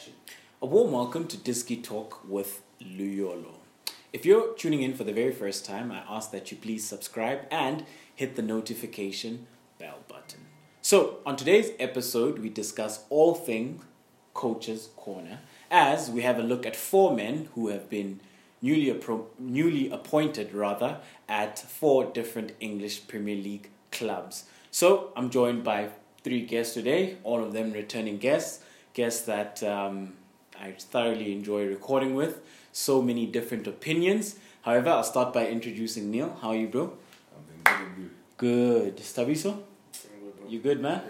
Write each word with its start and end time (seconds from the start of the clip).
action. 0.00 0.14
A 0.62 0.66
warm 0.66 0.92
welcome 0.92 1.26
to 1.26 1.36
Diski 1.36 1.82
Talk 1.84 2.22
with 2.26 2.62
Luyolo. 2.80 3.56
If 4.14 4.24
you're 4.24 4.54
tuning 4.54 4.82
in 4.82 4.94
for 4.94 5.04
the 5.04 5.12
very 5.12 5.32
first 5.32 5.66
time, 5.66 5.92
I 5.92 6.02
ask 6.08 6.30
that 6.30 6.50
you 6.50 6.56
please 6.56 6.86
subscribe 6.86 7.40
and 7.50 7.84
hit 8.14 8.34
the 8.34 8.40
notification 8.40 9.46
bell 9.78 9.98
button. 10.08 10.40
So, 10.80 11.18
on 11.26 11.36
today's 11.36 11.72
episode, 11.78 12.38
we 12.38 12.48
discuss 12.48 13.04
all 13.10 13.34
things 13.34 13.82
Coach's 14.32 14.88
Corner 14.96 15.40
as 15.70 16.10
we 16.10 16.22
have 16.22 16.38
a 16.38 16.42
look 16.42 16.64
at 16.64 16.76
four 16.76 17.14
men 17.14 17.50
who 17.54 17.68
have 17.68 17.90
been 17.90 18.20
newly, 18.62 18.90
appro- 18.90 19.26
newly 19.38 19.90
appointed 19.90 20.54
rather 20.54 20.96
at 21.28 21.58
four 21.58 22.06
different 22.06 22.52
English 22.58 23.06
Premier 23.06 23.36
League 23.36 23.68
clubs. 23.92 24.44
So, 24.70 25.12
I'm 25.14 25.28
joined 25.28 25.62
by 25.62 25.90
three 26.24 26.46
guests 26.46 26.72
today, 26.72 27.18
all 27.22 27.44
of 27.44 27.52
them 27.52 27.72
returning 27.72 28.16
guests, 28.16 28.64
guests 28.94 29.22
that 29.22 29.62
um, 29.62 30.14
I 30.60 30.72
thoroughly 30.72 31.32
enjoy 31.32 31.66
recording 31.66 32.14
with. 32.14 32.40
So 32.72 33.02
many 33.02 33.26
different 33.26 33.66
opinions. 33.66 34.36
However, 34.62 34.90
I'll 34.90 35.04
start 35.04 35.32
by 35.32 35.48
introducing 35.48 36.10
Neil. 36.10 36.36
How 36.40 36.50
are 36.50 36.56
you, 36.56 36.68
bro? 36.68 36.92
I'm 37.66 37.74
doing 37.74 38.10
good. 38.36 38.96
Good. 38.96 38.96
Stabiso? 38.98 39.62
You 40.48 40.58
good, 40.58 40.80
man? 40.80 41.00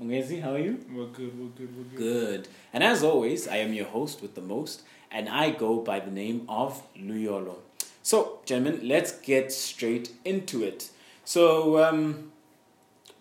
Mungezi, 0.00 0.40
how 0.40 0.54
are 0.54 0.58
you? 0.58 0.78
We're 0.94 1.06
good, 1.06 1.38
we're 1.38 1.48
good, 1.48 1.76
we're 1.76 1.84
good. 1.84 1.98
Good. 1.98 2.48
And 2.72 2.82
as 2.82 3.02
always, 3.04 3.46
I 3.46 3.56
am 3.56 3.74
your 3.74 3.86
host 3.86 4.22
with 4.22 4.34
the 4.34 4.40
most, 4.40 4.82
and 5.10 5.28
I 5.28 5.50
go 5.50 5.78
by 5.78 6.00
the 6.00 6.10
name 6.10 6.46
of 6.48 6.82
Luyolo. 6.96 7.56
So, 8.02 8.38
gentlemen, 8.46 8.80
let's 8.88 9.12
get 9.12 9.52
straight 9.52 10.12
into 10.24 10.62
it. 10.62 10.90
So, 11.24 11.84
um, 11.84 12.32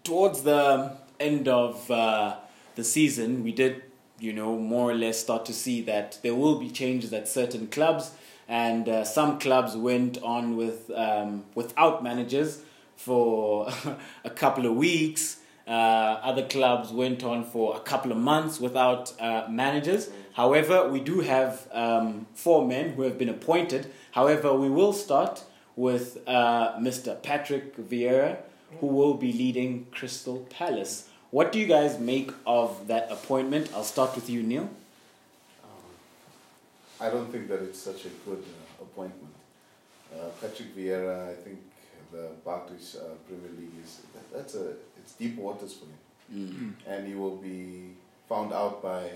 towards 0.06 0.44
the 0.44 0.94
end 1.20 1.50
of 1.50 1.92
uh, 1.92 2.38
the 2.80 2.86
season, 2.86 3.44
we 3.44 3.52
did, 3.52 3.84
you 4.20 4.34
know, 4.34 4.58
more 4.58 4.90
or 4.90 4.96
less 4.96 5.20
start 5.20 5.46
to 5.46 5.54
see 5.54 5.82
that 5.82 6.18
there 6.24 6.34
will 6.34 6.58
be 6.60 6.70
changes 6.70 7.14
at 7.14 7.28
certain 7.28 7.68
clubs, 7.68 8.12
and 8.48 8.90
uh, 8.90 9.04
some 9.04 9.38
clubs 9.40 9.76
went 9.76 10.18
on 10.24 10.58
with 10.58 10.90
um, 10.96 11.44
without 11.54 12.04
managers 12.04 12.64
for 12.96 13.72
a 14.24 14.30
couple 14.30 14.66
of 14.66 14.76
weeks. 14.76 15.38
Uh, 15.68 16.20
other 16.24 16.48
clubs 16.48 16.92
went 16.92 17.24
on 17.24 17.44
for 17.44 17.76
a 17.76 17.80
couple 17.82 18.12
of 18.12 18.18
months 18.18 18.60
without 18.60 19.14
uh, 19.22 19.46
managers. 19.50 20.10
However, 20.34 20.90
we 20.90 21.00
do 21.00 21.20
have 21.20 21.68
um, 21.72 22.26
four 22.34 22.66
men 22.66 22.94
who 22.94 23.04
have 23.04 23.20
been 23.20 23.30
appointed. 23.30 23.92
However, 24.12 24.54
we 24.54 24.68
will 24.70 24.94
start 24.94 25.44
with 25.76 26.18
uh, 26.26 26.74
Mr. 26.80 27.22
Patrick 27.22 27.78
Vieira, 27.78 28.38
who 28.80 28.88
will 28.88 29.14
be 29.14 29.32
leading 29.32 29.86
Crystal 29.92 30.40
Palace. 30.50 31.09
What 31.32 31.52
do 31.52 31.60
you 31.60 31.68
guys 31.68 32.00
make 32.00 32.32
of 32.48 32.88
that 32.88 33.12
appointment? 33.12 33.70
I'll 33.76 33.84
start 33.84 34.16
with 34.16 34.30
you, 34.30 34.42
Neil. 34.42 34.68
I 37.00 37.10
don't 37.10 37.32
think 37.32 37.48
that 37.50 37.62
it's 37.62 37.80
such 37.80 38.06
a 38.06 38.10
good 38.26 38.44
uh, 38.44 38.84
appointment. 38.84 39.34
Uh, 40.14 40.30
Patrick 40.42 40.76
Vieira, 40.76 41.30
I 41.30 41.36
think 41.36 41.60
the 42.12 42.30
Barclays 42.44 42.98
uh, 43.00 43.14
Premier 43.28 43.52
League 43.58 43.78
is 43.84 44.02
that, 44.14 44.34
that's 44.34 44.56
a 44.56 44.74
it's 44.98 45.14
deep 45.14 45.38
waters 45.38 45.74
for 45.74 45.86
him, 45.86 46.76
and 46.88 47.08
he 47.08 47.14
will 47.14 47.38
be 47.38 47.92
found 48.28 48.52
out 48.52 48.82
by 48.82 49.10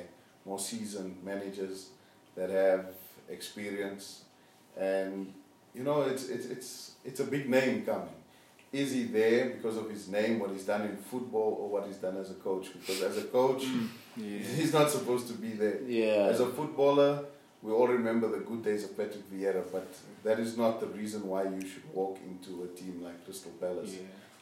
more 0.45 0.59
seasoned 0.59 1.17
managers 1.23 1.89
that 2.35 2.49
have 2.49 2.85
experience, 3.27 4.21
and 4.77 5.33
you 5.73 5.83
know 5.83 6.03
it's 6.03 6.29
it's 6.29 6.45
it's 6.45 6.91
it's 7.03 7.19
a 7.19 7.25
big 7.25 7.49
name 7.49 7.83
coming. 7.85 8.22
Is 8.73 8.91
he 8.91 9.03
there 9.03 9.51
because 9.51 9.77
of 9.77 9.87
his 9.89 10.07
name, 10.09 10.39
what 10.39 10.49
he's 10.49 10.65
done 10.65 10.81
in 10.81 10.97
football, 10.97 11.57
or 11.61 11.69
what 11.69 11.85
he's 11.85 11.97
done 11.97 12.17
as 12.17 12.31
a 12.31 12.33
coach? 12.33 12.73
Because 12.73 13.03
as 13.03 13.17
a 13.19 13.25
coach, 13.25 13.63
he's 14.15 14.73
not 14.73 14.89
supposed 14.89 15.27
to 15.27 15.33
be 15.33 15.49
there. 15.49 15.79
Yeah. 15.87 16.31
As 16.33 16.39
a 16.39 16.47
footballer, 16.47 17.23
we 17.61 17.71
all 17.71 17.87
remember 17.87 18.27
the 18.29 18.39
good 18.39 18.63
days 18.63 18.83
of 18.83 18.97
Patrick 18.97 19.31
Vieira, 19.31 19.63
but 19.71 19.87
that 20.23 20.39
is 20.39 20.57
not 20.57 20.79
the 20.79 20.87
reason 20.87 21.27
why 21.27 21.43
you 21.43 21.61
should 21.61 21.87
walk 21.93 22.17
into 22.27 22.63
a 22.63 22.67
team 22.75 23.03
like 23.03 23.23
Crystal 23.23 23.51
Palace. 23.51 23.95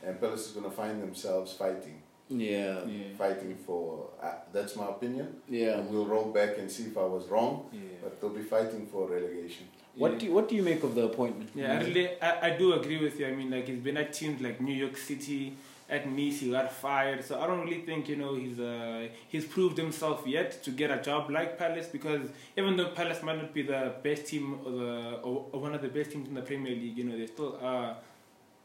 And 0.04 0.20
Palace 0.20 0.48
is 0.48 0.52
going 0.54 0.68
to 0.70 0.76
find 0.76 1.02
themselves 1.04 1.54
fighting, 1.54 2.02
Yeah. 2.30 2.86
Yeah. 2.86 3.14
fighting 3.18 3.56
for. 3.66 4.12
Uh, 4.24 4.32
that's 4.54 4.76
my 4.78 4.88
opinion. 4.88 5.28
Yeah. 5.50 5.78
And 5.80 5.90
we'll 5.92 6.06
roll 6.06 6.32
back 6.32 6.58
and 6.58 6.72
see 6.72 6.84
if 6.84 6.98
I 6.98 7.04
was 7.04 7.28
wrong, 7.28 7.66
Yeah. 7.74 7.80
but 8.02 8.20
they'll 8.22 8.30
be 8.32 8.42
fighting 8.44 8.88
for 8.88 9.08
relegation. 9.10 9.68
What 9.96 10.20
do 10.20 10.26
you, 10.26 10.32
what 10.34 10.48
do 10.48 10.56
you 10.56 10.64
make 10.64 10.84
of 10.84 10.96
the 10.96 11.04
appointment? 11.06 11.50
Yeah, 11.54 11.74
I 11.74 11.84
really, 11.84 12.22
I, 12.22 12.48
I 12.48 12.50
do 12.58 12.74
agree 12.74 12.98
with 12.98 13.20
you. 13.20 13.28
I 13.28 13.32
mean, 13.32 13.52
like 13.52 13.68
he's 13.68 13.80
been 13.80 13.98
at 13.98 14.14
teams 14.14 14.42
like 14.42 14.62
New 14.62 14.74
York 14.74 14.96
City, 14.98 15.54
at 15.90 16.10
Nice, 16.10 16.40
he 16.40 16.50
got 16.52 16.72
fired. 16.72 17.24
So 17.26 17.42
I 17.42 17.46
don't 17.48 17.60
really 17.60 17.82
think 17.82 18.08
you 18.08 18.16
know 18.16 18.34
he's 18.36 18.58
uh 18.60 19.08
he's 19.28 19.44
proved 19.46 19.78
himself 19.78 20.24
yet 20.26 20.64
to 20.64 20.72
get 20.72 20.90
a 20.90 21.02
job 21.02 21.30
like 21.30 21.58
Palace 21.58 21.88
because 21.88 22.30
even 22.58 22.78
though 22.78 22.88
Palace 22.90 23.22
might 23.22 23.38
not 23.38 23.54
be 23.54 23.64
the 23.64 23.94
best 24.02 24.28
team 24.28 24.60
or 24.66 24.72
the 24.72 25.20
or, 25.24 25.46
or 25.52 25.60
one 25.60 25.76
of 25.76 25.82
the 25.82 25.90
best 25.90 26.12
teams 26.12 26.30
in 26.30 26.36
the 26.36 26.42
Premier 26.42 26.74
League, 26.74 26.98
you 26.98 27.04
know 27.04 27.18
they 27.18 27.28
still 27.28 27.60
are, 27.62 27.98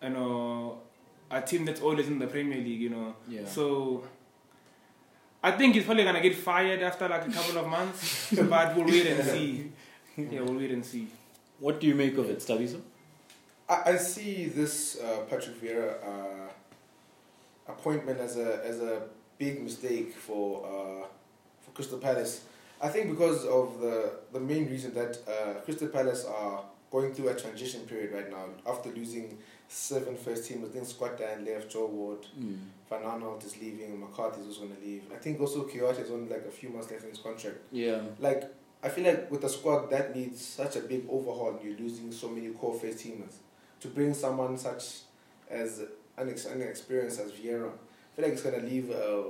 you 0.03 0.11
know, 0.11 0.79
a 1.31 1.43
team 1.43 1.65
that's 1.65 1.81
always 1.81 2.07
in 2.07 2.21
the 2.21 2.29
Premier 2.29 2.59
League. 2.59 2.81
You 2.81 2.91
know, 2.91 3.17
Yeah. 3.29 3.45
so. 3.47 4.05
I 5.43 5.53
think 5.53 5.75
he's 5.77 5.85
probably 5.85 6.03
gonna 6.03 6.21
get 6.21 6.35
fired 6.35 6.83
after 6.83 7.09
like 7.09 7.29
a 7.29 7.31
couple 7.31 7.59
of 7.59 7.69
months, 7.69 8.33
but 8.49 8.75
we'll 8.75 8.87
wait 8.87 9.07
and 9.07 9.25
see. 9.25 9.71
Yeah, 10.33 10.41
we'll 10.43 10.55
wait 10.57 10.71
and 10.71 10.85
see. 10.85 11.09
What 11.59 11.81
do 11.81 11.87
you 11.87 11.95
make 11.95 12.17
of 12.19 12.29
it, 12.31 12.39
Stabiso? 12.41 12.81
I, 13.69 13.93
I 13.93 13.97
see 13.97 14.47
this 14.47 14.99
uh, 15.01 15.21
Patrick 15.29 15.61
Vieira 15.61 15.95
uh, 16.05 16.49
appointment 17.69 18.21
as 18.21 18.37
a 18.37 18.65
as 18.65 18.81
a 18.81 19.03
big 19.39 19.63
mistake 19.63 20.15
for 20.15 20.65
uh, 20.65 21.07
for 21.61 21.71
Crystal 21.75 21.99
Palace. 21.99 22.45
I 22.81 22.89
think 22.89 23.11
because 23.11 23.45
of 23.47 23.81
the 23.81 24.13
the 24.33 24.41
main 24.41 24.69
reason 24.69 24.95
that 24.95 25.19
uh, 25.29 25.61
Crystal 25.65 25.89
Palace 25.89 26.25
are 26.25 26.63
going 26.91 27.13
through 27.15 27.29
a 27.29 27.35
transition 27.35 27.81
period 27.81 28.13
right 28.13 28.31
now 28.31 28.47
after 28.67 28.91
losing 28.91 29.37
seven 29.69 30.17
first 30.17 30.49
teamers. 30.49 30.69
I 30.71 30.73
think 30.75 30.87
Scott 30.87 31.19
Dann 31.19 31.45
left, 31.45 31.71
Joel 31.71 31.89
Ward, 31.89 32.27
Mm. 32.39 32.59
Van 32.89 33.03
Aanholt 33.03 33.45
is 33.45 33.61
leaving, 33.61 33.99
McCarthy 33.99 34.41
is 34.43 34.47
also 34.47 34.61
going 34.61 34.77
to 34.77 34.81
leave. 34.87 35.03
I 35.13 35.17
think 35.17 35.41
also 35.41 35.65
Kouyaté 35.65 36.05
is 36.05 36.11
only 36.11 36.29
like 36.29 36.45
a 36.47 36.51
few 36.53 36.69
months 36.69 36.89
left 36.91 37.03
in 37.03 37.11
his 37.11 37.19
contract. 37.19 37.57
Yeah. 37.73 38.01
Like 38.21 38.45
I 38.87 38.89
feel 38.89 39.05
like 39.05 39.29
with 39.33 39.43
a 39.43 39.49
squad 39.49 39.91
that 39.91 40.15
needs 40.15 40.45
such 40.45 40.77
a 40.77 40.81
big 40.81 41.07
overhaul, 41.11 41.59
you're 41.61 41.77
losing 41.77 42.13
so 42.13 42.29
many 42.29 42.51
core 42.51 42.73
first 42.79 42.99
teamers. 42.99 43.35
To 43.81 43.89
bring 43.89 44.15
someone 44.15 44.57
such 44.57 44.99
as 45.51 45.83
unex- 46.17 46.55
inexperienced 46.55 47.19
as 47.21 47.33
Vieira, 47.33 47.69
I 47.69 48.17
feel 48.17 48.25
like 48.27 48.33
it's 48.35 48.43
gonna 48.43 48.59
leave 48.63 48.91
a, 48.91 49.25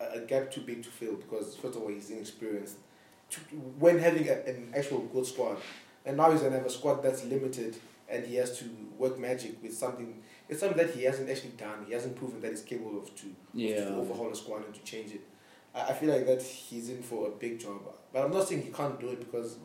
a 0.00 0.20
gap 0.20 0.50
too 0.50 0.62
big 0.62 0.82
to 0.82 0.88
fill 0.88 1.16
because 1.16 1.56
first 1.56 1.76
of 1.76 1.82
all 1.82 1.88
he's 1.88 2.08
inexperienced. 2.08 2.76
To, 3.32 3.40
when 3.78 3.98
having 3.98 4.26
a, 4.30 4.32
an 4.46 4.72
actual 4.74 5.00
good 5.00 5.26
squad, 5.26 5.58
and 6.06 6.16
now 6.16 6.30
he's 6.30 6.40
gonna 6.40 6.56
have 6.56 6.64
a 6.64 6.70
squad 6.70 7.02
that's 7.02 7.22
limited, 7.26 7.76
and 8.08 8.24
he 8.24 8.36
has 8.36 8.58
to 8.60 8.64
work 8.96 9.18
magic 9.18 9.62
with 9.62 9.76
something. 9.76 10.22
It's 10.48 10.60
something 10.60 10.78
that 10.78 10.94
he 10.94 11.02
hasn't 11.02 11.28
actually 11.28 11.50
done. 11.50 11.84
He 11.86 11.92
hasn't 11.92 12.16
proven 12.16 12.40
that 12.40 12.52
he's 12.52 12.62
capable 12.62 12.98
of 12.98 13.14
to 13.16 13.26
Yeah. 13.52 13.84
to 13.84 13.96
overhaul 13.96 14.30
a 14.32 14.36
squad 14.36 14.64
and 14.64 14.74
to 14.74 14.80
change 14.84 15.12
it. 15.12 15.20
I, 15.74 15.90
I 15.90 15.92
feel 15.92 16.08
like 16.14 16.24
that 16.26 16.40
he's 16.40 16.88
in 16.88 17.02
for 17.02 17.26
a 17.26 17.30
big 17.30 17.60
job. 17.60 17.82
But 18.16 18.24
I'm 18.24 18.32
not 18.32 18.48
saying 18.48 18.62
he 18.62 18.70
can't 18.70 18.98
do 18.98 19.10
it 19.10 19.20
because 19.20 19.56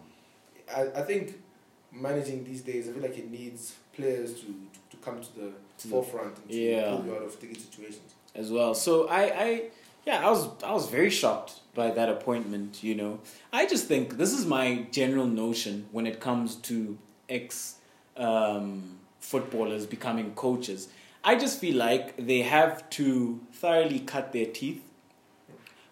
I, 0.76 0.82
I 0.94 1.04
think 1.04 1.42
managing 1.90 2.44
these 2.44 2.60
days, 2.60 2.90
I 2.90 2.92
feel 2.92 3.02
like 3.02 3.18
it 3.18 3.32
needs 3.32 3.78
players 3.96 4.34
to, 4.42 4.48
to 4.90 4.98
come 4.98 5.22
to 5.22 5.36
the 5.40 5.52
To 5.78 5.88
forefront 5.88 6.38
and 6.38 6.50
to 6.50 6.58
Yeah. 6.58 6.98
pull 6.98 7.06
you 7.06 7.16
out 7.16 7.22
of 7.22 7.32
sticky 7.32 7.54
situations. 7.58 8.14
as 8.36 8.52
well. 8.52 8.74
So 8.76 9.08
I, 9.08 9.22
I, 9.46 9.64
yeah, 10.06 10.28
I 10.28 10.30
was, 10.30 10.50
I 10.66 10.74
was 10.74 10.90
very 10.90 11.10
shocked 11.10 11.62
by 11.74 11.92
that 11.92 12.10
appointment. 12.10 12.84
You 12.84 12.96
know, 12.96 13.20
I 13.54 13.68
just 13.68 13.88
think 13.88 14.18
this 14.18 14.34
is 14.34 14.46
my 14.46 14.86
general 14.92 15.28
notion 15.28 15.88
when 15.94 16.06
it 16.06 16.20
comes 16.20 16.58
to 16.70 16.98
ex 17.30 17.76
um, 18.18 18.98
footballers 19.22 19.86
becoming 19.86 20.34
coaches. 20.34 20.90
I 21.24 21.36
just 21.38 21.58
feel 21.62 21.78
like 21.78 22.18
they 22.18 22.42
have 22.42 22.90
to 23.00 23.40
thoroughly 23.54 24.00
cut 24.02 24.34
their 24.34 24.48
teeth 24.48 24.84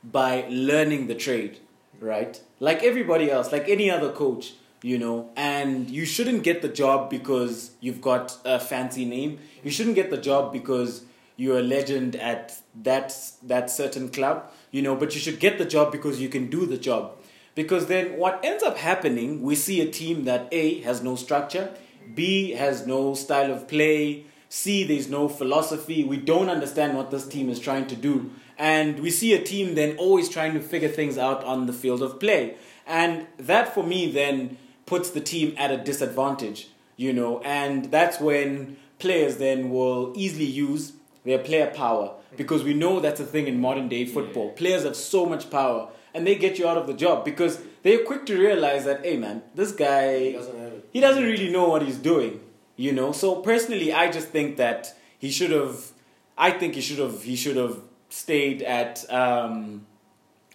by 0.04 0.46
learning 0.50 1.08
the 1.08 1.16
trade, 1.16 1.60
right? 2.00 2.42
Like 2.60 2.84
everybody 2.84 3.32
else, 3.32 3.52
like 3.52 3.70
any 3.70 3.90
other 3.90 4.12
coach, 4.12 4.54
you 4.82 4.98
know, 4.98 5.30
and 5.36 5.90
you 5.90 6.06
shouldn't 6.06 6.44
get 6.44 6.62
the 6.62 6.70
job 6.70 7.10
because 7.10 7.72
you've 7.82 8.02
got 8.02 8.38
a 8.46 8.60
fancy 8.60 9.06
name. 9.06 9.40
You 9.64 9.72
shouldn't 9.72 9.96
get 9.96 10.10
the 10.10 10.18
job 10.18 10.54
because 10.54 11.04
you're 11.36 11.60
a 11.60 11.64
legend 11.64 12.16
at 12.16 12.60
that 12.84 13.16
that 13.44 13.70
certain 13.70 14.10
club, 14.10 14.52
you 14.72 14.82
know, 14.82 14.96
but 14.96 15.14
you 15.16 15.22
should 15.22 15.40
get 15.40 15.58
the 15.58 15.66
job 15.66 15.92
because 15.92 16.20
you 16.22 16.30
can 16.30 16.50
do 16.50 16.66
the 16.66 16.78
job. 16.78 17.16
Because 17.56 17.88
then 17.88 18.18
what 18.18 18.40
ends 18.44 18.64
up 18.64 18.78
happening, 18.78 19.42
we 19.42 19.56
see 19.56 19.82
a 19.82 19.92
team 19.92 20.26
that 20.26 20.48
A 20.52 20.82
has 20.82 21.02
no 21.02 21.16
structure, 21.16 21.74
B 22.14 22.52
has 22.52 22.88
no 22.88 23.14
style 23.16 23.52
of 23.52 23.68
play, 23.68 24.26
C 24.50 24.84
there's 24.84 25.08
no 25.08 25.30
philosophy. 25.30 26.04
We 26.04 26.18
don't 26.18 26.50
understand 26.50 26.98
what 26.98 27.12
this 27.12 27.28
team 27.28 27.50
is 27.50 27.60
trying 27.60 27.88
to 27.88 27.96
do. 27.96 28.32
And 28.60 29.00
we 29.00 29.10
see 29.10 29.34
a 29.34 29.42
team 29.42 29.76
then 29.76 29.98
always 29.98 30.30
trying 30.30 30.54
to 30.54 30.60
figure 30.60 30.90
things 30.90 31.18
out 31.18 31.44
on 31.46 31.66
the 31.66 31.74
field 31.74 32.04
of 32.04 32.20
play. 32.20 32.56
And 32.86 33.26
that 33.38 33.74
for 33.74 33.84
me 33.84 34.12
then 34.12 34.58
puts 34.86 35.10
the 35.10 35.22
team 35.22 35.56
at 35.58 35.72
a 35.72 35.78
disadvantage, 35.78 36.68
you 36.98 37.14
know, 37.14 37.40
and 37.42 37.86
that's 37.86 38.20
when 38.20 38.78
players 38.98 39.38
then 39.38 39.70
will 39.70 40.14
easily 40.16 40.46
use 40.46 40.94
their 41.24 41.40
player 41.40 41.68
power 41.68 42.16
because 42.36 42.64
we 42.64 42.74
know 42.74 43.00
that's 43.00 43.20
a 43.20 43.26
thing 43.26 43.48
in 43.48 43.60
modern 43.62 43.88
day 43.88 44.06
football. 44.06 44.52
Players 44.52 44.84
have 44.84 44.96
so 44.96 45.26
much 45.26 45.50
power 45.50 45.90
and 46.14 46.26
they 46.26 46.36
get 46.36 46.60
you 46.60 46.68
out 46.68 46.78
of 46.78 46.88
the 46.88 46.94
job 46.94 47.24
because 47.24 47.62
they're 47.84 48.04
quick 48.04 48.26
to 48.26 48.38
realize 48.38 48.86
that, 48.86 49.06
hey 49.06 49.18
man, 49.18 49.44
this 49.56 49.72
He 49.72 49.78
guy 49.78 50.32
doesn't 50.34 50.60
have 50.60 50.74
he 50.92 51.00
doesn't 51.00 51.24
really 51.24 51.52
know 51.52 51.70
what 51.70 51.84
he's 51.84 51.98
doing, 51.98 52.40
you 52.76 52.92
know. 52.92 53.12
So 53.12 53.36
personally, 53.42 53.94
I 53.94 54.12
just 54.12 54.30
think 54.30 54.58
that 54.58 54.96
he 55.18 55.30
should 55.30 55.52
have. 55.52 55.92
I 56.38 56.52
think 56.52 56.76
he 56.76 56.82
should 56.82 57.00
have. 57.00 57.24
He 57.24 57.36
should 57.36 57.58
have 57.58 57.80
stayed 58.10 58.62
at 58.64 59.06
um, 59.12 59.86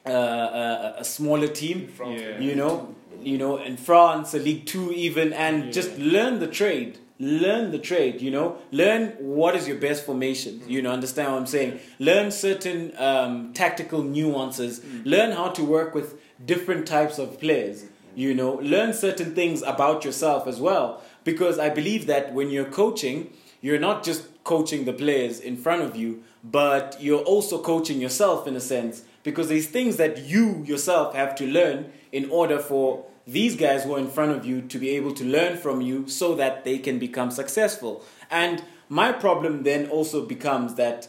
uh, 0.06 0.10
a, 0.10 0.94
a 0.98 1.04
smaller 1.04 1.48
team, 1.48 1.88
Yeah. 2.00 2.38
you 2.38 2.54
know, 2.54 2.94
you 3.22 3.38
know, 3.38 3.56
in 3.56 3.76
France, 3.76 4.34
a 4.34 4.38
League 4.38 4.66
Two 4.66 4.92
even, 4.92 5.32
and 5.32 5.64
Yeah. 5.66 5.70
just 5.70 5.98
learn 5.98 6.40
the 6.40 6.46
trade. 6.48 6.98
Learn 7.20 7.70
the 7.70 7.78
trade, 7.78 8.20
you 8.20 8.30
know. 8.32 8.56
Learn 8.72 9.10
what 9.20 9.54
is 9.54 9.68
your 9.68 9.76
best 9.78 10.04
formation. 10.04 10.60
You 10.66 10.82
know, 10.82 10.90
understand 10.90 11.30
what 11.32 11.38
I'm 11.38 11.46
saying. 11.46 11.78
Learn 12.00 12.32
certain 12.32 12.92
um, 12.98 13.52
tactical 13.54 14.02
nuances. 14.02 14.80
Learn 15.04 15.30
how 15.30 15.48
to 15.50 15.62
work 15.64 15.94
with 15.94 16.18
different 16.44 16.86
types 16.88 17.18
of 17.20 17.38
players. 17.38 17.84
You 18.16 18.34
know, 18.34 18.54
learn 18.54 18.92
certain 18.92 19.32
things 19.34 19.62
about 19.62 20.04
yourself 20.04 20.48
as 20.48 20.60
well. 20.60 21.02
Because 21.22 21.58
I 21.58 21.68
believe 21.70 22.06
that 22.06 22.34
when 22.34 22.50
you're 22.50 22.64
coaching, 22.82 23.32
you're 23.64 23.78
not 23.78 24.04
just 24.04 24.26
coaching 24.44 24.84
the 24.84 24.92
players 24.92 25.40
in 25.40 25.56
front 25.56 25.80
of 25.80 25.96
you, 25.96 26.22
but 26.44 26.98
you're 27.00 27.22
also 27.22 27.58
coaching 27.62 27.98
yourself 27.98 28.46
in 28.46 28.54
a 28.54 28.60
sense. 28.60 29.04
Because 29.22 29.48
there's 29.48 29.66
things 29.66 29.96
that 29.96 30.18
you 30.18 30.62
yourself 30.64 31.14
have 31.14 31.34
to 31.36 31.46
learn 31.46 31.90
in 32.12 32.28
order 32.28 32.58
for 32.58 33.06
these 33.26 33.56
guys 33.56 33.84
who 33.84 33.94
are 33.94 33.98
in 33.98 34.10
front 34.10 34.32
of 34.32 34.44
you 34.44 34.60
to 34.60 34.78
be 34.78 34.90
able 34.90 35.14
to 35.14 35.24
learn 35.24 35.56
from 35.56 35.80
you 35.80 36.06
so 36.06 36.34
that 36.34 36.64
they 36.66 36.76
can 36.76 36.98
become 36.98 37.30
successful. 37.30 38.04
And 38.30 38.62
my 38.90 39.12
problem 39.12 39.62
then 39.62 39.86
also 39.86 40.26
becomes 40.26 40.74
that 40.74 41.08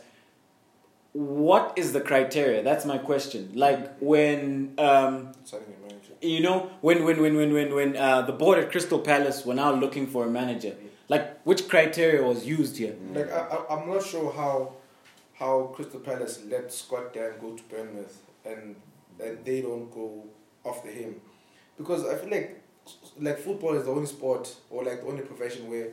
what 1.11 1.73
is 1.75 1.91
the 1.91 1.99
criteria? 1.99 2.63
That's 2.63 2.85
my 2.85 2.99
question. 2.99 3.51
Like 3.53 3.97
when 3.99 4.75
um, 4.77 5.33
you 6.21 6.39
know 6.39 6.71
when 6.79 7.03
when 7.03 7.21
when 7.21 7.35
when 7.35 7.53
when 7.53 7.75
when 7.75 7.97
uh, 7.97 8.21
the 8.21 8.31
board 8.31 8.59
at 8.59 8.71
Crystal 8.71 8.99
Palace 8.99 9.45
were 9.45 9.55
now 9.55 9.73
looking 9.73 10.07
for 10.07 10.23
a 10.23 10.29
manager. 10.29 10.75
Like 11.07 11.41
which 11.43 11.67
criteria 11.69 12.23
was 12.23 12.45
used 12.45 12.77
here? 12.77 12.95
Like 13.13 13.31
I, 13.31 13.39
I, 13.39 13.75
I'm 13.75 13.87
not 13.87 14.03
sure 14.03 14.31
how 14.31 14.73
how 15.33 15.71
Crystal 15.75 15.99
Palace 15.99 16.41
let 16.49 16.71
Scott 16.71 17.13
Dann 17.13 17.33
go 17.39 17.55
to 17.55 17.63
Bournemouth 17.63 18.21
and 18.45 18.75
and 19.23 19.45
they 19.45 19.61
don't 19.61 19.93
go 19.93 20.23
after 20.65 20.89
him, 20.89 21.21
because 21.77 22.05
I 22.05 22.15
feel 22.15 22.29
like 22.31 22.61
like 23.19 23.39
football 23.39 23.75
is 23.75 23.85
the 23.85 23.91
only 23.91 24.07
sport 24.07 24.53
or 24.69 24.83
like 24.83 25.01
the 25.01 25.07
only 25.07 25.23
profession 25.23 25.69
where 25.69 25.89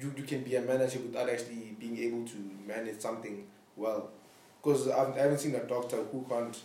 you, 0.00 0.12
you 0.16 0.22
can 0.24 0.42
be 0.42 0.56
a 0.56 0.60
manager 0.60 0.98
without 1.00 1.28
actually 1.28 1.76
being 1.78 1.98
able 1.98 2.24
to 2.26 2.36
manage 2.66 3.00
something 3.00 3.44
well. 3.76 4.10
Because 4.62 4.88
I 4.88 5.18
haven't 5.18 5.38
seen 5.38 5.54
a 5.54 5.64
doctor 5.64 5.96
who 5.96 6.24
can't 6.28 6.58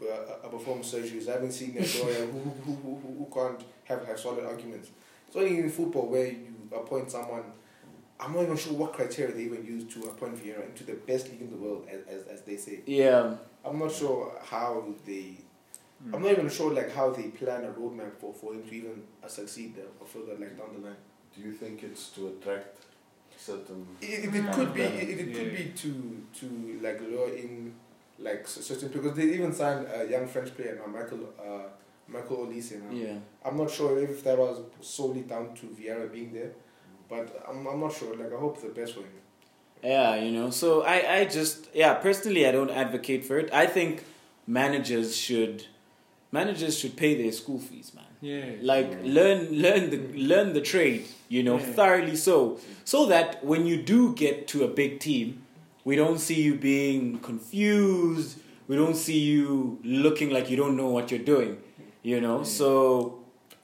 uh, 0.00 0.48
perform 0.48 0.80
surgeries. 0.80 1.28
I 1.28 1.32
haven't 1.32 1.52
seen 1.52 1.76
a 1.76 1.80
lawyer 1.80 2.26
who, 2.26 2.38
who, 2.38 2.72
who, 2.72 2.94
who, 2.96 3.14
who 3.18 3.28
can't 3.34 3.60
have, 3.84 4.06
have 4.06 4.18
solid 4.18 4.44
arguments. 4.44 4.90
It's 5.26 5.36
only 5.36 5.58
in 5.58 5.70
football 5.70 6.08
where 6.08 6.26
you 6.26 6.61
appoint 6.74 7.10
someone. 7.10 7.44
I'm 8.20 8.34
not 8.34 8.42
even 8.42 8.56
sure 8.56 8.74
what 8.74 8.92
criteria 8.92 9.34
they 9.34 9.42
even 9.42 9.64
use 9.64 9.92
to 9.94 10.04
appoint 10.08 10.36
Vieira 10.42 10.64
into 10.64 10.84
the 10.84 10.92
best 10.94 11.28
league 11.30 11.40
in 11.40 11.50
the 11.50 11.56
world, 11.56 11.88
as, 11.90 12.02
as, 12.06 12.26
as 12.28 12.42
they 12.42 12.56
say. 12.56 12.80
Yeah, 12.86 13.34
I'm 13.64 13.78
not 13.78 13.92
sure 13.92 14.32
how 14.44 14.84
they. 15.04 15.38
I'm 16.12 16.20
not 16.22 16.32
even 16.32 16.48
sure 16.48 16.72
like 16.72 16.92
how 16.94 17.10
they 17.10 17.28
plan 17.28 17.64
a 17.64 17.68
roadmap 17.68 18.12
for, 18.18 18.32
for 18.34 18.52
him 18.54 18.62
to 18.64 18.74
even 18.74 19.02
uh, 19.24 19.28
succeed 19.28 19.76
there 19.76 19.84
or 20.00 20.06
further 20.06 20.32
like 20.38 20.56
down 20.58 20.68
the 20.74 20.86
line. 20.86 20.96
Do 21.34 21.40
you 21.42 21.52
think 21.52 21.82
it's 21.84 22.08
to 22.10 22.28
attract 22.28 22.76
certain? 23.36 23.86
It, 24.00 24.24
it, 24.26 24.34
it 24.34 24.52
could 24.52 24.74
be 24.74 24.82
it, 24.82 25.18
it 25.20 25.28
Yeah. 25.28 25.38
could 25.38 25.52
be 25.56 25.72
to 25.76 26.26
to 26.40 26.78
like 26.82 27.00
lure 27.00 27.28
in 27.34 27.72
like 28.18 28.46
certain 28.48 28.88
because 28.88 29.16
they 29.16 29.24
even 29.24 29.52
signed 29.52 29.86
a 29.94 30.08
young 30.08 30.26
French 30.26 30.54
player 30.56 30.76
now 30.84 30.86
Michael 30.92 31.20
uh, 31.40 31.68
Michael 32.12 32.46
Olise 32.46 32.80
now. 32.82 32.90
Um, 32.90 32.96
yeah. 32.96 33.14
I'm 33.44 33.56
not 33.56 33.70
sure 33.70 33.98
if 33.98 34.22
that 34.24 34.38
was 34.38 34.60
solely 34.80 35.22
down 35.22 35.54
to 35.54 35.66
Vieira 35.66 36.10
being 36.12 36.32
there, 36.32 36.52
but 37.08 37.44
I'm 37.48 37.66
I'm 37.66 37.80
not 37.80 37.92
sure. 37.92 38.16
Like 38.16 38.32
I 38.32 38.38
hope 38.38 38.60
the 38.60 38.68
best 38.68 38.94
for 38.94 39.00
him. 39.00 39.08
Yeah, 39.82 40.14
you 40.14 40.30
know. 40.30 40.50
So 40.50 40.82
I, 40.82 41.16
I 41.18 41.24
just 41.24 41.68
yeah, 41.74 41.94
personally 41.94 42.46
I 42.46 42.52
don't 42.52 42.70
advocate 42.70 43.24
for 43.24 43.38
it. 43.38 43.52
I 43.52 43.66
think 43.66 44.04
managers 44.46 45.16
should 45.16 45.66
managers 46.30 46.78
should 46.78 46.96
pay 46.96 47.20
their 47.20 47.32
school 47.32 47.58
fees, 47.58 47.92
man. 47.94 48.04
Yeah. 48.20 48.44
Like 48.60 48.98
learn 49.02 49.50
learn 49.50 49.90
the 49.90 49.98
mm. 49.98 50.28
learn 50.28 50.52
the 50.52 50.60
trade, 50.60 51.06
you 51.28 51.42
know, 51.42 51.58
Yeah. 51.58 51.72
thoroughly 51.78 52.16
so. 52.16 52.58
So 52.84 53.06
that 53.06 53.44
when 53.44 53.66
you 53.66 53.82
do 53.82 54.14
get 54.14 54.46
to 54.48 54.64
a 54.64 54.68
big 54.68 55.00
team, 55.00 55.42
we 55.84 55.96
don't 55.96 56.18
see 56.18 56.40
you 56.40 56.54
being 56.54 57.18
confused. 57.18 58.38
We 58.68 58.76
don't 58.76 58.96
see 58.96 59.18
you 59.18 59.78
looking 59.82 60.30
like 60.30 60.48
you 60.48 60.56
don't 60.56 60.76
know 60.76 60.88
what 60.88 61.10
you're 61.10 61.20
doing. 61.34 61.58
You 62.02 62.20
know? 62.20 62.42
So 62.42 63.20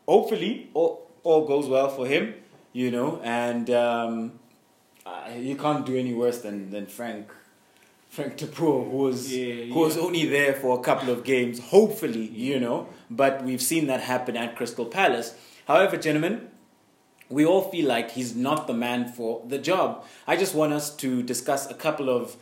hopefully 0.06 0.70
all, 0.74 1.10
all 1.22 1.46
goes 1.46 1.66
well 1.66 1.88
for 1.88 2.06
him, 2.06 2.34
you 2.72 2.90
know, 2.90 3.20
and 3.22 3.68
um, 3.70 4.32
uh, 5.04 5.30
you 5.36 5.56
can't 5.56 5.84
do 5.84 5.96
any 5.96 6.14
worse 6.14 6.40
than, 6.40 6.70
than 6.70 6.86
Frank 6.86 7.30
Frank 8.08 8.38
Boer, 8.56 8.84
who 8.84 8.96
was 8.96 9.32
Yeah, 9.32 9.66
who 9.66 9.80
was 9.80 9.98
only 9.98 10.26
there 10.26 10.54
for 10.54 10.78
a 10.78 10.82
couple 10.82 11.10
of 11.10 11.24
games, 11.24 11.60
hopefully, 11.60 12.26
you 12.26 12.58
know. 12.58 12.88
But 13.10 13.44
we've 13.44 13.62
seen 13.62 13.86
that 13.88 14.00
happen 14.00 14.36
at 14.36 14.56
Crystal 14.56 14.86
Palace. 14.86 15.34
However, 15.66 15.96
gentlemen, 15.96 16.48
we 17.28 17.44
all 17.44 17.70
feel 17.70 17.86
like 17.86 18.12
he's 18.12 18.34
not 18.34 18.66
the 18.66 18.72
man 18.72 19.12
for 19.12 19.42
the 19.46 19.58
job. 19.58 20.04
I 20.26 20.36
just 20.36 20.54
want 20.54 20.72
us 20.72 20.94
to 20.96 21.22
discuss 21.22 21.70
a 21.70 21.74
couple 21.74 22.08
of 22.08 22.36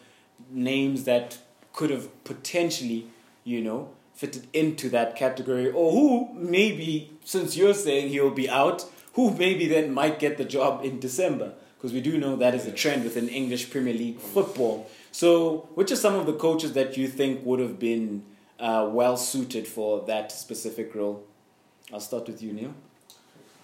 names 0.50 1.04
that 1.04 1.38
could 1.72 1.90
have 1.90 2.24
potentially, 2.24 3.08
you 3.42 3.60
know, 3.60 3.90
fitted 4.16 4.48
into 4.52 4.88
that 4.88 5.14
category, 5.14 5.70
or 5.70 5.92
who 5.92 6.34
maybe, 6.34 7.12
since 7.24 7.56
you're 7.56 7.74
saying 7.74 8.08
he'll 8.08 8.30
be 8.30 8.48
out, 8.48 8.86
who 9.12 9.30
maybe 9.30 9.68
then 9.68 9.92
might 9.92 10.18
get 10.18 10.38
the 10.38 10.44
job 10.44 10.84
in 10.84 10.98
December, 10.98 11.52
because 11.76 11.92
we 11.92 12.00
do 12.00 12.18
know 12.18 12.34
that 12.34 12.54
is 12.54 12.66
a 12.66 12.72
trend 12.72 13.04
within 13.04 13.28
English 13.28 13.70
Premier 13.70 13.94
League 13.94 14.18
football. 14.18 14.90
So, 15.12 15.68
which 15.74 15.92
are 15.92 15.96
some 15.96 16.14
of 16.14 16.26
the 16.26 16.32
coaches 16.32 16.72
that 16.72 16.96
you 16.96 17.08
think 17.08 17.44
would 17.44 17.60
have 17.60 17.78
been 17.78 18.24
uh, 18.58 18.88
well 18.90 19.16
suited 19.16 19.68
for 19.68 20.04
that 20.06 20.32
specific 20.32 20.94
role? 20.94 21.24
I'll 21.92 22.00
start 22.00 22.26
with 22.26 22.42
you, 22.42 22.52
Neil. 22.52 22.74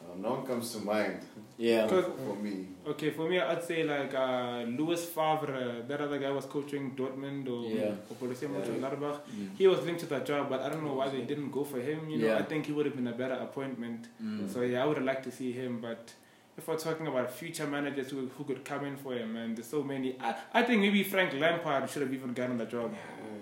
Uh, 0.02 0.16
no 0.18 0.34
one 0.34 0.46
comes 0.46 0.72
to 0.72 0.78
mind 0.80 1.20
Yeah. 1.68 1.86
For 1.86 2.36
me. 2.46 2.54
Okay, 2.92 3.10
for 3.16 3.28
me, 3.30 3.36
I'd 3.38 3.62
say 3.70 3.84
like 3.84 4.12
uh, 4.14 4.62
Louis 4.78 5.02
Favre, 5.16 5.82
that 5.88 6.00
other 6.06 6.18
guy 6.24 6.30
was 6.38 6.46
coaching 6.54 6.84
Dortmund 7.00 7.44
or, 7.54 7.60
Yeah. 7.70 7.94
or 8.10 8.14
Borussia 8.20 8.42
Yeah. 8.48 8.54
Mönchengladbach. 8.54 9.18
Mm. 9.30 9.48
He 9.60 9.66
was 9.72 9.80
linked 9.86 10.00
to 10.00 10.06
that 10.14 10.24
job, 10.30 10.48
but 10.52 10.60
I 10.60 10.68
don't 10.70 10.84
know 10.88 10.94
why 11.00 11.08
they 11.08 11.22
didn't 11.30 11.50
go 11.58 11.62
for 11.72 11.80
him. 11.88 12.00
You 12.10 12.18
know, 12.18 12.26
Yeah. 12.26 12.38
I 12.42 12.42
think 12.50 12.66
he 12.66 12.72
would 12.72 12.86
have 12.90 12.96
been 13.00 13.06
a 13.16 13.18
better 13.22 13.38
appointment. 13.48 14.08
Mm. 14.22 14.48
So 14.52 14.62
yeah, 14.62 14.82
I 14.82 14.86
would 14.86 14.96
have 15.00 15.06
liked 15.12 15.24
to 15.24 15.30
see 15.40 15.52
him. 15.52 15.72
But 15.80 16.12
if 16.58 16.66
we're 16.66 16.76
talking 16.88 17.06
about 17.06 17.30
future 17.30 17.66
managers 17.76 18.10
who, 18.10 18.20
who 18.36 18.42
could 18.48 18.64
come 18.64 18.84
in 18.90 18.96
for 18.96 19.12
him, 19.14 19.36
and 19.36 19.56
there's 19.56 19.68
so 19.76 19.82
many, 19.84 20.16
I, 20.20 20.34
I 20.52 20.62
think 20.64 20.80
maybe 20.80 21.02
Frank 21.04 21.32
Lampard 21.34 21.88
should 21.90 22.02
have 22.02 22.12
even 22.18 22.32
gotten 22.32 22.58
the 22.58 22.66
job. 22.76 22.92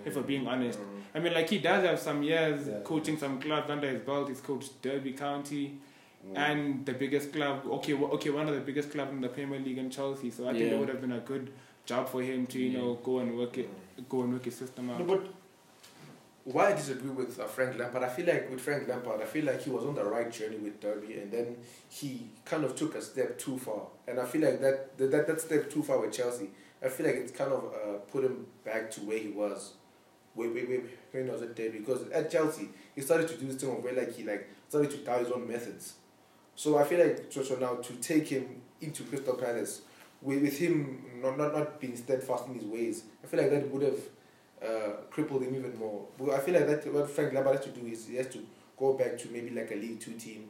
If 0.05 0.15
we're 0.15 0.23
being 0.33 0.47
honest, 0.47 0.79
I 1.15 1.19
mean, 1.19 1.33
like 1.33 1.49
he 1.49 1.59
does 1.69 1.83
have 1.85 1.99
some 1.99 2.21
years 2.23 2.67
Yeah. 2.67 2.79
coaching 2.91 3.17
some 3.23 3.39
clubs 3.41 3.69
under 3.75 3.87
his 3.89 4.01
belt. 4.01 4.29
He's 4.29 4.41
coached 4.41 4.71
Derby 4.81 5.13
County 5.13 5.65
Mm. 6.27 6.37
and 6.37 6.85
the 6.85 6.93
biggest 6.93 7.33
club. 7.33 7.65
Okay, 7.65 7.93
okay, 7.93 8.29
one 8.29 8.47
of 8.47 8.53
the 8.53 8.61
biggest 8.61 8.91
clubs 8.91 9.11
in 9.11 9.21
the 9.21 9.27
Premier 9.29 9.59
League 9.59 9.79
in 9.79 9.89
Chelsea. 9.89 10.29
So 10.29 10.47
I 10.47 10.53
think 10.53 10.71
it 10.71 10.77
would 10.79 10.89
have 10.89 11.01
been 11.01 11.13
a 11.13 11.19
good 11.19 11.51
job 11.85 12.07
for 12.07 12.21
him 12.21 12.45
to 12.47 12.59
you 12.59 12.69
Yeah. 12.69 12.77
know 12.79 12.93
go 13.03 13.19
and 13.19 13.35
work 13.37 13.57
it, 13.57 13.69
go 14.07 14.21
and 14.21 14.33
work 14.33 14.45
his 14.45 14.55
system 14.55 14.87
No, 14.87 15.03
but 15.03 15.25
why 16.43 16.67
I 16.69 16.73
disagree 16.73 17.09
with 17.11 17.39
uh, 17.39 17.45
Frank 17.45 17.77
Lampard, 17.77 18.03
I 18.03 18.09
feel 18.09 18.25
like 18.25 18.49
with 18.49 18.61
Frank 18.61 18.87
Lampard, 18.87 19.21
I 19.21 19.25
feel 19.25 19.45
like 19.45 19.61
he 19.61 19.69
was 19.69 19.83
on 19.85 19.93
the 19.95 20.03
right 20.03 20.31
journey 20.31 20.57
with 20.57 20.79
Derby, 20.79 21.19
and 21.19 21.31
then 21.31 21.57
he 21.89 22.29
kind 22.45 22.63
of 22.63 22.75
took 22.75 22.95
a 22.95 23.01
step 23.01 23.37
too 23.37 23.57
far, 23.57 23.81
and 24.07 24.19
I 24.19 24.25
feel 24.25 24.41
like 24.41 24.59
that 24.61 24.97
that 24.97 25.11
that, 25.11 25.27
that 25.27 25.41
step 25.41 25.69
too 25.69 25.83
far 25.83 25.99
with 25.99 26.11
Chelsea, 26.13 26.49
I 26.83 26.89
feel 26.89 27.05
like 27.05 27.15
it's 27.15 27.31
kind 27.31 27.51
of 27.51 27.65
uh, 27.73 27.97
put 28.11 28.23
him 28.23 28.45
back 28.63 28.89
to 28.91 29.01
where 29.01 29.19
he 29.19 29.29
was, 29.29 29.73
where, 30.33 30.49
where, 30.49 30.65
where, 30.65 30.81
when 31.11 31.25
he 31.25 31.29
was 31.31 31.41
at 31.43 31.55
Derby, 31.55 31.79
because 31.79 32.07
at 32.09 32.31
Chelsea 32.31 32.69
he 32.95 33.01
started 33.01 33.27
to 33.27 33.37
do 33.37 33.45
this 33.47 33.57
thing 33.61 33.69
of 33.75 33.83
where 33.83 33.93
like 33.93 34.15
he 34.15 34.23
like 34.23 34.49
started 34.67 34.89
to 34.91 34.97
doubt 34.97 35.19
his 35.19 35.31
own 35.31 35.47
methods, 35.47 35.93
so 36.61 36.77
I 36.77 36.83
feel 36.83 36.99
like 37.05 37.17
so, 37.33 37.41
so 37.43 37.55
now 37.55 37.73
to 37.87 37.93
take 38.09 38.27
him 38.27 38.45
into 38.81 39.03
Crystal 39.09 39.33
Palace, 39.35 39.81
with, 40.21 40.41
with 40.43 40.57
him 40.59 41.03
not, 41.23 41.37
not 41.37 41.51
not 41.57 41.79
being 41.81 41.95
steadfast 41.95 42.45
in 42.47 42.53
his 42.59 42.65
ways, 42.65 42.95
I 43.23 43.27
feel 43.27 43.39
like 43.41 43.49
that 43.51 43.67
would 43.71 43.81
have 43.89 44.01
uh, 44.67 44.91
crippled 45.09 45.41
him 45.41 45.55
even 45.55 45.77
more. 45.79 46.05
But 46.19 46.29
I 46.31 46.39
feel 46.39 46.53
like 46.53 46.67
that 46.67 46.93
what 46.93 47.09
Frank 47.09 47.33
Lampard 47.33 47.55
has 47.55 47.65
to 47.65 47.71
do 47.71 47.87
is 47.87 48.07
he 48.07 48.15
has 48.17 48.27
to 48.35 48.39
go 48.77 48.93
back 48.93 49.17
to 49.21 49.27
maybe 49.29 49.49
like 49.59 49.71
a 49.71 49.75
League 49.75 49.99
Two 49.99 50.13
team, 50.13 50.49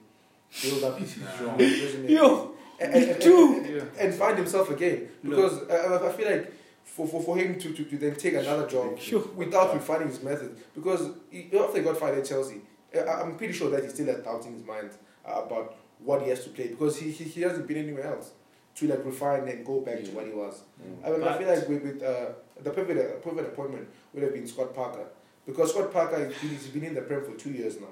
build 0.61 0.83
up 0.83 0.99
his 0.99 1.11
strong 1.35 1.57
resume, 1.57 2.09
Yo, 2.11 2.51
and, 2.81 2.93
and, 2.93 3.03
and, 3.11 3.21
Two. 3.21 3.53
and, 3.57 3.65
and, 3.67 3.89
and 3.99 4.13
find 4.13 4.37
himself 4.37 4.69
again. 4.69 5.07
Because 5.23 5.53
I, 5.69 5.75
I- 5.75 6.09
I 6.09 6.11
feel 6.11 6.29
like 6.29 6.53
for, 6.83 7.07
for, 7.07 7.21
for 7.23 7.37
him 7.37 7.57
to, 7.57 7.71
to, 7.73 7.83
to 7.85 7.97
then 7.97 8.15
take 8.15 8.33
another 8.33 8.67
job 8.67 8.99
Sure. 8.99 9.23
without 9.35 9.73
refining 9.73 10.09
his 10.09 10.21
method, 10.21 10.57
because 10.75 11.01
he, 11.29 11.49
after 11.57 11.77
he 11.77 11.83
got 11.85 11.97
fired 11.97 12.17
at 12.19 12.25
Chelsea, 12.25 12.59
I- 12.93 13.21
I'm 13.21 13.37
pretty 13.37 13.53
sure 13.53 13.69
that 13.69 13.81
he 13.83 13.89
still 13.89 14.07
has 14.07 14.17
doubts 14.25 14.45
in 14.47 14.53
his 14.55 14.65
mind 14.65 14.89
uh, 15.25 15.43
about 15.45 15.75
what 16.03 16.21
he 16.23 16.29
has 16.29 16.43
to 16.43 16.49
play 16.49 16.67
because 16.67 16.97
he, 16.99 17.11
he, 17.11 17.23
he 17.25 17.41
hasn't 17.41 17.67
been 17.67 17.77
anywhere 17.77 18.05
else 18.07 18.31
to 18.75 18.87
like 18.87 19.03
refine 19.05 19.47
and 19.47 19.65
go 19.65 19.81
back 19.81 20.03
to 20.03 20.11
what 20.11 20.25
he 20.25 20.31
was. 20.31 20.61
Mm. 20.81 21.05
I 21.05 21.09
mean, 21.11 21.23
I 21.27 21.37
feel 21.37 21.47
like 21.47 21.67
with, 21.69 21.83
with 21.83 22.03
uh, 22.03 22.29
the 22.61 22.69
perfect, 22.71 22.99
uh, 22.99 23.19
perfect 23.29 23.49
appointment 23.53 23.87
would 24.13 24.23
have 24.23 24.33
been 24.33 24.47
Scott 24.47 24.73
Parker 24.73 25.05
Because 25.45 25.71
Scott 25.71 25.91
Parker 25.91 26.17
has 26.23 26.33
been, 26.39 26.49
he's 26.49 26.67
been 26.67 26.83
in 26.85 26.93
the 26.93 27.01
Prem 27.01 27.23
for 27.23 27.35
two 27.35 27.51
years 27.51 27.79
now. 27.79 27.87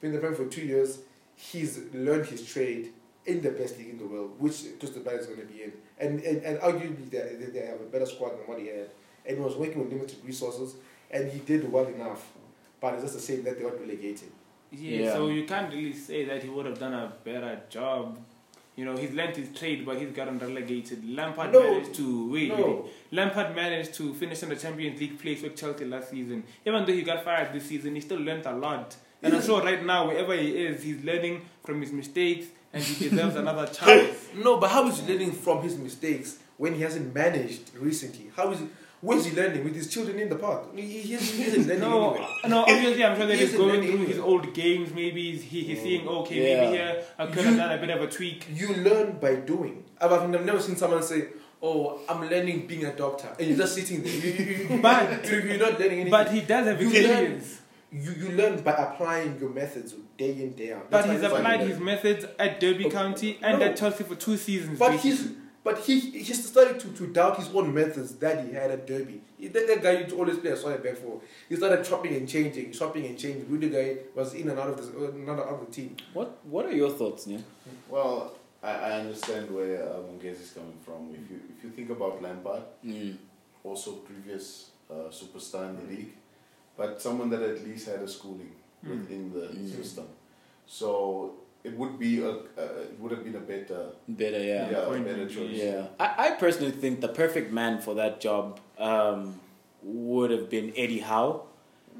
Been 0.00 0.10
in 0.10 0.16
the 0.16 0.20
Prem 0.20 0.34
for 0.34 0.46
two 0.46 0.62
years. 0.62 0.98
He's 1.36 1.80
learned 1.94 2.26
his 2.26 2.46
trade 2.46 2.92
in 3.26 3.40
the 3.40 3.50
best 3.50 3.78
league 3.78 3.88
in 3.88 3.98
the 3.98 4.06
world, 4.06 4.32
which 4.38 4.62
Crystal 4.78 5.00
Palace 5.02 5.22
is 5.22 5.26
going 5.28 5.40
to 5.40 5.46
be 5.52 5.62
in. 5.62 5.72
And, 5.98 6.20
and, 6.20 6.42
and 6.42 6.58
arguably, 6.60 7.08
they, 7.10 7.36
they- 7.40 7.50
they 7.58 7.66
have 7.66 7.80
a 7.80 7.84
better 7.84 8.06
squad 8.06 8.30
than 8.32 8.46
what 8.46 8.58
he 8.60 8.66
had. 8.68 8.90
And 9.26 9.38
he 9.38 9.42
was 9.42 9.56
working 9.56 9.78
with 9.82 9.90
limited 9.90 10.18
resources, 10.24 10.76
and 11.10 11.32
he 11.32 11.38
did 11.38 11.72
well 11.72 11.86
enough. 11.86 12.30
But 12.80 12.94
it's 12.94 13.04
just 13.04 13.14
the 13.14 13.20
same 13.20 13.42
that 13.44 13.56
they 13.56 13.64
got 13.64 13.80
relegated. 13.80 14.30
Yeah, 14.78 15.00
Yeah. 15.00 15.12
so 15.14 15.28
you 15.28 15.44
can't 15.44 15.72
really 15.72 15.92
say 15.92 16.24
that 16.24 16.42
he 16.42 16.48
would 16.48 16.66
have 16.66 16.78
done 16.78 16.92
a 16.94 17.12
better 17.24 17.60
job. 17.70 18.18
You 18.76 18.84
know, 18.84 18.96
he's 18.96 19.12
learned 19.12 19.36
his 19.36 19.56
trade, 19.56 19.86
but 19.86 19.98
he's 19.98 20.10
gotten 20.10 20.38
relegated. 20.38 21.08
Lampard 21.08 21.52
No. 21.52 21.62
managed 21.62 21.94
to 21.94 22.32
wait. 22.32 22.48
No. 22.48 22.86
Lampard 23.12 23.54
managed 23.54 23.94
to 23.94 24.12
finish 24.14 24.42
in 24.42 24.48
the 24.48 24.56
Champions 24.56 24.98
League 25.00 25.18
place 25.20 25.42
with 25.42 25.54
Chelsea 25.56 25.84
last 25.84 26.10
season. 26.10 26.42
Even 26.66 26.84
though 26.84 26.92
he 26.92 27.02
got 27.02 27.22
fired 27.24 27.52
this 27.52 27.66
season, 27.66 27.94
he 27.94 28.00
still 28.00 28.18
learned 28.18 28.46
a 28.46 28.52
lot. 28.56 28.96
And 29.22 29.32
I'm 29.34 29.42
sure 29.42 29.62
right 29.62 29.82
now, 29.84 30.08
wherever 30.08 30.36
he 30.36 30.48
is, 30.66 30.82
he's 30.82 31.02
learning 31.04 31.42
from 31.64 31.80
his 31.80 31.92
mistakes, 31.92 32.46
and 32.72 32.82
he 32.82 33.08
deserves 33.08 33.36
another 33.36 33.66
chance. 33.66 34.28
No, 34.34 34.58
but 34.58 34.70
how 34.70 34.88
is 34.88 34.98
he 34.98 35.12
learning 35.12 35.32
from 35.32 35.62
his 35.62 35.78
mistakes 35.78 36.38
when 36.56 36.74
he 36.74 36.82
hasn't 36.82 37.14
managed 37.14 37.70
recently? 37.76 38.32
How 38.34 38.50
is 38.50 38.58
he, 38.58 38.66
where's 39.06 39.24
he 39.26 39.32
learning 39.36 39.62
with 39.64 39.74
his 39.80 39.88
children 39.94 40.18
in 40.18 40.28
the 40.28 40.36
park? 40.36 40.62
He, 40.74 40.82
he 40.82 41.14
isn't, 41.14 41.36
he 41.36 41.44
isn't 41.50 41.66
learning 41.68 41.80
No, 41.80 42.26
no. 42.48 42.58
Obviously, 42.62 43.04
I'm 43.04 43.16
sure 43.16 43.26
that 43.26 43.38
He 43.38 43.44
he's 43.46 43.56
going 43.56 43.80
through 43.82 44.06
his 44.06 44.18
old 44.18 44.52
games. 44.54 44.92
Maybe 44.94 45.32
he's, 45.32 45.42
he, 45.42 45.60
he's 45.68 45.78
mm. 45.78 45.82
seeing, 45.82 46.08
okay, 46.08 46.36
Yeah. 46.36 46.60
maybe 46.60 46.76
here 46.78 47.04
I 47.18 47.26
could 47.26 47.44
have 47.44 47.56
done 47.56 47.72
a 47.78 47.80
bit 47.84 47.90
of 47.90 48.00
a 48.02 48.08
tweak. 48.16 48.46
You 48.60 48.68
learn 48.88 49.18
by 49.24 49.34
doing. 49.52 49.84
I've, 50.00 50.12
I've 50.12 50.28
never 50.50 50.60
seen 50.60 50.76
someone 50.76 51.02
say, 51.02 51.28
"Oh, 51.62 52.00
I'm 52.08 52.20
learning 52.28 52.66
being 52.66 52.84
a 52.84 52.94
doctor," 52.94 53.28
and 53.38 53.48
you're 53.48 53.56
just 53.58 53.74
sitting 53.74 54.02
there. 54.02 54.12
You, 54.12 54.32
you, 54.32 54.54
you, 54.76 54.82
But- 54.82 55.24
you, 55.30 55.38
you're 55.40 55.58
not 55.58 55.78
learning 55.80 56.00
anything. 56.00 56.10
But 56.10 56.32
he 56.32 56.40
does 56.40 56.66
have 56.66 56.80
experience. 56.80 57.60
you, 57.92 58.10
you 58.22 58.28
learn 58.32 58.60
by 58.62 58.72
applying 58.72 59.38
your 59.40 59.50
methods 59.50 59.94
day 60.18 60.32
in 60.44 60.52
day 60.52 60.72
out. 60.72 60.90
But 60.90 61.08
he's 61.08 61.20
that's 61.20 61.32
applied 61.32 61.60
his 61.60 61.78
methods 61.78 62.26
at 62.38 62.58
Derby 62.60 62.86
Oh, 62.86 62.90
County 62.90 63.38
and 63.42 63.60
no. 63.60 63.66
at 63.66 63.76
Chelsea 63.76 64.02
for 64.04 64.16
two 64.16 64.36
seasons. 64.36 64.78
But 64.78 64.90
basically. 64.92 65.10
he's 65.10 65.32
but 65.64 65.78
he 65.86 65.98
he's 65.98 66.46
started 66.48 66.78
to, 66.80 66.88
to 66.98 67.06
doubt 67.18 67.36
his 67.38 67.48
own 67.54 67.72
methods 67.74 68.14
that 68.16 68.44
he 68.46 68.52
had 68.52 68.70
at 68.70 68.86
Derby. 68.86 69.20
He, 69.38 69.48
that, 69.48 69.66
that 69.66 69.82
guy 69.82 69.92
used 70.00 70.10
to 70.10 70.18
always 70.18 70.38
play 70.38 70.50
a 70.50 70.56
solid 70.56 70.82
back 70.82 70.96
four. 70.96 71.20
He 71.48 71.56
started 71.56 71.84
chopping 71.84 72.14
and 72.16 72.28
changing, 72.28 72.70
chopping 72.72 73.06
and 73.06 73.18
changing. 73.18 73.46
Rüdiger 73.46 73.98
was 74.14 74.34
in 74.34 74.48
and 74.50 74.58
out 74.60 74.68
of 74.68 74.76
the 74.76 75.06
another 75.22 75.42
out 75.42 75.60
of 75.60 75.66
the 75.66 75.72
team. 75.72 75.96
What 76.12 76.38
What 76.44 76.66
are 76.66 76.76
your 76.82 76.90
thoughts, 76.90 77.26
Neil? 77.26 77.42
Well, 77.88 78.32
I, 78.62 78.70
I 78.88 78.90
understand 79.00 79.50
where 79.50 79.82
uh, 79.88 79.96
Mungezi 80.06 80.42
is 80.48 80.52
coming 80.58 80.78
from. 80.84 81.00
If 81.20 81.30
you 81.30 81.40
if 81.56 81.64
you 81.64 81.70
think 81.70 81.90
about 81.90 82.22
Lampard, 82.22 82.62
Mm. 82.84 83.16
also 83.64 83.92
previous 84.10 84.70
uh, 84.90 85.08
superstar 85.20 85.64
in 85.70 85.76
the 85.80 85.86
league, 85.94 86.12
but 86.76 87.00
someone 87.00 87.30
that 87.30 87.42
at 87.42 87.64
least 87.66 87.88
had 87.88 88.00
a 88.00 88.08
schooling 88.08 88.52
Mm. 88.84 88.90
within 88.90 89.22
the 89.32 89.46
Mm. 89.58 89.76
system. 89.76 90.06
So 90.66 90.88
it 91.64 91.76
would 91.78 91.98
be 91.98 92.20
a 92.22 92.28
uh, 92.30 92.34
it 92.82 92.98
would 93.00 93.10
have 93.10 93.24
been 93.24 93.36
a 93.36 93.40
better 93.40 93.90
Better, 94.08 94.38
yeah, 94.38 94.70
yeah. 94.70 94.76
a 94.78 94.86
Point. 94.86 95.04
better 95.06 95.26
choice. 95.28 95.50
Yeah, 95.56 95.86
I, 95.98 96.26
I 96.26 96.30
personally 96.32 96.72
think 96.72 97.00
the 97.00 97.08
perfect 97.08 97.52
man 97.52 97.80
for 97.80 97.94
that 97.94 98.20
job 98.20 98.60
um, 98.78 99.40
would 99.82 100.30
have 100.30 100.48
been 100.50 100.72
Eddie 100.76 101.00
Howe. 101.00 101.42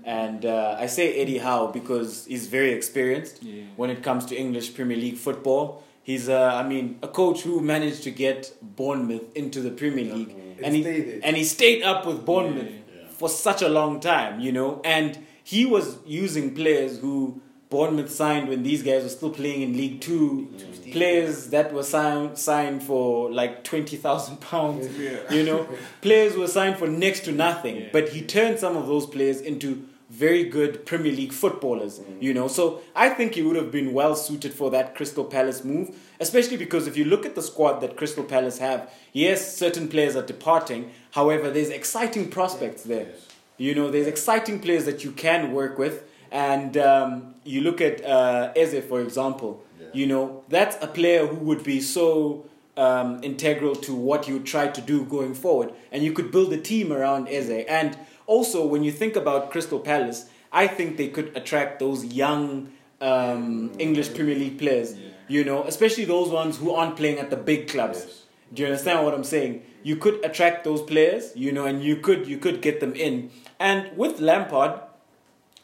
And 0.05 0.45
uh, 0.45 0.77
I 0.79 0.87
say 0.87 1.15
Eddie 1.23 1.39
Howe 1.39 1.69
because 1.69 2.27
he's 2.27 2.47
very 2.49 2.73
experienced 2.73 3.43
Yeah. 3.43 3.63
when 3.77 3.89
it 3.91 4.03
comes 4.03 4.27
to 4.27 4.37
English 4.37 4.75
Premier 4.75 4.99
League 4.99 5.17
football. 5.17 5.83
He's, 6.03 6.29
uh, 6.29 6.51
I 6.63 6.63
mean, 6.69 6.99
a 7.03 7.09
coach 7.09 7.41
who 7.43 7.61
managed 7.61 8.03
to 8.03 8.11
get 8.11 8.53
Bournemouth 8.61 9.35
into 9.35 9.61
the 9.63 9.71
Premier 9.71 10.05
League. 10.15 10.37
Mm. 10.37 10.61
And 10.63 10.75
he, 10.75 11.21
and 11.23 11.37
he 11.37 11.45
stayed 11.45 11.83
up 11.83 12.05
with 12.05 12.27
Bournemouth 12.27 12.71
Yeah. 12.71 13.09
for 13.09 13.31
such 13.31 13.63
a 13.63 13.69
long 13.71 14.01
time, 14.01 14.41
you 14.41 14.53
know. 14.53 14.83
And 14.85 15.19
he 15.43 15.65
was 15.65 15.97
using 16.05 16.55
players 16.55 16.99
who 16.99 17.41
Bournemouth 17.75 18.11
signed 18.13 18.49
when 18.49 18.63
these 18.63 18.83
guys 18.85 19.03
were 19.03 19.09
still 19.09 19.31
playing 19.31 19.63
in 19.63 19.77
League 19.77 20.01
Two. 20.01 20.49
Mm. 20.57 20.93
Players 20.93 21.49
that 21.55 21.73
were 21.77 21.83
signed 21.83 22.39
signed 22.39 22.85
for 22.85 23.33
like 23.41 23.65
twenty 23.65 23.97
thousand 23.97 24.37
pounds, 24.41 24.87
Yeah. 24.97 25.33
you 25.37 25.43
know. 25.49 25.67
players 26.01 26.37
were 26.37 26.47
signed 26.59 26.77
for 26.79 26.87
next 26.87 27.25
to 27.25 27.33
nothing, 27.33 27.77
Yeah. 27.77 27.89
but 27.97 28.11
he 28.11 28.21
turned 28.37 28.61
some 28.61 28.77
of 28.77 28.87
those 28.87 29.07
players 29.07 29.41
into 29.41 29.69
very 30.09 30.45
good 30.45 30.87
Premier 30.91 31.11
League 31.21 31.33
footballers, 31.33 31.95
Mm. 31.99 32.23
you 32.27 32.33
know. 32.39 32.47
So 32.59 32.65
I 32.95 33.09
think 33.17 33.35
he 33.35 33.43
would 33.47 33.57
have 33.57 33.73
been 33.73 33.93
well 33.93 34.15
suited 34.15 34.53
for 34.55 34.71
that 34.71 34.95
Crystal 34.95 35.25
Palace 35.25 35.65
move, 35.65 35.89
especially 36.21 36.57
because 36.65 36.87
if 36.87 36.97
you 36.97 37.05
look 37.13 37.27
at 37.27 37.35
the 37.35 37.43
squad 37.51 37.81
that 37.83 37.97
Crystal 37.97 38.23
Palace 38.35 38.59
have, 38.59 38.81
yes, 39.13 39.57
certain 39.65 39.89
players 39.89 40.15
are 40.15 40.27
departing. 40.35 40.83
However, 41.19 41.51
there's 41.51 41.71
exciting 41.71 42.29
prospects 42.39 42.83
there. 42.85 43.09
Yes. 43.11 43.21
You 43.67 43.75
know, 43.75 43.91
there's 43.91 44.07
exciting 44.17 44.61
players 44.61 44.85
that 44.85 45.03
you 45.05 45.11
can 45.27 45.53
work 45.53 45.77
with. 45.85 45.97
And 46.35 46.77
um, 46.77 47.37
you 47.45 47.61
look 47.61 47.81
at 47.81 48.05
uh, 48.05 48.53
Eze, 48.57 48.85
for 48.85 49.01
example. 49.01 49.63
Yeah. 49.81 49.87
You 49.95 50.07
know, 50.09 50.45
that's 50.49 50.77
a 50.83 50.89
player 50.89 51.27
who 51.29 51.37
would 51.37 51.63
be 51.63 51.81
so 51.81 52.45
um, 52.77 53.23
integral 53.23 53.77
to 53.77 53.95
what 53.95 54.27
you 54.27 54.41
try 54.41 54.67
to 54.67 54.81
do 54.81 55.05
going 55.05 55.35
forward. 55.35 55.73
And 55.93 56.03
you 56.03 56.13
could 56.13 56.33
build 56.33 56.53
a 56.53 56.61
team 56.61 56.93
around 56.93 57.29
Eze. 57.29 57.65
And 57.69 57.97
also, 58.27 58.67
when 58.67 58.83
you 58.83 58.91
think 58.91 59.15
about 59.15 59.53
Crystal 59.53 59.79
Palace, 59.79 60.29
I 60.53 60.67
think 60.67 60.97
they 60.97 61.09
could 61.09 61.37
attract 61.37 61.79
those 61.79 62.05
young 62.05 62.73
um, 63.01 63.71
English 63.79 64.13
Premier 64.15 64.35
League 64.35 64.59
players. 64.59 64.99
Yeah. 64.99 65.11
You 65.29 65.45
know, 65.45 65.63
especially 65.65 66.05
those 66.05 66.31
ones 66.31 66.59
who 66.59 66.73
aren't 66.73 66.97
playing 66.97 67.19
at 67.21 67.31
the 67.31 67.37
big 67.37 67.69
clubs. 67.69 67.99
Yes. 68.01 68.23
Do 68.53 68.63
you 68.63 68.69
understand 68.69 69.05
what 69.05 69.15
I'm 69.15 69.25
saying? 69.25 69.63
You 69.85 69.97
could 69.97 70.25
attract 70.25 70.65
those 70.65 70.83
players, 70.83 71.33
you 71.37 71.53
know, 71.53 71.67
and 71.67 71.83
you 71.83 71.97
could 71.97 72.27
you 72.27 72.39
could 72.39 72.61
get 72.61 72.81
them 72.81 72.95
in. 72.95 73.31
And 73.59 73.97
with 73.97 74.21
Lampard, 74.21 74.81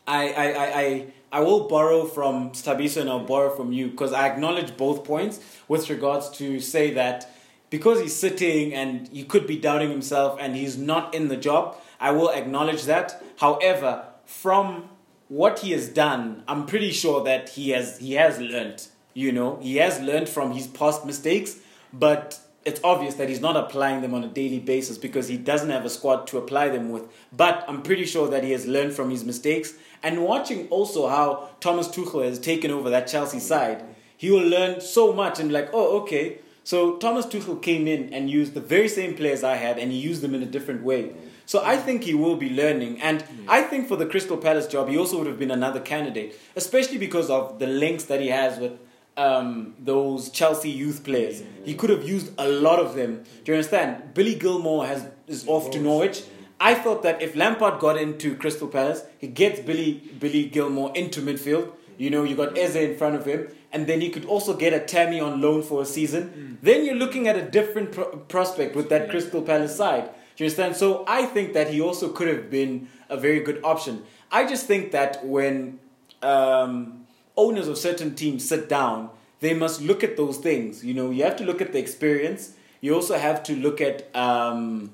I 0.07 0.33
I 0.33 0.47
I, 0.47 0.80
I, 0.80 1.07
I 1.33 1.40
will 1.40 1.69
borrow 1.69 2.04
from 2.04 2.50
Stabiso 2.50 3.00
and 3.00 3.11
I'll 3.11 3.25
borrow 3.25 3.54
from 3.54 3.73
you 3.73 3.88
because 3.88 4.12
I 4.12 4.26
acknowledge 4.28 4.76
both 4.76 5.04
points 5.04 5.40
with 5.69 5.88
regards 5.88 6.28
to 6.38 6.61
say 6.61 6.92
that 6.95 7.33
because 7.71 8.00
he's 8.00 8.16
sitting 8.16 8.75
and 8.75 9.09
he 9.09 9.25
could 9.25 9.47
be 9.47 9.57
doubting 9.57 9.90
himself 9.90 10.38
and 10.40 10.57
he's 10.57 10.76
not 10.76 11.14
in 11.14 11.28
the 11.28 11.37
job. 11.37 11.76
I 12.00 12.11
will 12.11 12.30
acknowledge 12.30 12.85
that. 12.85 13.23
However, 13.38 14.04
from 14.25 14.88
what 15.28 15.61
he 15.61 15.71
has 15.71 15.88
done, 15.88 16.42
I'm 16.49 16.66
pretty 16.66 16.90
sure 16.90 17.23
that 17.25 17.50
he 17.50 17.71
has 17.71 17.99
he 17.99 18.14
has 18.14 18.40
learned. 18.40 18.87
You 19.14 19.33
know, 19.33 19.59
he 19.61 19.76
has 19.76 20.00
learned 20.00 20.28
from 20.28 20.52
his 20.52 20.66
past 20.66 21.04
mistakes, 21.04 21.57
but 21.92 22.38
it's 22.64 22.81
obvious 22.85 23.14
that 23.14 23.29
he's 23.29 23.40
not 23.40 23.57
applying 23.57 24.02
them 24.02 24.12
on 24.12 24.23
a 24.23 24.29
daily 24.29 24.59
basis 24.59 24.99
because 24.99 25.29
he 25.29 25.37
doesn't 25.37 25.71
have 25.71 25.85
a 25.85 25.90
squad 25.90 26.26
to 26.29 26.38
apply 26.38 26.69
them 26.69 26.90
with. 26.90 27.05
But 27.33 27.64
I'm 27.67 27.83
pretty 27.83 28.05
sure 28.05 28.29
that 28.29 28.45
he 28.45 28.52
has 28.52 28.67
learned 28.67 28.93
from 28.93 29.11
his 29.11 29.25
mistakes. 29.25 29.75
And 30.02 30.25
watching 30.25 30.69
also 30.69 31.09
how 31.09 31.50
Thomas 31.61 31.88
Tuchel 31.88 32.25
has 32.25 32.38
taken 32.38 32.71
over 32.71 32.90
that 32.90 33.07
Chelsea 33.07 33.40
side, 33.40 33.83
he 34.17 34.31
will 34.31 34.47
learn 34.47 34.81
so 34.81 35.12
much 35.12 35.40
and 35.40 35.49
be 35.49 35.55
like, 35.55 35.71
oh, 35.73 36.00
okay. 36.02 36.40
So 36.62 36.97
Thomas 36.97 37.25
Tuchel 37.26 37.62
came 37.62 37.88
in 37.88 38.12
and 38.12 38.29
used 38.29 38.52
the 38.52 38.61
very 38.61 38.88
same 38.88 39.14
players 39.14 39.43
I 39.43 39.57
had, 39.57 39.79
and 39.79 39.90
he 39.90 39.99
used 39.99 40.21
them 40.21 40.35
in 40.35 40.43
a 40.43 40.47
different 40.47 40.83
way. 40.83 41.14
So 41.47 41.64
I 41.64 41.79
think 41.79 42.05
he 42.05 42.14
will 42.14 42.37
be 42.37 42.50
learning, 42.50 43.00
and 43.00 43.25
I 43.49 43.62
think 43.62 43.88
for 43.88 43.97
the 43.97 44.07
Crystal 44.07 44.37
Palace 44.37 44.69
job, 44.69 44.88
he 44.88 44.97
also 44.97 45.19
would 45.19 45.26
have 45.26 45.38
been 45.38 45.50
another 45.50 45.81
candidate, 45.81 46.38
especially 46.55 46.99
because 46.99 47.29
of 47.29 47.59
the 47.59 47.67
links 47.67 48.05
that 48.05 48.21
he 48.21 48.29
has 48.29 48.61
with 48.61 48.79
um, 49.21 49.75
those 49.79 50.31
Chelsea 50.31 50.71
youth 50.71 51.05
players. 51.05 51.43
He 51.65 51.75
could 51.75 51.91
have 51.91 52.09
used 52.09 52.33
a 52.39 52.49
lot 52.49 52.79
of 52.81 52.95
them. 52.95 53.23
Do 53.45 53.53
you 53.53 53.57
understand? 53.59 54.15
Billy 54.15 54.35
Gilmour 54.35 54.87
has 54.87 55.07
is 55.27 55.47
off 55.47 55.71
to 55.73 55.81
Norwich. 55.81 56.23
I 56.59 56.75
thought 56.75 57.03
that 57.03 57.21
if 57.23 57.37
Lampard 57.37 57.81
got 57.81 57.97
into 57.97 58.35
Crystal 58.37 58.69
Palace, 58.69 59.03
he 59.19 59.27
gets 59.27 59.61
Billy 59.61 59.93
Billy 60.19 60.45
Gilmour 60.49 60.93
into 60.95 61.21
midfield. 61.21 61.73
You 61.99 62.09
know, 62.09 62.25
you 62.25 62.35
got 62.35 62.57
Eze 62.57 62.77
in 62.77 62.97
front 62.97 63.15
of 63.15 63.27
him, 63.27 63.49
and 63.73 63.87
then 63.87 64.00
he 64.00 64.09
could 64.09 64.25
also 64.25 64.57
get 64.57 64.73
a 64.73 64.81
Tammy 64.81 65.21
on 65.21 65.43
loan 65.43 65.62
for 65.62 65.83
a 65.83 65.85
season. 65.85 66.59
Then 66.62 66.87
you're 66.87 67.00
looking 67.05 67.29
at 67.29 67.37
a 67.37 67.43
different 67.43 67.93
pro- 67.93 68.17
prospect 68.35 68.75
with 68.75 68.89
that 68.89 69.11
Crystal 69.11 69.43
Palace 69.43 69.77
side. 69.77 70.05
Do 70.37 70.45
you 70.45 70.47
understand? 70.47 70.77
So 70.77 71.05
I 71.07 71.27
think 71.27 71.53
that 71.53 71.69
he 71.69 71.83
also 71.83 72.09
could 72.11 72.29
have 72.29 72.50
been 72.50 72.89
a 73.11 73.19
very 73.19 73.41
good 73.41 73.61
option. 73.62 74.03
I 74.33 74.47
just 74.47 74.67
think 74.67 74.93
that 74.93 75.27
when 75.27 75.79
um, 76.23 77.00
owners 77.40 77.68
of 77.68 77.78
certain 77.78 78.14
teams 78.14 78.47
sit 78.47 78.68
down, 78.68 79.11
they 79.40 79.54
must 79.54 79.80
look 79.80 80.04
at 80.04 80.16
those 80.16 80.37
things. 80.38 80.85
You 80.85 80.94
know, 80.94 81.11
you 81.11 81.25
have 81.25 81.37
to 81.37 81.44
look 81.44 81.61
at 81.61 81.73
the 81.73 81.78
experience. 81.78 82.52
You 82.80 82.94
also 82.94 83.16
have 83.18 83.42
to 83.44 83.56
look 83.56 83.80
at 83.80 84.14
um, 84.14 84.92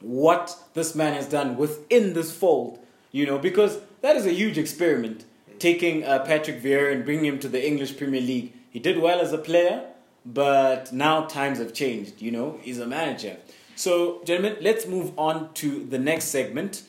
what 0.00 0.56
this 0.74 0.94
man 0.94 1.14
has 1.14 1.26
done 1.28 1.56
within 1.56 2.12
this 2.14 2.30
fold. 2.36 2.78
You 3.12 3.26
know, 3.26 3.38
because 3.38 3.78
that 4.02 4.16
is 4.16 4.26
a 4.26 4.32
huge 4.32 4.58
experiment. 4.58 5.24
Taking 5.58 6.04
uh, 6.04 6.20
Patrick 6.20 6.62
Vieira 6.62 6.92
and 6.92 7.04
bringing 7.04 7.26
him 7.26 7.38
to 7.40 7.48
the 7.48 7.64
English 7.64 7.96
Premier 7.98 8.20
League. 8.20 8.52
He 8.70 8.78
did 8.78 8.98
well 8.98 9.20
as 9.20 9.32
a 9.32 9.38
player, 9.38 9.84
but 10.24 10.92
now 10.92 11.26
times 11.26 11.58
have 11.58 11.72
changed. 11.74 12.22
You 12.22 12.30
know, 12.30 12.58
he's 12.62 12.78
a 12.78 12.86
manager. 12.86 13.36
So, 13.76 14.22
gentlemen, 14.24 14.56
let's 14.60 14.86
move 14.86 15.18
on 15.18 15.52
to 15.54 15.84
the 15.84 15.98
next 15.98 16.26
segment 16.26 16.82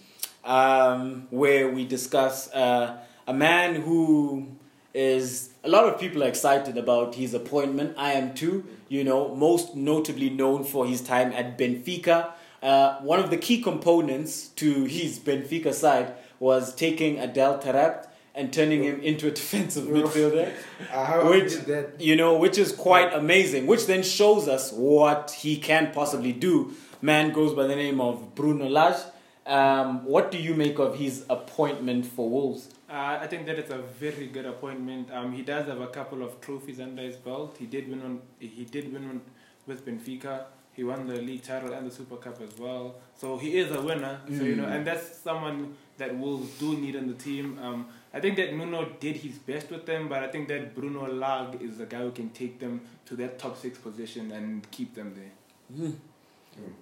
um, 0.44 1.28
where 1.30 1.70
we 1.70 1.86
discuss 1.86 2.52
uh, 2.54 2.98
a 3.28 3.34
man 3.34 3.76
who 3.76 4.48
is 4.94 5.50
a 5.64 5.70
lot 5.70 5.86
of 5.86 6.00
people 6.00 6.24
are 6.24 6.28
excited 6.28 6.78
about 6.78 7.16
his 7.16 7.34
appointment. 7.34 7.96
I 7.98 8.14
am 8.14 8.34
too. 8.34 8.66
You 8.90 9.04
know, 9.04 9.34
most 9.36 9.76
notably 9.76 10.30
known 10.30 10.64
for 10.64 10.86
his 10.86 11.02
time 11.02 11.32
at 11.34 11.58
Benfica. 11.58 12.34
Uh, 12.62 13.00
one 13.00 13.20
of 13.20 13.30
the 13.30 13.38
key 13.38 13.62
components 13.62 14.50
to 14.50 14.84
his 14.84 15.18
Benfica 15.18 15.74
side 15.74 16.14
was 16.40 16.76
taking 16.76 17.18
Adel 17.20 17.58
Taarabt 17.60 18.08
and 18.36 18.52
turning 18.54 18.84
him 18.84 19.00
into 19.02 19.28
a 19.28 19.32
defensive 19.42 19.86
midfielder. 19.86 20.52
Which- 21.30 21.56
that? 21.66 22.00
you 22.00 22.16
know, 22.16 22.38
which 22.38 22.58
is 22.58 22.72
quite 22.72 23.14
amazing, 23.14 23.68
which 23.68 23.86
then 23.88 24.04
shows 24.04 24.48
us 24.48 24.72
what 24.72 25.32
he 25.32 25.58
can 25.58 25.92
possibly 25.94 26.34
do. 26.34 26.74
Man 27.02 27.32
goes 27.34 27.54
by 27.54 27.66
the 27.66 27.76
name 27.76 28.00
of 28.00 28.36
Bruno 28.36 28.68
Lage. 28.70 29.02
Um, 29.46 30.06
what 30.06 30.30
do 30.32 30.38
you 30.38 30.54
make 30.54 30.78
of 30.78 30.96
his 30.98 31.26
appointment 31.30 32.06
for 32.06 32.30
Wolves? 32.30 32.70
Uh, 32.92 33.20
I 33.22 33.28
think 33.28 33.46
that 33.46 33.58
it's 33.58 33.72
a 33.72 33.78
very 33.78 34.28
good 34.28 34.46
appointment. 34.46 35.10
Um, 35.14 35.32
he 35.32 35.44
does 35.44 35.68
have 35.68 35.80
a 35.80 35.88
couple 35.88 36.24
of 36.24 36.42
trophies 36.42 36.80
under 36.80 37.02
his 37.02 37.16
belt. 37.16 37.56
He 37.58 37.66
did 37.66 37.90
win 37.90 38.02
one. 38.04 38.22
He 38.40 38.66
did 38.66 38.92
win 38.92 39.08
one 39.08 39.22
with 39.66 39.86
Benfica. 39.86 40.44
He 40.74 40.84
won 40.84 41.06
the 41.08 41.16
league 41.22 41.44
title 41.44 41.72
and 41.74 41.86
the 41.88 41.92
Super 41.92 42.18
Cup 42.18 42.42
as 42.42 42.58
well. 42.58 42.96
So 43.18 43.38
he 43.38 43.58
is 43.58 43.72
a 43.72 43.82
winner. 43.82 44.20
So 44.28 44.44
you 44.44 44.56
know, 44.56 44.66
Mm. 44.66 44.76
and 44.76 44.88
that's 44.88 45.18
someone 45.18 45.76
that 45.98 46.16
Wolves 46.18 46.58
do 46.60 46.76
need 46.78 46.96
on 46.96 47.08
the 47.08 47.14
team. 47.14 47.58
Um, 47.60 47.88
I 48.14 48.20
think 48.20 48.36
that 48.38 48.54
Nuno 48.56 48.86
did 49.00 49.18
his 49.18 49.38
best 49.38 49.70
with 49.70 49.86
them, 49.86 50.08
but 50.10 50.24
I 50.24 50.28
think 50.28 50.48
that 50.50 50.74
Bruno 50.76 51.08
Lage 51.08 51.62
is 51.62 51.78
the 51.78 51.86
guy 51.86 52.00
who 52.00 52.12
can 52.12 52.30
take 52.32 52.60
them 52.60 52.82
to 53.06 53.16
that 53.18 53.38
top 53.40 53.58
six 53.58 53.78
position 53.78 54.32
and 54.32 54.70
keep 54.72 54.96
them 54.96 55.14
there. 55.20 55.32
Hmm. 55.78 55.92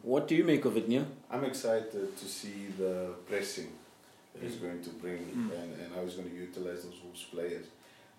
What 0.01 0.27
do 0.27 0.35
you 0.35 0.43
make 0.43 0.65
of 0.65 0.77
it, 0.77 0.87
Neil? 0.89 1.05
I'm 1.29 1.43
excited 1.43 2.17
to 2.17 2.25
see 2.25 2.67
the 2.77 2.93
pressing 3.27 3.67
he's 4.41 4.55
going 4.55 4.81
to 4.83 4.89
bring 4.91 5.19
Mm. 5.19 5.51
and, 5.61 5.73
and 5.81 5.93
how 5.95 6.01
he's 6.03 6.15
going 6.15 6.29
to 6.29 6.35
utilize 6.35 6.83
those 6.83 6.99
Wolves 7.03 7.23
players. 7.25 7.65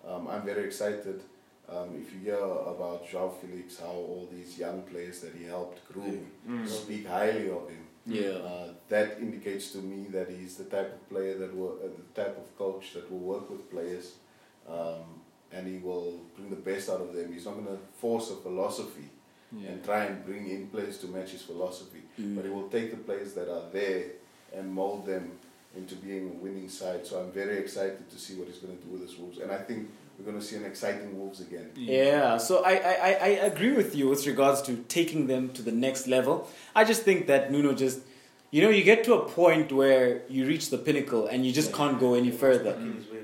Um, 0.07 0.27
I'm 0.27 0.43
very 0.43 0.63
excited. 0.65 1.21
Um, 1.69 1.89
if 2.01 2.13
you 2.13 2.19
hear 2.19 2.39
about 2.75 3.07
Joao 3.09 3.29
Felix, 3.29 3.79
how 3.79 3.87
all 4.11 4.27
these 4.31 4.57
young 4.57 4.81
players 4.83 5.21
that 5.21 5.33
he 5.35 5.45
helped 5.45 5.79
groom 5.91 6.25
Mm. 6.47 6.67
speak 6.67 7.07
highly 7.07 7.49
of 7.49 7.69
him, 7.69 7.85
Yeah. 8.05 8.31
uh, 8.51 8.73
that 8.89 9.19
indicates 9.19 9.71
to 9.73 9.77
me 9.77 10.07
that 10.11 10.27
he's 10.29 10.57
the 10.57 10.65
type 10.65 10.91
of 10.93 11.09
player 11.09 11.37
that 11.37 11.55
will, 11.55 11.77
uh, 11.85 11.87
the 12.01 12.21
type 12.21 12.35
of 12.37 12.47
coach 12.57 12.93
that 12.93 13.09
will 13.11 13.19
work 13.33 13.49
with 13.49 13.69
players, 13.69 14.15
um, 14.67 15.03
and 15.51 15.67
he 15.67 15.77
will 15.77 16.19
bring 16.35 16.49
the 16.49 16.55
best 16.71 16.89
out 16.89 17.01
of 17.01 17.13
them. 17.13 17.31
He's 17.33 17.45
not 17.45 17.53
going 17.55 17.67
to 17.67 17.79
force 17.99 18.31
a 18.31 18.35
philosophy 18.37 19.09
Yeah. 19.51 19.69
and 19.69 19.83
try 19.83 20.05
and 20.05 20.25
bring 20.25 20.49
in 20.49 20.67
players 20.67 20.97
to 20.99 21.07
match 21.07 21.31
his 21.31 21.41
philosophy, 21.43 22.01
Mm. 22.19 22.35
but 22.35 22.45
he 22.45 22.51
will 22.51 22.69
take 22.69 22.89
the 22.91 22.97
players 22.97 23.33
that 23.33 23.47
are 23.49 23.69
there 23.71 24.03
and 24.53 24.73
mold 24.73 25.05
them 25.05 25.37
into 25.75 25.95
being 25.95 26.29
a 26.29 26.33
winning 26.43 26.69
side. 26.69 27.05
So 27.07 27.19
I'm 27.19 27.31
very 27.31 27.57
excited 27.57 28.09
to 28.09 28.17
see 28.19 28.35
what 28.35 28.47
he's 28.47 28.57
going 28.57 28.77
to 28.77 28.83
do 28.83 28.89
with 28.91 29.01
his 29.07 29.17
Wolves, 29.17 29.37
and 29.39 29.51
I 29.51 29.57
think 29.57 29.89
we're 30.17 30.25
going 30.25 30.39
to 30.39 30.45
see 30.45 30.55
an 30.57 30.65
exciting 30.65 31.17
Wolves 31.17 31.39
again. 31.41 31.71
Yeah, 31.75 32.37
so 32.37 32.63
I, 32.63 32.71
I, 32.73 32.93
I- 33.09 33.17
I 33.23 33.29
agree 33.51 33.71
with 33.71 33.95
you 33.95 34.07
with 34.09 34.27
regards 34.27 34.61
to 34.63 34.83
taking 34.89 35.27
them 35.27 35.49
to 35.53 35.61
the 35.61 35.71
next 35.71 36.07
level. 36.07 36.47
I 36.75 36.83
just 36.83 37.03
think 37.03 37.27
that 37.27 37.51
Nuno 37.51 37.73
just, 37.73 37.99
you 38.51 38.61
know, 38.61 38.69
you 38.69 38.83
get 38.83 39.03
to 39.05 39.13
a 39.13 39.23
point 39.29 39.71
where 39.71 40.23
you 40.29 40.45
reach 40.45 40.69
the 40.69 40.77
pinnacle 40.77 41.25
and 41.27 41.45
you 41.45 41.51
just 41.53 41.71
can't 41.73 41.97
go 41.99 42.13
any 42.15 42.31
further. 42.31 42.77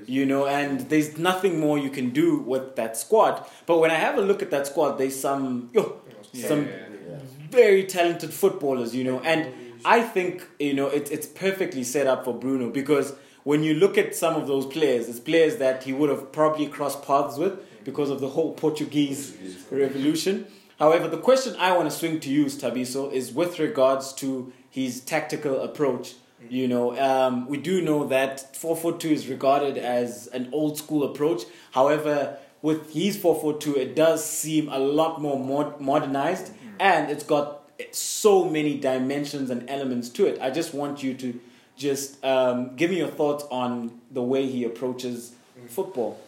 You 0.06 0.24
know, 0.24 0.46
and 0.46 0.80
there's 0.88 1.18
nothing 1.18 1.60
more 1.60 1.76
you 1.78 1.90
can 1.90 2.10
do 2.10 2.38
with 2.38 2.76
that 2.76 2.96
squad. 2.96 3.44
But 3.66 3.78
when 3.78 3.90
I 3.90 3.96
have 3.96 4.16
a 4.16 4.22
look 4.22 4.40
at 4.40 4.50
that 4.52 4.66
squad, 4.66 4.92
there's 4.96 5.14
some 5.20 5.68
yo, 5.74 6.00
some 6.32 6.66
Yeah. 6.66 7.18
very 7.50 7.84
talented 7.84 8.32
footballers, 8.32 8.94
you 8.94 9.04
know, 9.04 9.20
and 9.20 9.52
I 9.84 10.02
think 10.02 10.46
you 10.58 10.74
know 10.74 10.88
it, 10.88 11.10
it's 11.10 11.26
perfectly 11.26 11.84
set 11.84 12.06
up 12.06 12.24
for 12.24 12.34
Bruno 12.34 12.70
because 12.70 13.14
when 13.44 13.62
you 13.62 13.74
look 13.74 13.96
at 13.96 14.14
some 14.14 14.34
of 14.36 14.46
those 14.46 14.66
players, 14.66 15.08
it's 15.08 15.20
players 15.20 15.56
that 15.56 15.84
he 15.84 15.92
would 15.92 16.10
have 16.10 16.32
probably 16.32 16.66
crossed 16.66 17.02
paths 17.02 17.38
with 17.38 17.58
because 17.84 18.10
of 18.10 18.20
the 18.20 18.28
whole 18.28 18.52
Portuguese 18.52 19.36
revolution. 19.70 20.46
However, 20.78 21.08
the 21.08 21.18
question 21.18 21.56
I 21.58 21.76
want 21.76 21.90
to 21.90 21.96
swing 21.96 22.20
to 22.20 22.30
you, 22.30 22.44
Tabiso, 22.46 23.10
is 23.12 23.32
with 23.32 23.58
regards 23.58 24.12
to 24.14 24.52
his 24.70 25.00
tactical 25.00 25.60
approach. 25.62 26.14
You 26.48 26.68
know, 26.68 26.96
um, 27.00 27.48
we 27.48 27.56
do 27.58 27.80
know 27.82 28.06
that 28.08 28.54
442 28.54 29.08
is 29.08 29.26
regarded 29.28 29.76
as 29.76 30.28
an 30.28 30.50
old 30.52 30.78
school 30.78 31.02
approach. 31.02 31.42
However, 31.72 32.38
with 32.62 32.92
his 32.92 33.16
442, 33.16 33.76
it 33.76 33.96
does 33.96 34.24
seem 34.24 34.68
a 34.68 34.78
lot 34.78 35.20
more 35.20 35.38
mod- 35.38 35.80
modernized 35.80 36.52
and 36.78 37.10
it's 37.10 37.24
got 37.24 37.57
so 37.92 38.44
many 38.44 38.78
dimensions 38.78 39.50
and 39.50 39.68
elements 39.68 40.08
to 40.10 40.26
it. 40.26 40.40
I 40.40 40.50
just 40.50 40.74
want 40.74 41.02
you 41.02 41.14
to 41.14 41.40
just 41.76 42.22
um, 42.24 42.74
give 42.76 42.90
me 42.90 42.98
your 42.98 43.08
thoughts 43.08 43.44
on 43.50 44.00
the 44.10 44.22
way 44.22 44.46
he 44.46 44.64
approaches 44.64 45.32
football. 45.68 46.20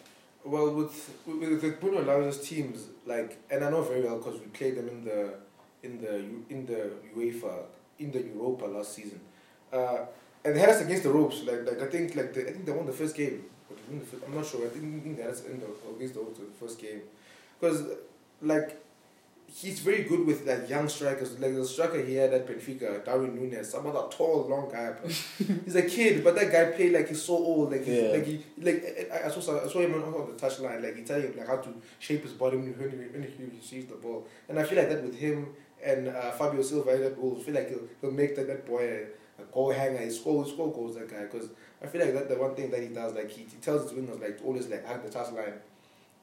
Well, 0.44 0.74
with 0.74 1.10
with 1.26 1.60
the 1.60 1.70
Bruno 1.72 2.02
Lage's 2.02 2.40
teams, 2.40 2.86
like, 3.04 3.38
and 3.50 3.64
I 3.64 3.70
know 3.70 3.82
very 3.82 4.02
well 4.02 4.16
because 4.18 4.40
we 4.40 4.46
played 4.46 4.76
them 4.76 4.88
in 4.88 5.04
the 5.04 5.34
in 5.82 6.00
the 6.00 6.16
in 6.48 6.66
the 6.66 6.90
UEFA 7.16 7.64
in 7.98 8.10
the 8.10 8.22
Europa 8.22 8.64
last 8.64 8.94
season, 8.94 9.20
uh, 9.72 9.98
and 10.44 10.56
they 10.56 10.60
had 10.60 10.70
us 10.70 10.80
against 10.80 11.02
the 11.02 11.10
ropes. 11.10 11.42
Like, 11.44 11.66
like 11.66 11.82
I 11.82 11.86
think 11.86 12.14
like 12.14 12.32
the, 12.32 12.48
I 12.48 12.52
think 12.52 12.64
they 12.64 12.72
won 12.72 12.86
the 12.86 12.92
first 12.92 13.14
game. 13.14 13.44
Or 13.68 13.76
they 13.76 13.82
won 13.90 14.00
the 14.00 14.06
first, 14.06 14.22
I'm 14.26 14.34
not 14.34 14.46
sure. 14.46 14.64
I 14.64 14.68
think, 14.70 14.96
I 14.96 15.00
think 15.00 15.16
they 15.16 15.22
had 15.22 15.32
us 15.32 15.44
in 15.44 15.60
the, 15.60 15.66
against 15.94 16.14
the 16.14 16.20
ropes 16.20 16.38
the 16.38 16.46
first 16.66 16.78
game, 16.80 17.02
because 17.58 17.82
like 18.40 18.79
he's 19.52 19.80
very 19.80 20.04
good 20.04 20.26
with 20.26 20.46
like 20.46 20.68
young 20.68 20.88
strikers. 20.88 21.38
Like 21.38 21.54
the 21.54 21.64
striker 21.64 22.00
he 22.02 22.14
had 22.14 22.32
at 22.32 22.46
Benfica, 22.46 23.04
Darwin 23.04 23.34
Nunez, 23.34 23.70
some 23.70 23.86
other 23.86 24.08
tall, 24.10 24.46
long 24.48 24.70
guy. 24.70 24.92
but 25.02 25.10
he's 25.64 25.74
a 25.76 25.82
kid, 25.82 26.22
but 26.24 26.34
that 26.36 26.50
guy 26.52 26.66
played 26.76 26.92
like 26.92 27.08
he's 27.08 27.22
so 27.22 27.34
old. 27.34 27.72
Like 27.72 27.84
he's, 27.84 28.02
Yeah. 28.02 28.08
like 28.10 28.26
he 28.26 28.44
like 28.60 29.08
I, 29.12 29.26
I 29.26 29.30
saw 29.30 29.40
I 29.64 29.68
saw 29.68 29.80
him 29.80 29.94
on, 29.94 30.02
on 30.02 30.32
the 30.34 30.40
touchline. 30.40 30.82
Like 30.82 30.96
he 30.96 31.02
tell 31.02 31.20
you 31.20 31.34
like 31.36 31.46
how 31.46 31.56
to 31.56 31.74
shape 31.98 32.22
his 32.22 32.32
body 32.32 32.56
when 32.56 32.66
he, 32.66 32.72
when 32.72 32.90
he, 32.90 32.96
when 32.96 33.22
he 33.50 33.56
receives 33.58 33.86
the 33.86 33.96
ball. 33.96 34.26
And 34.48 34.58
I 34.58 34.64
feel 34.64 34.78
like 34.78 34.88
that 34.90 35.02
with 35.02 35.16
him 35.18 35.48
and 35.82 36.08
uh, 36.08 36.30
Fabio 36.32 36.62
Silva 36.62 36.94
in 36.94 37.00
that 37.02 37.16
goal. 37.20 37.36
I 37.40 37.42
feel 37.42 37.54
like 37.54 37.68
he'll, 37.68 37.88
he'll 38.00 38.10
make 38.12 38.36
that, 38.36 38.46
that 38.46 38.66
boy 38.66 38.82
a, 39.38 39.42
a 39.42 39.44
goal 39.52 39.72
hanger. 39.72 39.98
He 39.98 40.10
score 40.10 40.44
he 40.44 40.50
score 40.50 40.72
goals 40.72 40.94
that 40.96 41.10
guy 41.10 41.22
because 41.22 41.48
I 41.82 41.86
feel 41.86 42.02
like 42.04 42.12
that 42.14 42.28
the 42.28 42.36
one 42.36 42.54
thing 42.54 42.70
that 42.70 42.80
he 42.82 42.88
does 42.88 43.14
like 43.14 43.30
he, 43.30 43.42
he 43.42 43.56
tells 43.60 43.90
his 43.90 43.98
wingers 43.98 44.20
like 44.20 44.38
to 44.38 44.44
always 44.44 44.68
like 44.68 44.86
hug 44.86 45.02
the 45.02 45.08
touchline. 45.10 45.54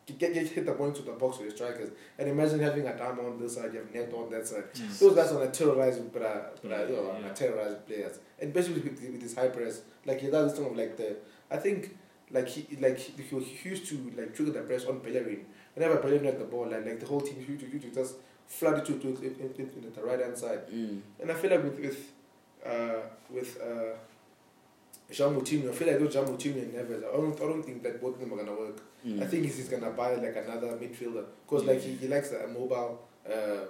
Get, 0.07 0.33
get 0.33 0.47
hit 0.47 0.65
the 0.65 0.71
ball 0.71 0.87
into 0.87 1.01
the 1.01 1.11
box 1.11 1.37
with 1.37 1.47
your 1.47 1.55
strikers. 1.55 1.89
And 2.17 2.29
imagine 2.29 2.59
having 2.59 2.83
Adama 2.83 3.25
on 3.25 3.39
this 3.39 3.55
side, 3.55 3.73
you 3.73 3.79
have 3.79 3.93
Neto 3.93 4.23
on 4.23 4.29
that 4.31 4.47
side. 4.47 4.63
Those 4.99 5.15
guys 5.15 5.31
are 5.33 5.51
terrorizing, 5.51 6.09
but, 6.13 6.21
uh, 6.21 6.39
but 6.63 6.71
uh, 6.71 6.85
you 6.85 6.95
know, 6.95 7.17
Yeah. 7.21 7.73
players, 7.85 8.19
and 8.39 8.55
especially 8.55 8.81
with, 8.81 9.01
with 9.01 9.21
his 9.21 9.35
high 9.35 9.49
press. 9.49 9.81
Like 10.05 10.21
he 10.21 10.29
does 10.29 10.51
this 10.51 10.59
thing 10.59 10.69
of 10.71 10.77
like 10.77 10.95
the, 10.95 11.17
I 11.51 11.57
think 11.57 11.97
like 12.31 12.47
he 12.47 12.77
like 12.77 12.97
he, 12.97 13.21
he 13.21 13.69
used 13.69 13.85
to 13.87 14.13
like 14.17 14.33
trigger 14.33 14.51
the 14.51 14.61
press 14.61 14.85
on 14.85 14.99
Bellerin. 14.99 15.45
Whenever 15.75 15.97
Bellerin 15.97 16.23
had 16.25 16.39
the 16.39 16.45
ball, 16.45 16.67
like, 16.69 16.85
like 16.85 16.99
the 16.99 17.05
whole 17.05 17.21
team 17.21 17.45
used 17.47 17.59
to, 17.59 17.67
used 17.69 17.85
to 17.85 17.91
just 17.91 18.15
flood 18.47 18.79
it 18.79 18.85
to, 18.85 18.93
to, 18.99 19.11
the 19.11 20.01
right 20.01 20.19
hand 20.21 20.37
side. 20.37 20.67
Mm. 20.69 21.01
And 21.19 21.31
I 21.31 21.33
feel 21.33 21.51
like 21.51 21.63
with 21.63 21.79
with 21.79 22.11
uh, 22.65 23.01
with 23.29 23.59
uh, 23.61 23.95
João 25.09 25.33
Moutinho, 25.33 25.69
I 25.69 25.73
feel 25.73 25.87
like 25.87 25.99
those 25.99 26.13
João 26.15 26.25
Moutinho 26.27 26.61
and 26.63 26.73
Neves, 26.73 26.97
I 27.03 27.15
don't, 27.15 27.33
I 27.35 27.45
don't 27.45 27.63
think 27.63 27.81
that 27.83 28.01
both 28.01 28.15
of 28.15 28.19
them 28.19 28.33
are 28.33 28.37
gonna 28.43 28.57
work. 28.57 28.81
Mm. 29.05 29.21
I 29.23 29.27
think 29.27 29.45
he's, 29.45 29.57
he's 29.57 29.69
gonna 29.69 29.91
buy 29.91 30.15
like 30.15 30.35
another 30.35 30.67
midfielder 30.77 31.23
because 31.45 31.63
like 31.65 31.81
he, 31.81 31.93
he 31.93 32.07
likes 32.07 32.31
a 32.33 32.47
mobile 32.47 32.99
uh, 33.25 33.65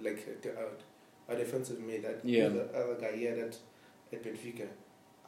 like 0.00 0.26
uh, 0.46 1.32
a 1.32 1.36
defensive 1.36 1.80
mid. 1.80 2.02
That 2.02 2.20
Yeah. 2.24 2.48
the 2.48 2.64
other 2.74 2.96
guy 3.00 3.16
here 3.16 3.34
that 3.36 3.56
at 4.12 4.22
Benfica. 4.22 4.66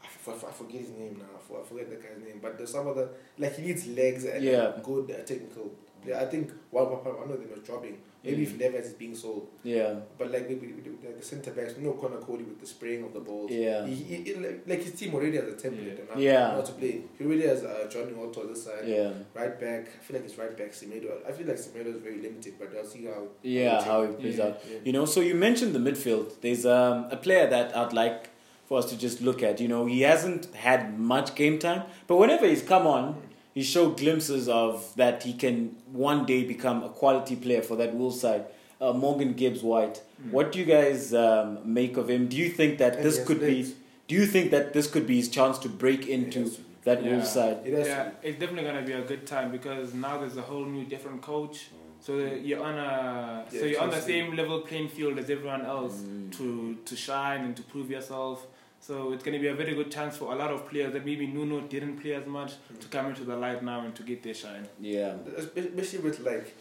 I, 0.03 0.07
f- 0.31 0.45
I 0.47 0.53
forget 0.53 0.83
his 0.83 0.91
name 0.91 1.17
now. 1.19 1.59
I 1.59 1.63
forget 1.67 1.89
the 1.89 1.97
guy's 1.97 2.19
name. 2.23 2.41
But 2.43 2.59
there's 2.59 2.73
some 2.73 2.87
other 2.89 3.09
like 3.39 3.57
he 3.57 3.63
needs 3.63 3.87
legs 3.87 4.25
and 4.27 4.45
Yeah. 4.45 4.73
good 4.83 5.11
uh, 5.11 5.23
technical. 5.25 5.71
Yeah, 6.07 6.21
I 6.21 6.27
think 6.27 6.51
one 6.71 6.85
one 6.91 6.99
one 7.17 7.31
of 7.31 7.41
them 7.41 7.49
is 7.57 7.61
dropping. 7.67 7.97
Maybe 8.25 8.43
if 8.45 8.59
Neves 8.59 8.87
is 8.87 8.93
being 8.95 9.15
sold, 9.15 9.49
Yeah, 9.63 9.95
but 10.19 10.31
like 10.33 10.49
maybe 10.49 10.69
with 10.73 10.85
the, 11.19 11.23
centre 11.25 11.51
backs, 11.51 11.75
no 11.79 11.93
Conor 11.93 12.17
Coady 12.19 12.45
with 12.45 12.59
the 12.61 12.67
spraying 12.67 13.05
of 13.05 13.13
the 13.13 13.21
balls. 13.21 13.51
yeah, 13.51 13.85
He, 13.87 13.95
he, 13.95 14.17
he- 14.25 14.35
like, 14.35 14.63
like 14.67 14.83
his 14.83 14.95
team 14.95 15.15
already 15.15 15.37
has 15.37 15.47
a 15.47 15.53
template 15.53 15.99
and 16.01 16.09
how, 16.13 16.19
Yeah. 16.19 16.51
how 16.53 16.63
to 16.63 16.73
play. 16.73 17.03
He 17.19 17.25
already 17.25 17.47
has 17.47 17.63
uh, 17.65 17.87
Jonny 17.93 18.13
Otto 18.19 18.47
this 18.47 18.65
side. 18.65 18.85
yeah, 18.87 19.11
Right 19.35 19.59
back, 19.61 19.89
I 19.89 20.05
feel 20.05 20.17
like 20.17 20.25
it's 20.25 20.39
right 20.39 20.57
back 20.57 20.71
Semedo. 20.73 21.11
I 21.29 21.33
feel 21.33 21.47
like 21.47 21.57
Semedo 21.57 21.95
is 21.95 22.01
very 22.03 22.19
limited, 22.23 22.55
but 22.59 22.73
I'll 22.77 22.85
see 22.87 23.05
how. 23.05 23.27
yeah. 23.43 23.83
how 23.85 24.03
it 24.03 24.11
it 24.13 24.21
plays 24.21 24.39
Yeah. 24.39 24.45
out. 24.47 24.61
You 24.85 24.93
know, 24.93 25.05
so 25.05 25.21
you 25.21 25.35
mentioned 25.35 25.75
the 25.75 25.79
midfield. 25.91 26.41
There's 26.41 26.65
um, 26.65 27.07
a 27.11 27.17
player 27.17 27.47
that 27.49 27.77
I'd 27.77 27.93
like 27.93 28.31
for 28.67 28.79
us 28.79 28.87
to 28.91 28.97
just 28.97 29.21
look 29.21 29.43
at. 29.43 29.61
You 29.61 29.69
know, 29.69 29.85
he 29.85 30.01
hasn't 30.01 30.55
had 30.55 30.99
much 30.99 31.35
game 31.35 31.59
time, 31.59 31.83
but 32.07 32.17
whenever 32.17 32.47
he's 32.47 32.63
come 32.63 32.87
on, 32.87 33.21
he 33.55 33.63
showed 33.63 33.97
glimpses 33.99 34.49
of 34.49 34.95
that 34.97 35.23
he 35.23 35.33
can 35.33 35.77
one 35.93 36.27
day 36.27 36.45
become 36.45 36.83
a 36.83 36.89
quality 36.89 37.37
player 37.37 37.63
for 37.63 37.77
that 37.77 37.95
Wolves 37.95 38.21
side. 38.21 38.45
Uh, 38.81 38.93
Morgan 38.93 39.33
Gibbs 39.35 39.63
White. 39.63 40.03
What 40.31 40.51
do 40.53 40.59
you 40.59 40.65
guys 40.65 41.15
um, 41.15 41.59
make 41.65 41.97
of 41.97 42.11
him? 42.11 42.27
Do 42.29 42.37
you 42.37 42.49
think 42.51 42.79
that 42.79 42.97
And 42.97 43.05
this 43.05 43.15
he 43.15 43.21
has 43.21 43.29
could 43.29 43.41
be? 43.41 43.75
Do 44.09 44.15
you 44.17 44.27
think 44.27 44.51
that 44.51 44.73
this 44.75 44.87
could 44.91 45.07
be 45.07 45.17
his 45.17 45.29
chance 45.29 45.59
to 45.61 45.69
break 45.69 46.07
into 46.09 46.45
to 46.45 46.51
be. 46.51 46.65
that 46.85 47.03
Yeah. 47.03 47.11
Wolves 47.13 47.31
side? 47.33 47.59
It 47.65 47.73
has 47.79 47.87
yeah, 47.87 48.05
to 48.05 48.29
it's 48.29 48.39
definitely 48.41 48.65
gonna 48.71 48.83
be 48.83 48.93
a 48.93 49.03
good 49.03 49.27
time 49.27 49.51
because 49.53 49.95
now 49.95 50.19
there's 50.19 50.37
a 50.37 50.43
whole 50.43 50.67
new 50.67 50.85
different 50.85 51.23
coach. 51.23 51.69
So 52.01 52.19
you're 52.19 52.63
on 52.63 52.77
a 52.79 53.47
so 53.51 53.65
you're 53.65 53.81
on 53.81 53.91
the 53.91 54.01
same 54.01 54.37
level 54.37 54.61
playing 54.61 54.89
field 54.89 55.19
as 55.19 55.31
everyone 55.31 55.65
else 55.65 55.95
Mm. 56.03 56.37
to 56.39 56.47
to 56.89 56.95
shine 56.97 57.41
and 57.47 57.57
to 57.57 57.63
prove 57.63 57.89
yourself. 57.97 58.47
So 58.87 59.13
it's 59.13 59.25
gonna 59.25 59.39
be 59.39 59.47
a 59.49 59.55
very 59.55 59.75
good 59.75 59.91
chance 59.91 60.19
for 60.19 60.33
a 60.35 60.37
lot 60.37 60.51
of 60.51 60.69
players 60.69 60.93
that 60.93 61.07
maybe 61.07 61.27
Nuno 61.27 61.61
didn't 61.63 61.97
play 62.03 62.13
as 62.13 62.27
much 62.27 62.53
to 62.81 62.87
come 62.89 63.07
into 63.07 63.25
the 63.25 63.35
light 63.35 63.63
now 63.65 63.81
and 63.81 63.95
to 63.97 64.03
get 64.03 64.23
their 64.23 64.35
shine. 64.35 64.69
Yeah. 64.79 65.15
Especially 65.39 66.01
with 66.01 66.21
like, 66.21 66.55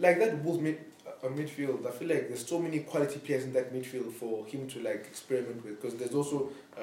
like 0.00 0.18
that 0.18 0.42
Wolves 0.42 0.60
mid, 0.60 0.78
uh, 1.06 1.28
midfield. 1.28 1.86
I 1.86 1.92
feel 1.92 2.08
like 2.08 2.26
there's 2.26 2.44
so 2.44 2.58
many 2.58 2.80
quality 2.80 3.20
players 3.20 3.44
in 3.44 3.52
that 3.52 3.72
midfield 3.72 4.10
for 4.12 4.44
him 4.46 4.66
to 4.70 4.80
like 4.80 5.06
experiment 5.06 5.64
with. 5.64 5.80
Because 5.80 5.96
there's 5.96 6.14
also 6.14 6.50
uh, 6.76 6.82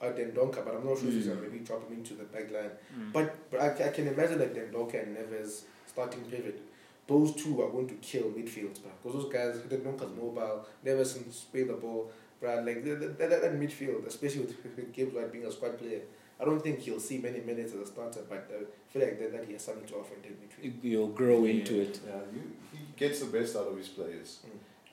uh, 0.00 0.12
Dendoncker, 0.12 0.64
but 0.64 0.76
I'm 0.76 0.86
not 0.86 0.98
sure 1.00 1.08
if 1.08 1.14
he's 1.14 1.26
Mm. 1.26 1.34
gonna 1.34 1.48
maybe 1.48 1.58
drop 1.64 1.88
him 1.88 1.96
into 1.98 2.14
the 2.14 2.24
back 2.24 2.48
line. 2.52 2.70
Mm. 2.96 3.12
But, 3.12 3.50
but 3.50 3.60
I, 3.60 3.86
I 3.88 3.90
can 3.90 4.06
imagine 4.06 4.38
that 4.38 4.54
Dendoncker 4.54 5.02
and 5.02 5.16
Neves 5.16 5.62
starting 5.88 6.22
pivot. 6.30 6.62
Those 7.08 7.34
two 7.34 7.60
are 7.60 7.70
going 7.70 7.88
to 7.88 7.94
kill 7.94 8.26
midfield, 8.30 8.78
because 9.02 9.14
those 9.20 9.32
guys, 9.32 9.56
Dendoncker's 9.68 10.16
mobile, 10.16 10.64
Neves 10.86 11.14
can 11.14 11.32
spray 11.32 11.64
the 11.64 11.72
ball, 11.72 12.12
bruh, 12.42 12.64
like 12.66 12.84
that, 12.84 13.18
that, 13.18 13.30
that, 13.30 13.42
that 13.42 13.52
midfield, 13.60 14.06
especially 14.06 14.40
with, 14.42 14.56
with 14.76 14.92
Gibbs 14.92 15.14
White 15.14 15.32
being 15.32 15.46
a 15.46 15.52
squad 15.52 15.78
player. 15.78 16.00
I 16.40 16.44
don't 16.44 16.60
think 16.60 16.80
he'll 16.80 16.98
see 17.00 17.18
many 17.18 17.40
minutes 17.40 17.72
as 17.74 17.80
a 17.80 17.86
starter, 17.86 18.20
but 18.28 18.50
uh, 18.52 18.64
I 18.64 18.92
feel 18.92 19.02
like 19.02 19.18
that, 19.20 19.32
that 19.32 19.44
he 19.46 19.52
has 19.52 19.62
something 19.62 19.86
to 19.86 19.94
offer 19.96 20.14
in 20.16 20.22
that 20.22 20.36
midfield. 20.42 20.72
You'll 20.82 21.08
grow 21.08 21.44
into 21.44 21.80
it. 21.80 22.00
Yeah, 22.06 22.14
you, 22.34 22.42
he 22.72 22.78
gets 22.96 23.20
the 23.20 23.26
best 23.26 23.54
out 23.56 23.68
of 23.68 23.76
his 23.76 23.88
players. 23.88 24.40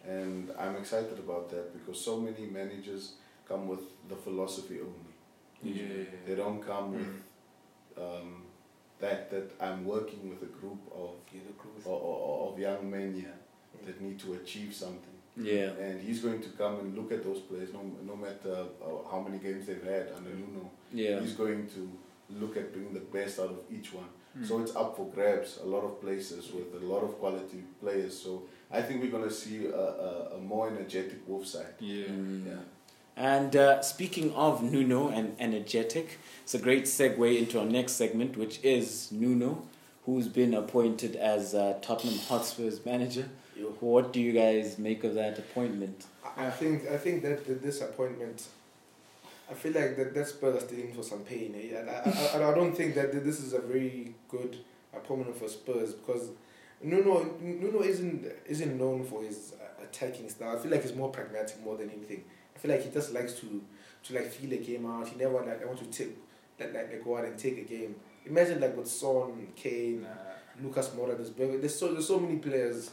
And 0.08 0.52
I'm 0.58 0.76
excited 0.78 1.18
about 1.20 1.50
that 1.50 1.74
because 1.74 2.00
so 2.00 2.18
many 2.20 2.46
managers 2.46 3.14
come 3.48 3.68
with 3.68 3.82
the 4.08 4.16
philosophy 4.16 4.78
only. 4.80 5.76
Yeah. 5.78 6.06
They 6.26 6.36
don't 6.36 6.62
come 6.66 6.94
with 6.94 7.24
um, 7.98 8.44
that, 9.00 9.30
that 9.32 9.52
I'm 9.60 9.86
working 9.86 10.30
with 10.30 10.42
a 10.44 10.52
group 10.60 10.80
of, 10.96 11.12
He's 11.32 11.42
a 11.50 11.54
cruise. 11.54 11.86
of, 11.86 11.94
of 11.94 12.54
of 12.54 12.60
young 12.60 12.90
men 12.90 13.14
here 13.14 13.34
that 13.86 14.00
need 14.02 14.20
to 14.20 14.34
achieve 14.34 14.74
something. 14.74 15.18
Yeah. 15.38 15.72
And 15.80 16.02
he's 16.02 16.20
going 16.20 16.42
to 16.42 16.50
come 16.50 16.80
and 16.80 16.96
look 16.98 17.12
at 17.12 17.24
those 17.24 17.40
players, 17.40 17.70
no, 17.74 17.82
no 18.06 18.16
matter 18.16 18.66
uh, 18.84 19.10
how 19.10 19.22
many 19.22 19.38
games 19.38 19.68
they've 19.68 19.84
had 19.84 20.10
under 20.16 20.30
Nuno. 20.32 20.70
Yeah. 20.94 21.20
He's 21.20 21.34
going 21.34 21.68
to 21.68 21.90
look 22.40 22.58
at 22.58 22.74
bringing 22.74 22.94
the 22.94 23.00
best 23.00 23.40
out 23.40 23.50
of 23.50 23.60
each 23.72 23.94
one. 23.94 24.06
Mm. 24.38 24.48
So 24.48 24.60
it's 24.62 24.76
up 24.76 24.96
for 24.96 25.08
grabs, 25.08 25.60
a 25.64 25.66
lot 25.66 25.84
of 25.84 26.02
places 26.02 26.52
with 26.52 26.82
a 26.82 26.86
lot 26.86 27.04
of 27.04 27.18
quality 27.20 27.64
players. 27.82 28.18
So 28.20 28.44
I 28.72 28.82
think 28.82 29.02
we're 29.02 29.12
going 29.12 29.28
to 29.28 29.34
see 29.34 29.66
a, 29.66 29.76
a, 29.76 30.36
a 30.36 30.38
more 30.40 30.68
energetic 30.68 31.28
Wolf 31.28 31.48
side. 31.48 31.74
yeah. 31.80 32.06
Mm. 32.06 32.46
Yeah. 32.46 32.54
And 33.16 33.54
uh, 33.54 33.82
speaking 33.82 34.34
of 34.34 34.64
Nuno 34.64 35.10
and 35.10 35.36
energetic, 35.40 36.20
it's 36.44 36.54
a 36.54 36.58
great 36.60 36.86
segue 36.86 37.38
into 37.38 37.60
our 37.60 37.66
next 37.66 37.94
segment, 37.94 38.38
which 38.38 38.64
is 38.64 39.12
Nuno, 39.12 39.64
who's 40.06 40.30
been 40.30 40.54
appointed 40.54 41.18
as 41.18 41.54
uh, 41.54 41.78
Tottenham 41.82 42.18
Hotspur's 42.18 42.86
manager. 42.86 43.28
What 43.80 44.14
do 44.14 44.20
you 44.20 44.34
guys 44.34 44.78
make 44.78 45.04
of 45.04 45.16
that 45.16 45.38
appointment? 45.40 46.06
I 46.38 46.50
think 46.50 46.88
I 46.90 46.98
think 46.98 47.24
that 47.24 47.46
the 47.46 47.56
disappointment. 47.56 48.48
I 49.50 49.54
feel 49.56 49.74
like 49.74 49.98
that 49.98 50.14
that 50.14 50.28
Spurs 50.28 50.64
in 50.72 50.94
for 50.94 51.04
some 51.04 51.20
pain. 51.22 51.56
Eh? 51.56 51.78
And 51.78 51.90
I, 51.90 52.38
I, 52.38 52.52
I 52.52 52.54
don't 52.54 52.76
think 52.76 52.96
that 52.96 53.12
this 53.24 53.40
is 53.40 53.54
a 53.54 53.60
very 53.60 54.14
good 54.30 54.58
appointment 54.94 55.36
for 55.36 55.48
Spurs 55.48 55.94
because 55.94 56.30
Nuno 56.82 57.36
Nuno 57.42 57.82
isn't 57.82 58.26
isn't 58.48 58.78
known 58.78 59.04
for 59.04 59.24
his 59.24 59.54
uh, 59.60 59.84
attacking 59.84 60.30
style. 60.30 60.56
I 60.56 60.60
feel 60.60 60.72
like 60.72 60.84
he's 60.84 60.96
more 60.96 61.10
pragmatic 61.10 61.64
more 61.64 61.78
than 61.78 61.90
anything. 61.90 62.24
I 62.56 62.60
feel 62.60 62.72
like 62.72 62.84
he 62.84 62.92
just 62.92 63.14
likes 63.14 63.34
to 63.36 63.62
to 64.04 64.14
like 64.14 64.32
feel 64.32 64.54
a 64.54 64.58
game 64.58 64.86
out. 64.86 65.08
He 65.08 65.18
never 65.18 65.34
like 65.34 65.62
I 65.62 65.66
want 65.66 65.80
to 65.80 65.86
take 65.86 66.16
like, 66.60 66.74
like, 66.74 67.04
go 67.04 67.18
out 67.18 67.26
and 67.26 67.38
take 67.38 67.58
a 67.58 67.62
game. 67.62 67.96
Imagine 68.26 68.60
like 68.60 68.76
with 68.76 68.88
Son, 68.88 69.48
Kane, 69.56 70.02
Nah. 70.02 70.08
Lucas 70.62 70.90
Moura, 70.90 71.16
there's 71.16 71.32
there's 71.32 71.76
so 71.76 71.94
there's 71.94 72.08
so 72.08 72.20
many 72.20 72.38
players 72.38 72.92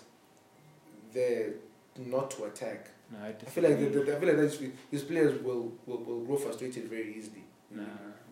there 1.17 1.55
not 1.97 2.31
to 2.33 2.45
attack. 2.45 2.91
Nah, 3.11 3.25
I, 3.25 3.29
I 3.29 3.33
feel 3.33 3.65
like 3.65 3.79
the, 3.79 3.87
disagree. 3.87 4.05
the, 4.05 4.17
I 4.17 4.21
feel 4.21 4.29
like 4.29 4.39
that's, 4.39 4.59
these 4.91 5.03
players 5.03 5.43
will, 5.43 5.73
will, 5.87 5.99
will 5.99 6.25
grow 6.25 6.37
frustrated 6.37 6.85
very 6.85 7.15
easily. 7.19 7.45
Nah. 7.71 7.83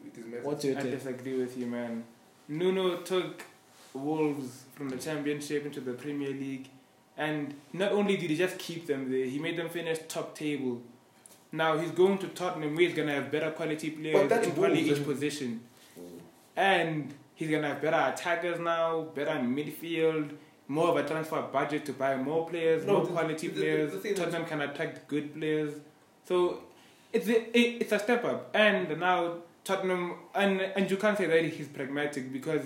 With 0.05 0.16
his 0.16 0.27
methods. 0.27 0.47
What's 0.47 0.64
your 0.64 0.79
I 0.79 0.83
take? 0.83 0.90
disagree 0.92 1.38
with 1.38 1.57
you, 1.59 1.66
man. 1.66 2.05
Nuno 2.49 2.99
took 2.99 3.42
Wolves 3.94 4.64
from 4.75 4.88
the 4.88 4.97
Championship 4.97 5.64
into 5.64 5.81
the 5.81 5.92
Premier 5.92 6.31
League, 6.31 6.68
and 7.16 7.55
not 7.73 7.92
only 7.92 8.16
did 8.16 8.31
he 8.31 8.37
just 8.37 8.59
keep 8.59 8.87
them 8.87 9.11
there, 9.11 9.25
he 9.25 9.38
made 9.38 9.57
them 9.57 9.68
finish 9.68 9.99
top 10.09 10.35
table. 10.37 10.83
Now 11.53 11.79
he's 11.79 11.92
going 11.92 12.18
to 12.18 12.29
Tottenham, 12.29 12.75
where 12.75 12.87
he's 12.87 12.97
gonna 12.97 13.14
have 13.14 13.31
better 13.31 13.53
quality 13.53 13.90
players 13.90 14.31
in 14.31 14.53
probably 14.53 14.81
each 14.81 15.05
position, 15.05 15.61
mm. 15.99 16.20
and 16.57 17.14
he's 17.37 17.51
gonna 17.51 17.68
have 17.68 17.81
better 17.81 18.12
attackers 18.12 18.59
now, 18.59 19.03
better 19.14 19.38
midfield. 19.38 20.31
More 20.66 20.88
of 20.88 20.96
a 20.96 21.07
transfer 21.07 21.42
budget 21.42 21.85
to 21.87 21.92
buy 21.92 22.16
more 22.16 22.48
players, 22.48 22.87
No, 22.87 22.94
more 22.94 23.05
the- 23.07 23.12
quality 23.12 23.48
the- 23.48 23.55
players. 23.61 24.03
the 24.03 24.14
Tottenham 24.14 24.46
can 24.46 24.61
attract 24.62 25.07
good 25.09 25.35
players, 25.35 25.74
so 26.24 26.62
it's 27.12 27.29
a, 27.29 27.37
it, 27.59 27.83
it's 27.83 27.92
a 27.92 27.98
step 27.98 28.24
up. 28.24 28.50
And 28.55 28.98
now 28.98 29.37
Tottenham, 29.62 30.14
and 30.35 30.61
and 30.62 30.90
you 30.90 30.96
can't 30.96 31.18
say 31.18 31.27
that 31.27 31.44
he's 31.44 31.68
pragmatic 31.68 32.33
because 32.33 32.62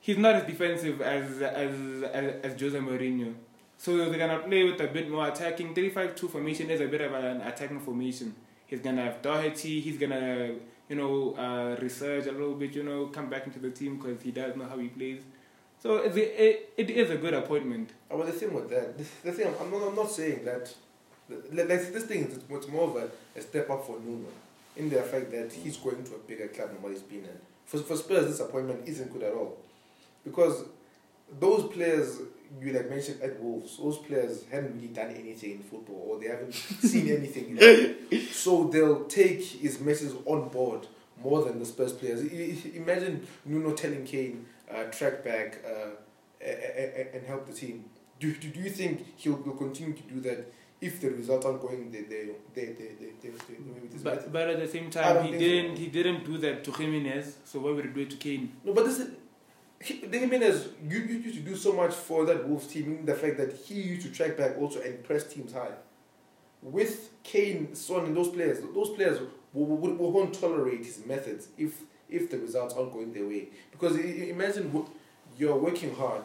he's 0.00 0.18
not 0.18 0.34
as 0.36 0.44
defensive 0.44 1.00
as 1.00 1.40
as 1.42 2.02
as, 2.02 2.34
as 2.42 2.60
Jose 2.60 2.78
Mourinho. 2.78 3.34
So 3.76 3.96
they're 3.96 4.18
gonna 4.18 4.40
play 4.40 4.64
with 4.64 4.80
a 4.80 4.88
bit 4.88 5.08
more 5.08 5.28
attacking. 5.28 5.72
3-5-2 5.74 6.28
formation 6.30 6.68
is 6.68 6.80
a 6.80 6.86
bit 6.88 7.00
of 7.00 7.12
an 7.14 7.40
attacking 7.42 7.78
formation. 7.80 8.34
He's 8.66 8.80
gonna 8.80 9.02
have 9.04 9.22
Doherty. 9.22 9.80
He's 9.80 9.98
gonna 9.98 10.54
you 10.88 10.96
know 10.96 11.34
uh, 11.34 11.76
research 11.80 12.26
a 12.26 12.32
little 12.32 12.54
bit. 12.54 12.74
You 12.74 12.82
know, 12.82 13.06
come 13.06 13.30
back 13.30 13.46
into 13.46 13.60
the 13.60 13.70
team 13.70 13.98
because 13.98 14.20
he 14.22 14.32
does 14.32 14.56
know 14.56 14.66
how 14.66 14.78
he 14.78 14.88
plays. 14.88 15.22
So 15.80 15.96
it's 15.98 16.16
a, 16.16 16.48
it, 16.48 16.72
it 16.76 16.90
is 16.90 17.10
a 17.10 17.16
good 17.16 17.34
appointment. 17.34 17.90
Uh, 18.10 18.16
Well, 18.16 18.26
the 18.26 18.32
thing 18.32 18.52
with 18.52 18.68
that, 18.70 18.98
the, 18.98 19.32
thing, 19.32 19.54
I'm 19.60 19.70
not, 19.70 19.88
I'm 19.88 19.94
not 19.94 20.10
saying 20.10 20.44
that, 20.44 20.74
like, 21.28 21.68
like, 21.68 21.92
this 21.92 22.04
thing 22.04 22.24
is 22.24 22.38
it's 22.48 22.68
more 22.68 22.84
of 22.88 22.96
a, 22.96 23.10
a 23.38 23.42
step 23.42 23.70
up 23.70 23.86
for 23.86 23.98
Nuno 24.00 24.28
in 24.76 24.88
the 24.88 25.02
fact 25.02 25.30
that 25.30 25.52
he's 25.52 25.76
going 25.76 26.02
to 26.04 26.14
a 26.14 26.18
bigger 26.18 26.48
club 26.48 26.70
than 26.72 26.82
what 26.82 26.92
he's 26.92 27.02
been 27.02 27.24
in. 27.24 27.38
For, 27.66 27.78
for 27.78 27.96
Spurs, 27.96 28.26
this 28.26 28.40
appointment 28.40 28.88
isn't 28.88 29.12
good 29.12 29.22
at 29.22 29.32
all. 29.34 29.58
Because 30.24 30.64
those 31.38 31.70
players 31.72 32.18
you 32.60 32.72
like 32.72 32.88
mentioned 32.88 33.20
at 33.22 33.38
Wolves, 33.40 33.76
those 33.76 33.98
players 33.98 34.44
haven't 34.50 34.74
really 34.76 34.88
done 34.88 35.10
anything 35.10 35.52
in 35.52 35.62
football 35.62 36.06
or 36.08 36.18
they 36.18 36.28
haven't 36.28 36.54
seen 36.54 37.08
anything. 37.08 37.58
so 38.30 38.64
they'll 38.64 39.04
take 39.04 39.42
his 39.44 39.80
message 39.80 40.12
on 40.24 40.48
board 40.48 40.86
more 41.22 41.44
than 41.44 41.58
the 41.58 41.66
Spurs 41.66 41.92
players. 41.92 42.20
Imagine 42.22 43.26
Nuno 43.44 43.72
telling 43.74 44.04
Kane, 44.06 44.46
uh, 44.70 44.84
track 44.84 45.24
back 45.24 45.64
uh, 45.66 46.44
and 47.14 47.26
help 47.26 47.46
the 47.46 47.52
team. 47.52 47.84
Do, 48.20 48.32
do, 48.34 48.48
do 48.48 48.60
you 48.60 48.70
think 48.70 49.06
he'll, 49.16 49.36
will 49.36 49.54
continue 49.54 49.94
to 49.94 50.02
do 50.02 50.20
that 50.20 50.52
if 50.80 51.00
the 51.00 51.10
results 51.10 51.44
aren't 51.44 51.60
going 51.60 51.90
the, 51.90 52.02
the, 52.02 52.34
the, 52.54 52.60
the, 52.60 52.72
the, 52.72 53.12
the, 53.20 53.28
the, 53.30 53.80
with 53.82 54.04
But 54.04 54.32
but 54.32 54.48
at 54.48 54.60
the 54.60 54.68
same 54.68 54.90
time, 54.90 55.24
he 55.24 55.36
didn't 55.36 55.76
he 55.76 55.88
didn't 55.88 56.24
do 56.24 56.38
that 56.38 56.62
to 56.64 56.72
Jimenez. 56.72 57.38
So 57.44 57.60
why 57.60 57.72
would 57.72 57.84
he 57.84 57.90
do 57.90 58.00
it 58.00 58.10
to 58.10 58.16
Kane? 58.16 58.52
No, 58.64 58.72
but 58.72 58.84
this 58.84 59.00
is. 59.00 59.10
He, 59.80 60.04
the 60.06 60.18
Jimenez, 60.18 60.70
you, 60.88 60.98
you 60.98 61.18
used 61.18 61.36
to 61.36 61.42
do 61.42 61.54
so 61.54 61.72
much 61.72 61.94
for 61.94 62.24
that 62.26 62.48
Wolves 62.48 62.66
team, 62.66 63.06
the 63.06 63.14
fact 63.14 63.36
that 63.38 63.52
he 63.52 63.74
used 63.74 64.04
to 64.06 64.12
track 64.12 64.36
back 64.36 64.58
also 64.58 64.80
and 64.80 65.04
press 65.04 65.32
teams 65.32 65.52
high. 65.52 65.70
With 66.60 67.10
Kane, 67.22 67.76
Son, 67.76 68.06
and 68.06 68.16
those 68.16 68.28
players, 68.28 68.58
those 68.74 68.90
players 68.90 69.20
will, 69.52 69.66
will, 69.66 69.94
will, 69.94 70.10
won't 70.10 70.34
tolerate 70.34 70.84
his 70.84 71.06
methods 71.06 71.48
if 71.56 71.82
if 72.08 72.30
the 72.30 72.38
results 72.38 72.74
aren't 72.74 72.92
going 72.92 73.12
their 73.12 73.26
way. 73.26 73.48
Because 73.70 73.96
imagine 73.98 74.84
you're 75.36 75.56
working 75.56 75.94
hard, 75.94 76.22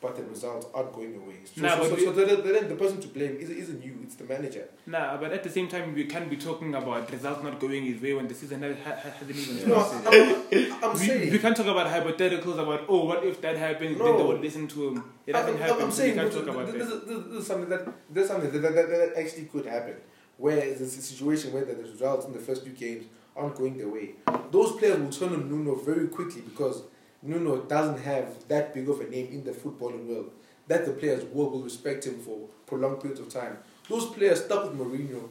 but 0.00 0.16
the 0.16 0.22
results 0.24 0.66
aren't 0.74 0.92
going 0.92 1.12
your 1.14 1.22
way. 1.22 1.36
So, 1.44 1.62
Nah, 1.62 1.76
so, 1.82 1.90
but 1.90 1.98
so, 1.98 2.04
so 2.04 2.12
the, 2.12 2.36
the, 2.36 2.66
the 2.68 2.74
person 2.74 3.00
to 3.00 3.08
blame 3.08 3.36
isn't, 3.40 3.82
you, 3.82 3.98
it's 4.02 4.16
the 4.16 4.24
manager. 4.24 4.68
Nah, 4.86 5.16
but 5.16 5.32
at 5.32 5.42
the 5.42 5.48
same 5.48 5.66
time, 5.66 5.94
we 5.94 6.04
can't 6.04 6.28
be 6.28 6.36
talking 6.36 6.74
about 6.74 7.10
results 7.10 7.42
not 7.42 7.58
going 7.58 7.84
his 7.86 8.02
way 8.02 8.12
when 8.12 8.28
the 8.28 8.34
season 8.34 8.62
ha- 8.62 8.74
ha- 8.84 9.10
hasn't 9.18 9.30
even 9.30 9.66
No, 9.68 9.82
started. 9.82 10.70
I'm, 10.72 10.84
I'm 10.84 10.92
we, 10.92 11.06
saying. 11.06 11.32
we 11.32 11.38
can't 11.38 11.56
talk 11.56 11.66
about 11.66 11.86
hypotheticals 11.86 12.58
about 12.58 12.82
oh 12.88 13.04
what 13.06 13.24
if 13.24 13.40
that 13.40 13.56
happens 13.56 13.98
then 13.98 14.16
they 14.18 14.22
would 14.22 14.40
listen 14.42 14.68
to 14.68 14.88
him 14.88 15.04
it 15.26 15.34
hasn't 15.34 15.56
I'm, 15.56 15.62
happened 15.62 15.82
I'm 15.84 15.90
so 15.90 15.96
saying 15.96 16.12
we 16.16 16.20
can't 16.20 16.32
talk 16.32 16.46
about 16.48 16.66
this, 16.66 16.88
that 16.88 17.08
this, 17.08 17.24
this 17.24 17.36
is 17.40 17.46
something 17.46 17.70
that 17.70 17.88
there's 18.10 18.28
something 18.28 18.52
that, 18.52 18.60
that, 18.62 18.74
that, 18.74 18.88
that 18.90 19.12
actually 19.18 19.44
could 19.46 19.66
happen. 19.66 19.94
Where 20.36 20.58
it's 20.58 20.80
a 20.80 20.86
situation 20.88 21.52
where 21.52 21.64
the 21.64 21.76
results 21.76 22.26
in 22.26 22.32
the 22.34 22.40
first 22.40 22.62
few 22.64 22.72
games 22.72 23.06
aren't 23.36 23.56
going 23.56 23.76
their 23.76 23.88
way. 23.88 24.10
Those 24.50 24.72
players 24.72 24.98
will 24.98 25.10
turn 25.10 25.32
on 25.34 25.48
Nuno 25.50 25.74
very 25.74 26.08
quickly 26.08 26.40
because 26.42 26.82
Nuno 27.22 27.62
doesn't 27.62 28.02
have 28.02 28.46
that 28.48 28.74
big 28.74 28.88
of 28.88 29.00
a 29.00 29.04
name 29.08 29.28
in 29.32 29.44
the 29.44 29.52
footballing 29.52 30.06
world. 30.06 30.30
That 30.66 30.86
the 30.86 30.92
players 30.92 31.24
will, 31.32 31.50
will 31.50 31.62
respect 31.62 32.06
him 32.06 32.18
for 32.20 32.38
prolonged 32.66 33.00
periods 33.00 33.20
of 33.20 33.28
time. 33.28 33.58
Those 33.88 34.06
players 34.06 34.44
stuck 34.44 34.64
with 34.64 34.78
Mourinho 34.78 35.28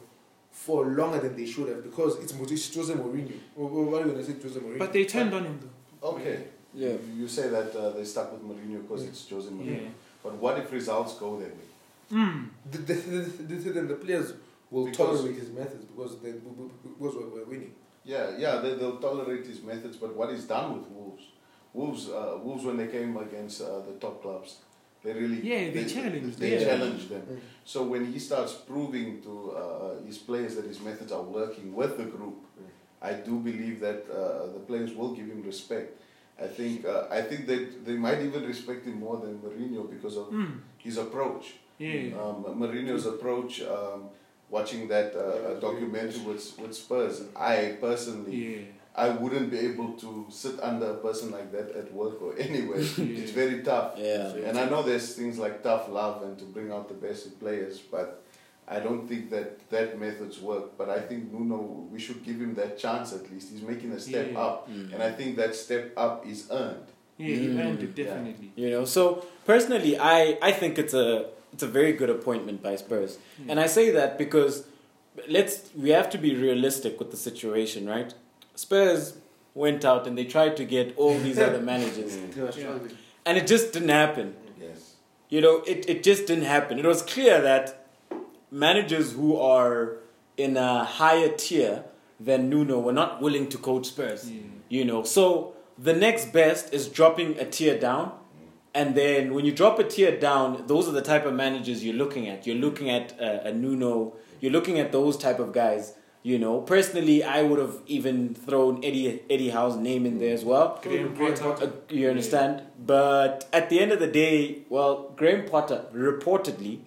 for 0.52 0.86
longer 0.86 1.18
than 1.18 1.36
they 1.36 1.46
should 1.46 1.68
have 1.68 1.82
because 1.82 2.16
it's, 2.22 2.32
Jose 2.74 2.92
Mourinho. 2.94 3.32
Or, 3.56 3.68
or 3.68 3.84
what 3.86 4.02
are 4.02 4.06
you 4.06 4.12
going 4.12 4.24
to 4.24 4.32
say, 4.32 4.40
Jose 4.40 4.60
Mourinho? 4.60 4.78
but 4.78 4.92
they 4.92 5.04
turned 5.04 5.34
on 5.34 5.44
him 5.44 5.58
though 5.60 6.08
Okay. 6.10 6.44
Yeah. 6.74 6.90
You- 6.90 7.00
You 7.22 7.28
say 7.28 7.48
that 7.48 7.74
uh, 7.74 7.90
they 7.90 8.04
stuck 8.04 8.30
with 8.32 8.42
Mourinho 8.42 8.82
because 8.82 9.02
it's 9.04 9.28
Jose 9.28 9.48
Mourinho. 9.50 9.82
yeah 9.82 9.88
But 10.22 10.34
what 10.34 10.58
if 10.58 10.70
results 10.70 11.14
go 11.14 11.38
their 11.40 11.48
way? 11.48 11.68
mm. 12.12 12.46
the, 12.70 12.78
the, 12.78 12.94
the, 12.94 13.54
the, 13.70 13.80
the 13.82 13.94
players 13.94 14.34
will 14.70 14.84
Because- 14.86 15.18
tolerate 15.20 15.36
his 15.36 15.50
methods 15.50 15.84
because 15.86 16.18
they 16.20 16.32
because 16.32 17.14
we're, 17.16 17.28
we're 17.34 17.44
winning. 17.44 17.72
Yeah, 18.04 18.36
yeah, 18.38 18.56
they, 18.58 18.74
they'll 18.74 18.98
tolerate 18.98 19.46
his 19.46 19.62
methods, 19.62 19.96
but 19.96 20.14
what 20.14 20.30
he's 20.30 20.44
done 20.44 20.78
with 20.78 20.86
Wolves, 20.90 21.22
Wolves, 21.72 22.08
uh, 22.10 22.38
Wolves 22.42 22.64
when 22.64 22.76
they 22.76 22.86
came 22.88 23.16
against 23.16 23.62
uh, 23.62 23.80
the 23.80 23.92
top 23.98 24.20
clubs, 24.22 24.56
they 25.02 25.12
really 25.12 25.40
Yeah, 25.40 25.70
they 25.70 25.84
challenged 25.84 26.38
They 26.38 26.56
them. 26.56 26.64
challenged 26.68 27.08
them. 27.08 27.22
Mm. 27.22 27.40
So 27.64 27.82
when 27.84 28.12
he 28.12 28.18
starts 28.18 28.52
proving 28.52 29.22
to 29.22 29.32
uh, 29.52 30.04
his 30.06 30.18
players 30.18 30.54
that 30.56 30.66
his 30.66 30.80
methods 30.80 31.12
are 31.12 31.22
working 31.22 31.74
with 31.74 31.96
the 31.96 32.04
group, 32.04 32.36
Mm. 32.54 32.70
I 33.10 33.12
do 33.28 33.38
believe 33.40 33.80
that 33.80 34.00
uh, 34.10 34.46
the 34.54 34.60
players 34.68 34.94
will 34.94 35.12
give 35.14 35.26
him 35.26 35.42
respect. 35.42 36.00
I 36.40 36.46
think 36.46 36.84
uh, 36.86 37.06
I 37.10 37.20
think 37.28 37.46
that 37.46 37.84
they 37.86 37.96
might 38.06 38.20
even 38.28 38.42
respect 38.46 38.86
him 38.86 38.96
more 39.06 39.16
than 39.24 39.32
Mourinho 39.44 39.82
because 39.94 40.16
of 40.22 40.26
Mm. 40.30 40.52
his 40.78 40.96
approach. 41.06 41.44
yeah 41.78 42.14
Um, 42.22 42.36
Mourinho's 42.60 43.06
approach, 43.14 43.52
um, 43.76 44.00
watching 44.56 44.82
that 44.94 45.08
uh, 45.24 45.54
documentary 45.66 46.22
with 46.28 46.44
with 46.62 46.72
Spurs. 46.82 47.16
I 47.52 47.54
personally, 47.86 48.34
Yeah. 48.44 48.62
I 49.04 49.08
wouldn't 49.22 49.48
be 49.56 49.60
able 49.70 49.90
to 50.04 50.10
sit 50.42 50.56
under 50.70 50.88
a 50.96 50.98
person 51.06 51.26
like 51.38 51.48
that 51.56 51.68
at 51.80 51.86
work 52.00 52.16
or 52.26 52.30
anywhere. 52.48 52.82
It's 53.20 53.32
very 53.42 53.58
tough. 53.70 53.88
Yeah. 54.08 54.46
And 54.48 54.54
I 54.62 54.64
know 54.70 54.80
there's 54.90 55.08
things 55.20 55.36
like 55.44 55.56
tough 55.68 55.84
love 56.00 56.16
and 56.26 56.34
to 56.42 56.46
bring 56.56 56.68
out 56.74 56.84
the 56.92 56.98
best 57.06 57.20
in 57.28 57.32
players, 57.44 57.76
but 57.96 58.08
I 58.76 58.78
don't 58.86 59.04
think 59.10 59.22
that 59.34 59.48
that 59.74 59.88
methods 60.04 60.36
work. 60.50 60.66
But 60.80 60.88
I 60.98 61.00
think 61.08 61.20
Nuno, 61.32 61.58
we 61.92 61.98
should 62.04 62.20
give 62.28 62.38
him 62.46 62.52
that 62.62 62.72
chance 62.84 63.08
at 63.18 63.24
least. 63.32 63.46
He's 63.52 63.64
making 63.72 63.90
a 63.98 64.00
step 64.08 64.28
Yeah. 64.32 64.46
up, 64.46 64.56
and 64.92 65.00
I 65.08 65.10
think 65.18 65.30
that 65.42 65.52
step 65.64 65.84
up 66.06 66.16
is 66.32 66.40
earned. 66.60 66.86
Yeah, 67.18 67.36
he 67.42 67.46
Mm. 67.48 67.60
earned 67.64 67.80
it, 67.86 67.92
definitely. 68.02 68.48
You 68.62 68.68
know, 68.74 68.84
so 68.96 69.02
personally, 69.52 69.92
I, 70.14 70.18
I 70.48 70.52
think 70.60 70.72
it's 70.82 70.94
a 71.06 71.10
it's 71.54 71.62
a 71.62 71.68
very 71.68 71.92
good 71.92 72.10
appointment 72.10 72.62
by 72.62 72.76
Spurs, 72.76 73.18
hmm. 73.36 73.50
and 73.50 73.58
I 73.58 73.66
say 73.66 73.90
that 73.90 74.18
because 74.18 74.66
let's 75.28 75.70
we 75.74 75.90
have 75.90 76.10
to 76.10 76.18
be 76.18 76.34
realistic 76.34 76.98
with 76.98 77.10
the 77.10 77.16
situation, 77.16 77.88
right? 77.88 78.12
Spurs 78.54 79.16
went 79.54 79.84
out 79.84 80.06
and 80.06 80.18
they 80.18 80.24
tried 80.24 80.56
to 80.56 80.64
get 80.64 80.96
all 80.96 81.18
these 81.18 81.38
other 81.38 81.60
managers, 81.72 82.16
hmm. 82.16 82.30
They 82.30 82.94
and 83.26 83.38
it 83.38 83.46
just 83.46 83.72
didn't 83.72 83.88
happen. 83.88 84.34
Yes. 84.60 84.96
You 85.28 85.40
know, 85.40 85.62
it, 85.66 85.88
it 85.88 86.02
just 86.02 86.26
didn't 86.26 86.44
happen. 86.44 86.78
It 86.78 86.84
was 86.84 87.02
clear 87.02 87.40
that 87.40 87.86
managers 88.50 89.12
who 89.12 89.36
are 89.36 89.96
in 90.36 90.56
a 90.56 90.84
higher 90.84 91.28
tier 91.28 91.84
than 92.20 92.48
Nuno 92.48 92.78
were 92.78 92.92
not 92.92 93.20
willing 93.20 93.48
to 93.48 93.58
coach 93.58 93.86
Spurs. 93.86 94.30
Yeah. 94.30 94.40
You 94.68 94.84
know, 94.84 95.02
so 95.02 95.54
the 95.78 95.92
next 95.92 96.32
best 96.32 96.72
is 96.72 96.88
dropping 96.88 97.38
a 97.38 97.44
tier 97.44 97.78
down. 97.78 98.12
And 98.74 98.96
then 98.96 99.34
when 99.34 99.44
you 99.44 99.52
drop 99.52 99.78
a 99.78 99.84
tier 99.84 100.18
down, 100.18 100.64
those 100.66 100.88
are 100.88 100.92
the 100.92 101.02
type 101.02 101.24
of 101.26 101.34
managers 101.34 101.84
you're 101.84 101.94
looking 101.94 102.28
at. 102.28 102.46
You're 102.46 102.56
looking 102.56 102.90
at 102.90 103.12
a, 103.20 103.48
a 103.48 103.52
Nuno. 103.52 104.14
You're 104.40 104.52
looking 104.52 104.80
at 104.80 104.90
those 104.90 105.16
type 105.16 105.38
of 105.38 105.52
guys. 105.52 105.94
You 106.24 106.38
know, 106.38 106.60
personally, 106.60 107.22
I 107.22 107.42
would 107.42 107.58
have 107.58 107.82
even 107.86 108.34
thrown 108.34 108.82
Eddie 108.82 109.22
Eddie 109.28 109.50
Howe's 109.50 109.76
name 109.76 110.06
in 110.06 110.18
there 110.18 110.32
as 110.32 110.42
well. 110.42 110.80
Graham 110.82 111.14
Graham 111.14 111.36
Potter. 111.36 111.66
Uh, 111.66 111.92
you 111.94 112.08
understand? 112.08 112.62
But 112.84 113.46
at 113.52 113.68
the 113.68 113.78
end 113.78 113.92
of 113.92 114.00
the 114.00 114.06
day, 114.06 114.62
well, 114.70 115.12
Graham 115.16 115.46
Potter 115.46 115.84
reportedly 115.94 116.80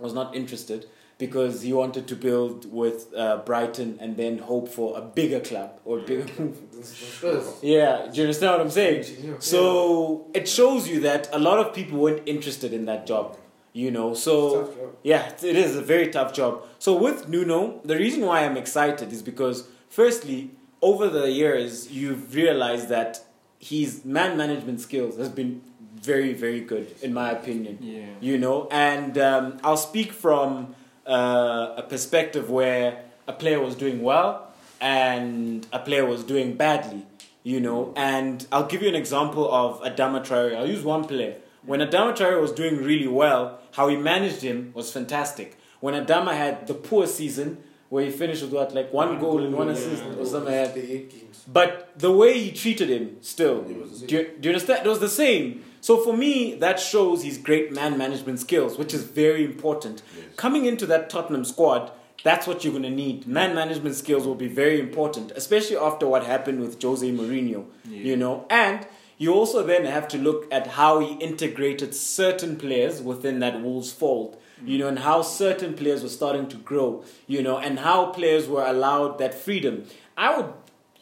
was 0.00 0.12
not 0.12 0.34
interested 0.34 0.88
because 1.18 1.62
he 1.62 1.72
wanted 1.72 2.06
to 2.08 2.16
build 2.16 2.70
with 2.72 3.12
uh, 3.16 3.38
Brighton 3.38 3.98
and 4.00 4.16
then 4.16 4.38
hope 4.38 4.68
for 4.68 4.98
a 4.98 5.00
bigger 5.00 5.40
club 5.40 5.78
or 5.84 6.00
bigger. 6.00 6.26
Yeah, 7.62 8.08
do 8.12 8.16
you 8.16 8.22
understand 8.24 8.52
what 8.52 8.60
I'm 8.60 8.70
saying? 8.70 9.36
So 9.38 10.26
it 10.34 10.48
shows 10.48 10.88
you 10.88 11.00
that 11.00 11.28
a 11.32 11.38
lot 11.38 11.58
of 11.58 11.72
people 11.74 11.98
weren't 11.98 12.22
interested 12.26 12.72
in 12.72 12.84
that 12.86 13.06
job. 13.06 13.38
You 13.72 13.90
know, 13.90 14.14
so 14.14 14.66
Tough 14.66 14.76
job. 14.76 14.96
yeah, 15.02 15.32
it 15.42 15.56
is 15.56 15.74
a 15.74 15.82
very 15.82 16.06
tough 16.08 16.32
job. 16.32 16.64
So 16.78 16.96
with 16.96 17.28
Nuno, 17.28 17.80
the 17.84 17.96
reason 17.96 18.22
why 18.24 18.44
I'm 18.44 18.56
excited 18.56 19.12
is 19.12 19.20
because 19.20 19.66
firstly, 19.88 20.52
over 20.80 21.08
the 21.08 21.28
years, 21.30 21.90
you've 21.90 22.34
realized 22.36 22.88
that 22.90 23.24
his 23.58 24.04
man 24.04 24.36
management 24.36 24.80
skills 24.80 25.16
has 25.16 25.28
been 25.28 25.62
very, 26.00 26.34
very 26.34 26.60
good, 26.60 26.94
in 27.02 27.12
my 27.12 27.30
opinion. 27.32 27.78
Yeah. 27.80 28.06
You 28.20 28.38
know, 28.38 28.68
and 28.70 29.18
um, 29.18 29.58
I'll 29.64 29.76
speak 29.76 30.12
from 30.12 30.76
uh, 31.06 31.74
a 31.76 31.82
perspective 31.82 32.50
where 32.50 33.04
a 33.26 33.32
player 33.32 33.60
was 33.60 33.74
doing 33.74 34.02
well 34.02 34.52
and 34.80 35.66
a 35.72 35.78
player 35.78 36.04
was 36.04 36.24
doing 36.24 36.56
badly. 36.56 37.06
You 37.42 37.60
know, 37.60 37.92
and 37.94 38.46
I'll 38.50 38.66
give 38.66 38.80
you 38.80 38.88
an 38.88 38.94
example 38.94 39.52
of 39.52 39.80
Adama 39.82 40.24
Traore. 40.24 40.56
I'll 40.56 40.66
use 40.66 40.82
one 40.82 41.04
player. 41.04 41.36
When 41.66 41.80
Adama 41.80 42.16
Traore 42.16 42.40
was 42.40 42.52
doing 42.52 42.82
really 42.82 43.06
well, 43.08 43.58
how 43.72 43.88
he 43.88 43.96
managed 43.96 44.40
him 44.40 44.72
was 44.74 44.90
fantastic. 44.90 45.58
When 45.80 45.92
Adama 45.92 46.34
had 46.34 46.66
the 46.66 46.72
poor 46.72 47.06
season, 47.06 47.58
where 47.94 48.04
he 48.04 48.10
finished 48.10 48.42
with 48.42 48.52
what, 48.52 48.74
like 48.74 48.92
one, 48.92 49.20
goal 49.20 49.44
and 49.44 49.54
one 49.54 49.68
assist 49.68 50.02
yeah. 50.02 50.14
or 50.14 50.26
something 50.26 50.52
like 50.52 50.64
that. 50.64 50.74
The 50.74 50.92
eight 50.92 51.10
games. 51.12 51.44
But 51.46 51.96
the 51.96 52.10
way 52.10 52.40
he 52.40 52.50
treated 52.50 52.90
him, 52.90 53.18
still, 53.20 53.64
It 53.70 53.80
was 53.80 54.02
do 54.02 54.16
you, 54.16 54.22
do 54.40 54.48
you 54.48 54.54
understand? 54.54 54.84
It 54.84 54.88
was 54.88 54.98
the 54.98 55.08
same. 55.08 55.62
So 55.80 55.98
for 55.98 56.16
me, 56.16 56.56
that 56.56 56.80
shows 56.80 57.22
his 57.22 57.38
great 57.38 57.70
man 57.70 57.96
management 57.96 58.40
skills, 58.40 58.76
which 58.78 58.92
is 58.92 59.04
very 59.04 59.44
important. 59.44 60.02
Yes. 60.16 60.24
Coming 60.34 60.64
into 60.64 60.86
that 60.86 61.08
Tottenham 61.08 61.44
squad, 61.44 61.92
that's 62.24 62.48
what 62.48 62.64
you're 62.64 62.72
going 62.72 62.82
to 62.82 62.90
need. 62.90 63.28
Man 63.28 63.54
management 63.54 63.94
skills 63.94 64.26
will 64.26 64.34
be 64.34 64.48
very 64.48 64.80
important, 64.80 65.30
especially 65.36 65.76
after 65.76 66.08
what 66.08 66.24
happened 66.24 66.58
with 66.58 66.82
Jose 66.82 67.08
Mourinho. 67.08 67.66
You 67.88 68.16
know, 68.16 68.44
and 68.50 68.88
you 69.18 69.32
also 69.32 69.62
then 69.62 69.84
have 69.84 70.08
to 70.08 70.18
look 70.18 70.52
at 70.52 70.66
how 70.66 70.98
he 70.98 71.14
integrated 71.14 71.94
certain 71.94 72.56
players 72.56 73.00
within 73.00 73.38
that 73.38 73.62
Wolves 73.62 73.92
fold. 73.92 74.36
You 74.64 74.78
know, 74.78 74.88
and 74.88 74.98
how 74.98 75.22
certain 75.22 75.74
players 75.74 76.02
were 76.02 76.08
starting 76.08 76.48
to 76.48 76.56
grow. 76.56 77.04
You 77.26 77.42
know, 77.42 77.58
and 77.58 77.78
how 77.78 78.06
players 78.06 78.46
were 78.48 78.64
allowed 78.64 79.18
that 79.18 79.34
freedom. 79.34 79.84
I 80.16 80.36
would 80.36 80.52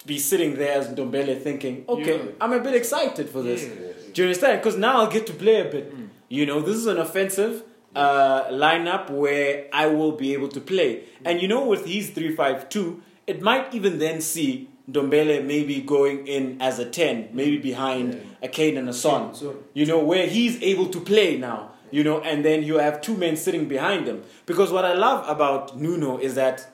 be 0.06 0.18
sitting 0.18 0.54
there 0.56 0.78
as 0.78 0.88
Ndombele 0.88 1.40
thinking, 1.42 1.84
okay, 1.88 2.16
Yeah. 2.18 2.30
I'm 2.40 2.52
a 2.52 2.60
bit 2.60 2.74
excited 2.74 3.28
for 3.28 3.42
this. 3.42 3.62
Yeah. 3.62 3.92
Do 4.12 4.22
you 4.22 4.28
understand? 4.28 4.60
Because 4.60 4.76
now 4.76 4.98
I'll 5.00 5.10
get 5.10 5.26
to 5.28 5.32
play 5.32 5.60
a 5.60 5.70
bit. 5.70 5.94
Mm. 5.94 6.08
You 6.28 6.46
know, 6.46 6.60
this 6.60 6.76
is 6.76 6.86
an 6.86 6.98
offensive 6.98 7.62
uh, 7.94 8.44
lineup 8.46 9.10
where 9.10 9.66
I 9.72 9.86
will 9.86 10.12
be 10.12 10.32
able 10.32 10.48
to 10.48 10.60
play. 10.60 11.04
And 11.24 11.40
you 11.40 11.48
know, 11.48 11.64
with 11.66 11.84
his 11.86 12.10
3 12.10 12.34
5 12.34 12.68
2, 12.68 13.02
it 13.26 13.42
might 13.42 13.72
even 13.74 13.98
then 13.98 14.20
see 14.20 14.68
Dombele 14.90 15.44
maybe 15.44 15.80
going 15.80 16.26
in 16.26 16.60
as 16.60 16.78
a 16.78 16.84
10, 16.88 17.28
maybe 17.32 17.58
behind 17.58 18.20
a 18.42 18.48
Kane 18.48 18.76
and 18.76 18.88
a 18.88 18.92
Son. 18.92 19.34
So, 19.34 19.56
You 19.74 19.86
know, 19.86 20.00
where 20.00 20.26
he's 20.26 20.60
able 20.62 20.86
to 20.88 21.00
play 21.00 21.36
now. 21.36 21.71
You 21.92 22.02
know, 22.02 22.20
and 22.20 22.44
then 22.44 22.64
you 22.64 22.78
have 22.78 23.00
two 23.00 23.16
men 23.16 23.36
sitting 23.36 23.68
behind 23.68 24.08
him. 24.08 24.24
Because 24.46 24.72
what 24.72 24.84
I 24.84 24.94
love 24.94 25.28
about 25.28 25.78
Nuno 25.78 26.18
is 26.18 26.34
that 26.34 26.68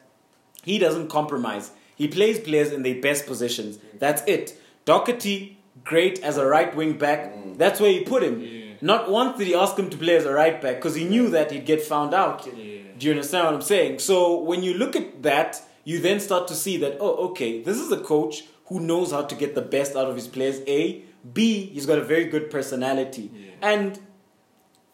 he 0.63 0.79
doesn't 0.79 1.09
compromise. 1.09 1.73
He 1.97 2.09
plays 2.09 2.39
players 2.39 2.73
in 2.73 2.83
their 2.85 3.01
best 3.03 3.27
positions. 3.27 3.79
That's 3.99 4.23
it. 4.27 4.59
Doherty, 4.87 5.59
great 5.85 6.23
as 6.23 6.39
a 6.39 6.47
right 6.47 6.75
wing 6.75 6.97
back. 6.97 7.35
Mm. 7.35 7.59
That's 7.59 7.81
where 7.81 7.91
he 7.91 8.05
put 8.05 8.23
him. 8.23 8.41
Yeah. 8.41 8.75
Not 8.81 9.11
once 9.11 9.37
did 9.37 9.49
he 9.49 9.55
ask 9.55 9.77
him 9.77 9.91
to 9.91 9.97
play 9.99 10.17
as 10.17 10.25
a 10.25 10.33
right 10.33 10.63
back 10.63 10.77
because 10.77 10.95
he 10.95 11.05
knew 11.05 11.29
that 11.31 11.51
he'd 11.51 11.67
get 11.67 11.83
found 11.83 12.15
out. 12.15 12.47
Yeah. 12.47 12.83
Do 12.97 13.07
you 13.07 13.13
understand 13.13 13.47
what 13.47 13.55
I'm 13.55 13.63
saying? 13.63 13.99
So 13.99 14.41
when 14.41 14.63
you 14.63 14.75
look 14.75 14.95
at 14.95 15.23
that, 15.25 15.61
you 15.85 16.01
then 16.01 16.21
start 16.21 16.47
to 16.49 16.55
see 16.55 16.77
that, 16.79 16.99
oh, 17.01 17.29
okay, 17.31 17.63
this 17.63 17.79
is 17.79 17.91
a 17.91 18.01
coach 18.01 18.45
who 18.67 18.79
knows 18.79 19.11
how 19.11 19.23
to 19.23 19.35
get 19.35 19.55
the 19.55 19.63
best 19.63 19.97
out 19.97 20.09
of 20.09 20.15
his 20.15 20.29
players. 20.29 20.61
A. 20.69 21.03
B. 21.33 21.67
He's 21.67 21.87
got 21.87 21.99
a 21.99 22.05
very 22.05 22.27
good 22.27 22.51
personality. 22.51 23.31
Yeah. 23.35 23.51
And 23.63 23.99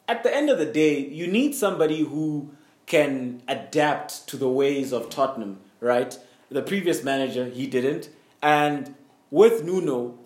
at 0.09 0.23
the 0.23 0.35
end 0.35 0.51
of 0.51 0.59
the 0.59 0.67
day, 0.67 0.99
you 0.99 1.27
need 1.27 1.55
somebody 1.55 2.03
who 2.05 2.51
can 2.87 3.43
adapt 3.49 4.27
to 4.29 4.37
the 4.37 4.49
ways 4.49 4.93
of 4.93 5.09
Tottenham, 5.09 5.61
right? 5.81 6.19
The 6.51 6.62
previous 6.62 7.03
manager, 7.03 7.47
he 7.47 7.67
didn't. 7.67 8.11
And 8.43 8.95
with 9.31 9.64
Nuno, 9.64 10.19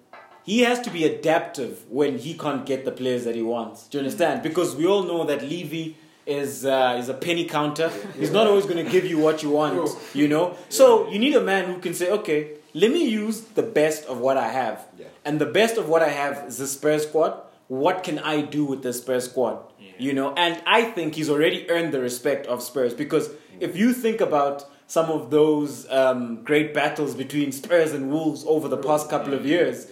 he 0.45 0.61
has 0.61 0.81
to 0.81 0.91
be 0.91 1.05
adaptive 1.05 1.85
when 1.89 2.19
he 2.19 2.35
can't 2.35 2.67
get 2.67 2.85
the 2.85 2.91
players 2.91 3.25
that 3.25 3.35
he 3.35 3.43
wants. 3.43 3.87
Do 3.87 3.99
you 3.99 4.05
understand? 4.05 4.43
Because 4.43 4.75
we 4.75 4.87
all 4.87 5.05
know 5.05 5.25
that 5.25 5.43
Levy 5.43 5.97
is 6.27 6.67
uh, 6.67 6.97
is 6.99 7.09
a 7.09 7.15
penny 7.15 7.45
counter. 7.45 7.91
He's 8.19 8.31
not 8.31 8.47
always 8.47 8.65
going 8.65 8.85
to 8.85 8.91
give 8.91 9.05
you 9.05 9.19
what 9.19 9.43
you 9.43 9.51
want, 9.51 9.91
you 10.15 10.29
know. 10.29 10.57
So 10.69 11.09
you 11.11 11.19
need 11.19 11.35
a 11.35 11.41
man 11.41 11.67
who 11.73 11.79
can 11.81 11.95
say, 11.95 12.11
okay, 12.11 12.53
let 12.75 12.91
me 12.91 13.09
use 13.09 13.41
the 13.41 13.63
best 13.63 14.05
of 14.07 14.19
what 14.19 14.37
I 14.37 14.49
have, 14.49 14.87
and 15.25 15.41
the 15.41 15.47
best 15.47 15.79
of 15.79 15.89
what 15.89 16.03
I 16.03 16.09
have 16.09 16.47
is 16.49 16.59
the 16.59 16.67
Spurs 16.67 17.05
squad. 17.05 17.41
What 17.69 18.03
can 18.03 18.19
I 18.19 18.41
do 18.41 18.65
with 18.65 18.83
the 18.83 18.93
Spurs 18.93 19.31
squad? 19.31 19.63
Yeah. 19.79 19.93
You 19.99 20.13
know, 20.15 20.35
and 20.35 20.61
I 20.67 20.85
think 20.85 21.15
he's 21.15 21.31
already 21.31 21.69
earned 21.71 21.93
the 21.93 22.01
respect 22.01 22.47
of 22.47 22.63
Spurs 22.63 22.95
because 22.95 23.31
if 23.61 23.77
you 23.77 23.93
think 23.93 24.21
about 24.21 24.69
some 24.87 25.11
of 25.11 25.31
those 25.31 25.89
um, 25.91 26.43
great 26.45 26.73
battles 26.73 27.15
between 27.15 27.53
Spurs 27.53 27.93
and 27.93 28.11
Wolves 28.11 28.45
over 28.47 28.69
the 28.69 28.79
past 28.79 29.11
couple 29.11 29.35
of 29.35 29.45
years, 29.45 29.87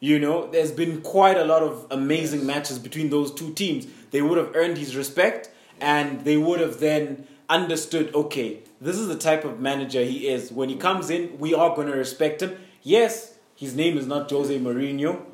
you 0.00 0.18
know, 0.18 0.50
there's 0.50 0.70
been 0.70 1.00
quite 1.00 1.38
a 1.38 1.44
lot 1.44 1.62
of 1.62 1.86
amazing 1.90 2.44
matches 2.44 2.78
between 2.78 3.08
those 3.08 3.32
two 3.32 3.54
teams. 3.54 3.86
They 4.10 4.20
would 4.20 4.36
have 4.36 4.54
earned 4.54 4.76
his 4.76 4.94
respect 4.94 5.50
and 5.80 6.24
they 6.26 6.36
would 6.36 6.60
have 6.60 6.78
then 6.78 7.26
understood 7.48 8.14
okay, 8.14 8.60
this 8.82 8.96
is 8.98 9.08
the 9.08 9.16
type 9.16 9.44
of 9.44 9.60
manager 9.60 10.04
he 10.04 10.28
is. 10.28 10.52
When 10.52 10.68
he 10.68 10.76
comes 10.76 11.08
in, 11.08 11.38
we 11.38 11.54
are 11.54 11.74
going 11.74 11.86
to 11.86 11.96
respect 11.96 12.42
him. 12.42 12.58
Yes, 12.82 13.34
his 13.56 13.74
name 13.74 13.96
is 13.96 14.06
not 14.06 14.30
Jose 14.30 14.58
Mourinho, 14.58 15.24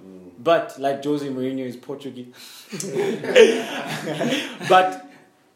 but 0.43 0.79
like 0.79 1.05
Jose 1.05 1.27
Mourinho 1.29 1.67
is 1.67 1.77
Portuguese. 1.77 2.35
but 4.69 5.11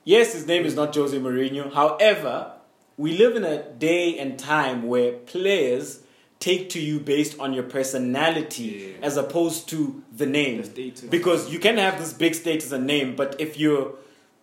yes, 0.04 0.32
his 0.34 0.46
name 0.46 0.64
is 0.64 0.74
not 0.74 0.94
Jose 0.94 1.16
Mourinho. 1.18 1.72
However, 1.72 2.52
we 2.96 3.16
live 3.16 3.36
in 3.36 3.44
a 3.44 3.62
day 3.72 4.18
and 4.18 4.38
time 4.38 4.84
where 4.84 5.12
players 5.12 6.00
take 6.38 6.68
to 6.70 6.80
you 6.80 7.00
based 7.00 7.38
on 7.38 7.52
your 7.54 7.62
personality 7.64 8.94
Yeah. 9.00 9.06
as 9.06 9.16
opposed 9.16 9.68
to 9.70 10.02
the 10.14 10.26
name. 10.26 10.62
The. 10.62 10.92
Because 11.08 11.50
you 11.50 11.58
can 11.58 11.78
have 11.78 11.98
this 11.98 12.12
big 12.12 12.34
status 12.34 12.70
and 12.72 12.86
name, 12.86 13.16
but 13.16 13.40
if 13.40 13.58
you're 13.58 13.94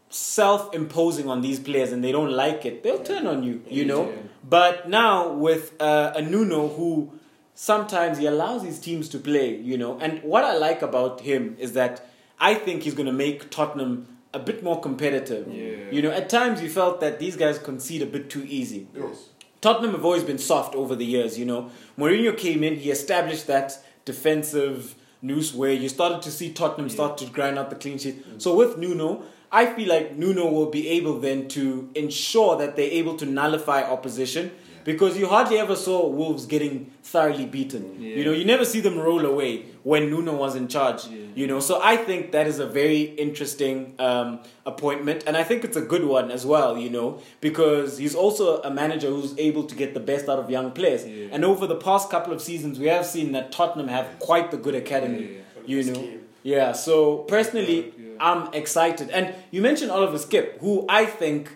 self 0.09 0.73
imposing 0.73 1.29
on 1.29 1.41
these 1.41 1.59
players 1.59 1.91
and 1.91 2.03
they 2.03 2.11
don't 2.11 2.31
like 2.31 2.65
it, 2.65 2.83
they'll 2.83 3.03
turn 3.03 3.27
on 3.27 3.43
you, 3.43 3.61
you 3.69 3.85
know? 3.85 4.09
Yeah. 4.09 4.15
But 4.43 4.89
now 4.89 5.31
with 5.31 5.79
uh, 5.79 6.13
a 6.15 6.21
Nuno 6.21 6.67
who 6.69 7.13
sometimes 7.53 8.17
he 8.17 8.25
allows 8.25 8.63
his 8.63 8.79
teams 8.79 9.09
to 9.09 9.19
play, 9.19 9.55
you 9.55 9.77
know? 9.77 9.99
And 9.99 10.21
what 10.23 10.43
I 10.43 10.55
like 10.57 10.81
about 10.81 11.21
him 11.21 11.55
is 11.59 11.73
that 11.73 12.07
I 12.39 12.55
think 12.55 12.83
he's 12.83 12.93
going 12.93 13.07
to 13.07 13.13
make 13.13 13.51
Tottenham 13.51 14.07
a 14.33 14.39
bit 14.39 14.63
more 14.63 14.79
competitive. 14.79 15.47
Yeah. 15.53 15.91
You 15.91 16.01
know, 16.01 16.11
at 16.11 16.29
times 16.29 16.61
you 16.61 16.69
felt 16.69 17.01
that 17.01 17.19
these 17.19 17.35
guys 17.35 17.59
concede 17.59 18.01
a 18.01 18.05
bit 18.05 18.29
too 18.29 18.45
easy. 18.47 18.87
Yes. 18.95 19.29
Tottenham 19.59 19.91
have 19.91 20.05
always 20.05 20.23
been 20.23 20.39
soft 20.39 20.73
over 20.73 20.95
the 20.95 21.05
years, 21.05 21.37
you 21.37 21.45
know. 21.45 21.69
Mourinho 21.97 22.35
came 22.35 22.63
in, 22.63 22.77
he 22.77 22.89
established 22.89 23.45
that 23.47 23.77
defensive 24.05 24.95
noose 25.21 25.53
where 25.53 25.71
you 25.71 25.87
started 25.87 26.21
to 26.23 26.31
see 26.31 26.51
Tottenham 26.51 26.89
start 26.89 27.17
to 27.19 27.25
grind 27.25 27.59
out 27.59 27.69
the 27.69 27.75
clean 27.75 27.99
sheet. 27.99 28.25
So 28.39 28.55
with 28.55 28.77
Nuno, 28.77 29.23
I 29.51 29.67
feel 29.67 29.89
like 29.89 30.17
Nuno 30.17 30.49
will 30.49 30.71
be 30.71 30.87
able 30.87 31.19
then 31.19 31.47
to 31.49 31.89
ensure 31.93 32.57
that 32.57 32.75
they're 32.75 32.89
able 32.89 33.17
to 33.17 33.25
nullify 33.25 33.83
opposition 33.83 34.51
because 34.83 35.17
you 35.17 35.27
hardly 35.27 35.57
ever 35.59 35.75
saw 35.75 36.07
Wolves 36.07 36.45
getting 36.45 36.91
thoroughly 37.03 37.45
beaten. 37.45 38.01
Yeah. 38.01 38.15
You 38.15 38.25
know, 38.25 38.31
you 38.31 38.45
never 38.45 38.65
see 38.65 38.79
them 38.79 38.97
roll 38.99 39.25
away 39.25 39.65
when 39.83 40.09
Nuno 40.09 40.35
was 40.35 40.55
in 40.55 40.67
charge. 40.67 41.05
Yeah. 41.07 41.17
You 41.35 41.47
know, 41.47 41.59
so 41.59 41.79
I 41.81 41.97
think 41.97 42.31
that 42.33 42.45
is 42.47 42.59
a 42.59 42.65
very 42.67 43.01
interesting 43.01 43.95
um, 43.99 44.39
appointment, 44.65 45.23
and 45.27 45.37
I 45.37 45.43
think 45.43 45.63
it's 45.63 45.77
a 45.77 45.81
good 45.81 46.05
one 46.05 46.29
as 46.31 46.45
well. 46.45 46.77
You 46.77 46.89
know, 46.89 47.21
because 47.41 47.97
he's 47.97 48.15
also 48.15 48.61
a 48.63 48.69
manager 48.71 49.07
who's 49.09 49.37
able 49.37 49.63
to 49.65 49.75
get 49.75 49.93
the 49.93 49.99
best 49.99 50.27
out 50.29 50.39
of 50.39 50.49
young 50.49 50.71
players. 50.71 51.05
Yeah. 51.07 51.27
And 51.31 51.45
over 51.45 51.65
the 51.67 51.75
past 51.77 52.09
couple 52.09 52.33
of 52.33 52.41
seasons, 52.41 52.79
we 52.79 52.87
have 52.87 53.05
seen 53.05 53.31
that 53.33 53.51
Tottenham 53.51 53.87
have 53.87 54.19
quite 54.19 54.51
the 54.51 54.57
good 54.57 54.75
academy. 54.75 55.23
Yeah. 55.23 55.37
You 55.65 55.83
know, 55.83 55.93
Scheme. 55.93 56.19
yeah. 56.43 56.71
So 56.73 57.17
personally, 57.19 57.93
Yeah. 57.97 58.07
I'm 58.19 58.53
excited, 58.53 59.09
and 59.09 59.33
you 59.51 59.61
mentioned 59.61 59.89
Oliver 59.91 60.17
Skipp, 60.17 60.59
who 60.59 60.85
I 60.89 61.05
think, 61.05 61.55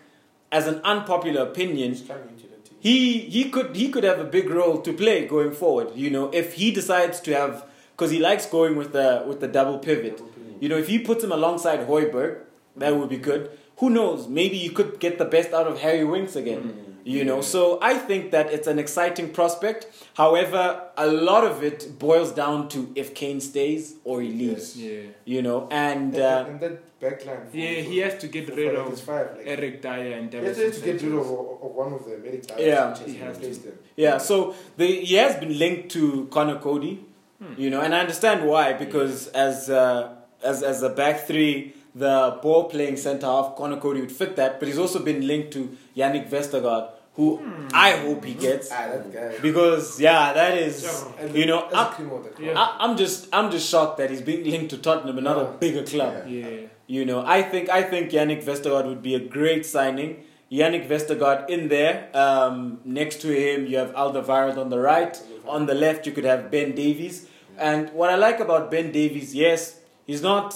as 0.51 0.67
an 0.67 0.79
unpopular 0.83 1.41
opinion, 1.43 1.95
he 2.85 2.97
he 3.35 3.49
could 3.49 3.75
he 3.75 3.89
could 3.89 4.03
have 4.03 4.19
a 4.19 4.29
big 4.37 4.47
role 4.49 4.77
to 4.87 4.93
play 4.93 5.25
going 5.27 5.51
forward. 5.51 5.87
You 5.95 6.11
know, 6.11 6.25
if 6.41 6.53
he 6.53 6.71
decides 6.71 7.19
to 7.21 7.35
have 7.35 7.65
because 7.93 8.11
he 8.11 8.19
likes 8.19 8.45
going 8.45 8.75
with 8.75 8.91
the 8.93 9.23
with 9.27 9.39
the 9.39 9.47
double 9.47 9.79
pivot. 9.79 10.21
You 10.59 10.69
know, 10.69 10.77
if 10.77 10.87
he 10.87 10.99
puts 10.99 11.23
him 11.23 11.31
alongside 11.31 11.87
Højbjerg, 11.87 12.41
that 12.77 12.95
would 12.95 13.09
be 13.09 13.17
good. 13.17 13.49
Who 13.77 13.89
knows? 13.89 14.27
Maybe 14.27 14.57
you 14.57 14.71
could 14.71 14.99
get 14.99 15.17
the 15.17 15.25
best 15.25 15.51
out 15.51 15.67
of 15.67 15.79
Harry 15.81 16.05
Winks 16.05 16.35
again. 16.35 16.61
Mm. 16.61 16.94
You 17.07 17.23
know, 17.23 17.41
so 17.41 17.77
I 17.83 17.93
think 18.07 18.31
that 18.31 18.51
it's 18.51 18.67
an 18.73 18.79
exciting 18.79 19.27
prospect. 19.31 19.81
However, 20.15 20.63
a 20.97 21.05
lot 21.05 21.43
of 21.43 21.63
it 21.63 21.99
boils 21.99 22.31
down 22.31 22.67
to 22.69 22.79
if 22.95 23.13
Kane 23.13 23.39
stays 23.39 23.83
or 24.03 24.21
he 24.23 24.29
leaves. 24.29 24.75
Yeah. 24.75 25.01
You 25.23 25.41
know, 25.43 25.67
and 25.69 26.15
And, 26.15 26.21
uh, 26.29 26.45
and 26.49 26.59
that 26.61 26.99
backline. 26.99 27.43
Yeah, 27.53 27.75
for- 27.83 27.89
he 27.91 27.97
has 28.05 28.15
to 28.23 28.27
get 28.27 28.45
rid 28.55 28.73
like 28.73 28.87
of 28.91 28.99
five. 28.99 29.27
Like, 29.37 29.45
Eric 29.55 29.75
Dier 29.83 30.17
and 30.17 30.33
he 30.33 30.39
has 30.39 30.57
to 30.79 30.81
get 30.89 31.01
rid 31.03 31.13
of, 31.13 31.27
of 31.65 31.71
one 31.83 31.93
of 31.93 32.01
the 32.09 32.17
medic 32.17 32.47
tires. 32.47 32.61
Yeah. 32.71 32.97
He 33.05 33.17
has 33.25 33.37
to. 33.37 33.49
them. 33.65 33.77
Yeah, 33.95 34.17
so 34.17 34.55
the, 34.77 34.87
he 35.09 35.15
has 35.23 35.35
been 35.43 35.53
linked 35.59 35.89
to 35.91 36.25
Conor 36.31 36.57
Coady, 36.59 37.05
you 37.55 37.69
know, 37.69 37.81
and 37.81 37.93
I 37.93 37.99
understand 37.99 38.47
why 38.49 38.73
because 38.73 39.27
as 39.47 39.69
uh, 39.69 40.15
as 40.43 40.63
as 40.63 40.81
a 40.81 40.89
back 40.89 41.27
three, 41.27 41.75
the 41.93 42.39
ball 42.41 42.63
playing 42.73 42.97
centre 42.97 43.27
half, 43.27 43.55
Conor 43.55 43.79
Coady 43.79 44.01
would 44.01 44.11
fit 44.11 44.35
that, 44.37 44.59
but 44.59 44.67
he's 44.67 44.79
also 44.79 44.99
been 44.99 45.21
linked 45.27 45.51
to 45.53 45.61
Jannik 45.95 46.29
Vestergaard, 46.29 46.85
who 47.15 47.27
I 47.73 47.91
hope 48.03 48.25
he 48.25 48.33
gets 48.33 48.69
Ah, 48.71 48.87
that 48.91 49.11
guy. 49.13 49.37
because 49.41 49.99
yeah, 49.99 50.33
that 50.33 50.57
is 50.57 50.83
And 51.19 51.33
you 51.35 51.45
know 51.45 51.59
I'm, 51.73 51.87
a 51.87 51.89
cream 51.95 52.11
of 52.11 52.23
the 52.23 52.29
crop. 52.29 52.45
Yeah. 52.47 52.59
I- 52.59 52.75
I'm 52.79 52.97
just 52.97 53.27
I'm 53.33 53.49
just 53.51 53.69
shocked 53.69 53.97
that 53.99 54.09
he's 54.09 54.21
being 54.21 54.43
linked 54.49 54.69
to 54.71 54.77
Tottenham, 54.77 55.17
and 55.17 55.27
another 55.27 55.43
Yeah. 55.51 55.57
bigger 55.65 55.83
club. 55.83 56.13
Yeah. 56.27 56.47
Yeah. 56.47 56.67
You 56.87 57.03
know, 57.05 57.23
I 57.25 57.41
think 57.41 57.69
I 57.69 57.81
think 57.83 58.11
Jannik 58.11 58.43
Vestergaard 58.43 58.85
would 58.87 59.01
be 59.01 59.15
a 59.15 59.19
great 59.37 59.65
signing. 59.65 60.23
Jannik 60.51 60.87
Vestergaard 60.87 61.49
in 61.49 61.67
there. 61.69 62.09
Um, 62.13 62.79
next 62.85 63.21
to 63.21 63.29
him, 63.29 63.65
you 63.65 63.77
have 63.77 63.91
Alderweireld 63.93 64.57
on 64.57 64.69
the 64.69 64.79
right. 64.79 65.19
On 65.47 65.65
the 65.65 65.73
left, 65.73 66.05
you 66.05 66.11
could 66.11 66.23
have 66.33 66.51
Ben 66.51 66.75
Davies. 66.75 67.27
And 67.57 67.89
what 67.93 68.09
I 68.11 68.15
like 68.15 68.39
about 68.39 68.69
Ben 68.69 68.91
Davies, 68.91 69.33
yes, 69.33 69.79
he's 70.05 70.21
not 70.21 70.53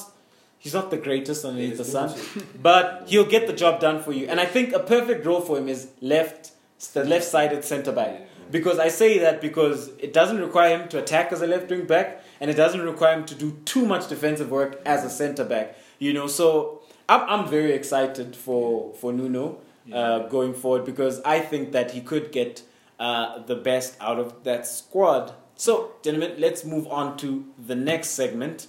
he's 0.60 0.74
not 0.74 0.92
the 0.92 0.98
greatest 0.98 1.44
underneath 1.44 1.78
the 1.78 1.86
sun, 1.86 2.18
but 2.62 3.04
he'll 3.08 3.26
get 3.26 3.48
the 3.48 3.54
job 3.54 3.80
done 3.80 4.02
for 4.04 4.14
you. 4.14 4.28
And 4.28 4.40
I 4.40 4.46
think 4.46 4.74
a 4.74 4.80
perfect 4.80 5.26
role 5.26 5.42
for 5.42 5.58
him 5.58 5.68
is 5.68 5.90
left, 6.02 6.52
the 6.94 7.04
left-sided 7.04 7.66
centre 7.66 7.92
back. 7.92 8.28
Because 8.52 8.80
I 8.80 8.88
say 8.88 9.20
that 9.20 9.42
because 9.42 9.90
it 10.00 10.12
doesn't 10.12 10.40
require 10.40 10.80
him 10.80 10.90
to 10.90 10.98
attack 10.98 11.32
as 11.32 11.42
a 11.42 11.48
left 11.48 11.70
wing 11.70 11.86
back, 11.86 12.24
and 12.40 12.50
it 12.50 12.56
doesn't 12.56 12.82
require 12.82 13.16
him 13.18 13.26
to 13.26 13.36
do 13.36 13.58
too 13.66 13.86
much 13.86 14.08
defensive 14.08 14.50
work 14.50 14.82
as 14.86 15.04
a 15.04 15.10
centre 15.10 15.46
back. 15.46 15.76
You 16.00 16.14
know, 16.14 16.28
so 16.28 16.82
I'm 17.08 17.22
I'm 17.30 17.48
very 17.48 17.74
excited 17.74 18.36
for 18.36 18.94
for 18.96 19.14
Nuno 19.14 19.60
uh, 19.94 20.28
going 20.28 20.54
forward 20.54 20.86
because 20.86 21.22
I 21.22 21.40
think 21.40 21.72
that 21.74 21.92
he 21.92 22.02
could 22.02 22.32
get 22.32 22.64
uh, 23.00 23.40
the 23.44 23.56
best 23.56 23.98
out 24.02 24.20
of 24.20 24.44
that 24.44 24.68
squad. 24.68 25.34
So, 25.56 25.94
gentlemen, 26.04 26.36
let's 26.38 26.64
move 26.64 26.88
on 26.88 27.18
to 27.18 27.46
the 27.58 27.76
next 27.76 28.10
segment. 28.10 28.68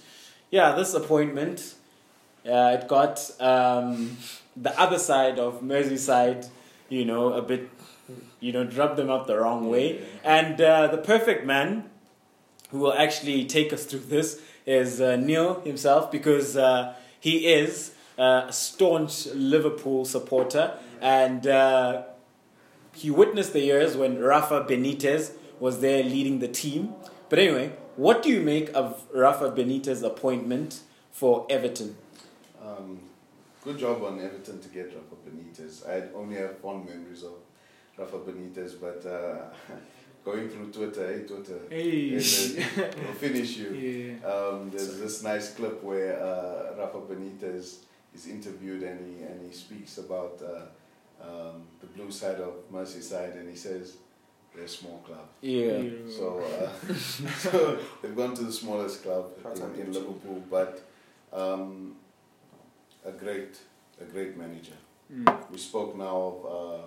Yeah, 0.49 0.73
this 0.73 0.93
appointment, 0.93 1.75
uh, 2.45 2.77
it 2.79 2.87
got 2.87 3.29
um, 3.39 4.17
the 4.55 4.77
other 4.79 4.97
side 4.97 5.39
of 5.39 5.61
Merseyside, 5.61 6.49
you 6.89 7.05
know, 7.05 7.33
a 7.33 7.41
bit, 7.41 7.69
you 8.39 8.51
know, 8.51 8.63
rubbed 8.63 8.97
them 8.97 9.09
up 9.09 9.27
the 9.27 9.37
wrong 9.37 9.69
way. 9.69 10.01
And 10.23 10.59
uh, 10.59 10.87
the 10.87 10.97
perfect 10.97 11.45
man 11.45 11.89
who 12.69 12.79
will 12.79 12.93
actually 12.93 13.45
take 13.45 13.71
us 13.73 13.85
through 13.85 13.99
this 13.99 14.41
is 14.65 15.01
uh, 15.01 15.15
Neil 15.15 15.61
himself 15.61 16.11
because 16.11 16.57
uh, 16.57 16.95
he 17.19 17.47
is 17.47 17.93
uh, 18.17 18.45
a 18.47 18.53
staunch 18.53 19.27
Liverpool 19.27 20.05
supporter 20.05 20.77
and 21.01 21.47
uh, 21.47 22.03
he 22.93 23.09
witnessed 23.09 23.53
the 23.53 23.61
years 23.61 23.95
when 23.97 24.19
Rafa 24.19 24.63
Benitez 24.63 25.33
was 25.59 25.79
there 25.81 26.03
leading 26.03 26.39
the 26.39 26.47
team. 26.47 26.93
But 27.29 27.39
anyway, 27.39 27.73
what 27.95 28.23
do 28.23 28.29
you 28.29 28.41
make 28.41 28.73
of 28.73 29.03
Rafa 29.13 29.51
Benitez's 29.51 30.03
appointment 30.03 30.81
for 31.11 31.45
Everton? 31.49 31.95
Um, 32.63 32.99
good 33.63 33.77
job 33.77 34.03
on 34.03 34.19
Everton 34.19 34.59
to 34.61 34.69
get 34.69 34.85
Rafa 34.87 35.15
Benitez. 35.27 35.87
I 35.87 36.13
only 36.15 36.35
have 36.37 36.57
fond 36.59 36.85
memories 36.87 37.23
of 37.23 37.33
Rafa 37.97 38.17
Benitez, 38.19 38.79
but 38.79 39.05
uh, 39.05 39.45
going 40.25 40.49
through 40.49 40.71
Twitter, 40.71 41.07
hey 41.13 41.23
Twitter, 41.25 41.59
Hey. 41.69 42.09
is 42.15 42.57
a- 42.57 42.81
will 43.05 43.13
finish 43.13 43.57
you. 43.57 43.69
Yeah. 44.21 44.27
Um, 44.29 44.69
there's 44.69 44.99
this 44.99 45.23
nice 45.23 45.53
clip 45.53 45.83
where 45.83 46.21
uh, 46.21 46.75
Rafa 46.77 46.99
Benitez 46.99 47.77
is 48.13 48.27
interviewed 48.27 48.83
and 48.83 48.99
he 48.99 49.23
and 49.23 49.45
he 49.45 49.51
speaks 49.55 49.97
about 49.97 50.41
uh, 50.43 51.25
um, 51.25 51.63
the 51.79 51.87
blue 51.87 52.11
side 52.11 52.39
of 52.41 52.53
Merseyside 52.71 53.37
and 53.39 53.49
he 53.49 53.55
says 53.55 53.97
they're 54.53 54.65
a 54.65 54.67
small 54.67 54.97
club. 55.05 55.27
Yeah. 55.41 55.81
So, 56.09 56.41
uh, 56.43 56.93
so 56.95 57.79
they've 58.01 58.15
gone 58.15 58.35
to 58.35 58.43
the 58.43 58.51
smallest 58.51 59.03
club 59.03 59.31
in, 59.55 59.81
in 59.81 59.93
Liverpool, 59.93 60.43
but 60.49 60.81
um, 61.31 61.95
a 63.05 63.11
great 63.11 63.57
a 64.01 64.05
great 64.05 64.37
manager. 64.37 64.73
Mm. 65.13 65.51
We 65.51 65.57
spoke 65.57 65.95
now 65.97 66.17
of 66.17 66.45
uh, 66.45 66.85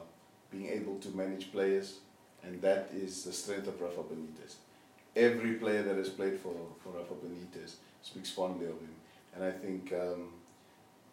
being 0.50 0.68
able 0.68 0.98
to 0.98 1.09
manage 1.11 1.53
players, 1.53 1.98
and 2.42 2.61
that 2.62 2.90
is 2.94 3.24
the 3.24 3.33
strength 3.33 3.68
of 3.68 3.81
Rafa 3.81 4.03
Benitez. 4.03 4.55
Every 5.14 5.55
player 5.55 5.83
that 5.83 5.96
has 5.96 6.09
played 6.09 6.38
for, 6.40 6.55
for 6.83 6.90
Rafa 6.98 7.14
Benitez 7.14 7.74
speaks 8.03 8.31
fondly 8.31 8.66
of 8.66 8.72
him, 8.72 8.94
and 9.35 9.44
I 9.44 9.50
think 9.53 9.92
um, 9.92 10.31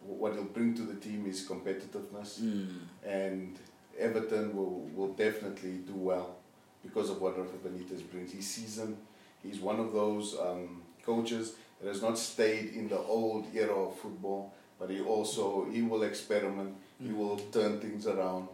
what 0.06 0.34
he'll 0.34 0.44
bring 0.46 0.74
to 0.76 0.82
the 0.84 0.96
team 0.96 1.26
is 1.28 1.48
competitiveness, 1.48 2.40
Mm. 2.40 2.78
and 3.06 3.60
Everton 4.00 4.56
will, 4.56 4.80
will 4.96 5.14
definitely 5.14 5.74
do 5.86 5.94
well 5.94 6.36
because 6.84 7.10
of 7.12 7.22
what 7.22 7.38
Rafa 7.38 7.58
Benitez 7.58 8.02
brings. 8.10 8.32
He's 8.32 8.50
seasoned. 8.50 8.98
He's 9.44 9.60
one 9.60 9.80
of 9.80 9.94
those 9.94 10.36
um, 10.40 10.82
coaches 11.06 11.54
that 11.80 11.88
has 11.88 12.02
not 12.02 12.18
stayed 12.18 12.74
in 12.74 12.88
the 12.90 12.98
old 12.98 13.46
era 13.54 13.74
of 13.76 13.98
football, 14.00 14.54
but 14.82 14.90
he 14.90 15.00
also 15.00 15.68
he 15.72 15.84
will 15.84 16.02
experiment. 16.02 16.76
He 17.00 17.12
will 17.12 17.38
turn 17.38 17.80
things 17.80 18.08
around, 18.08 18.48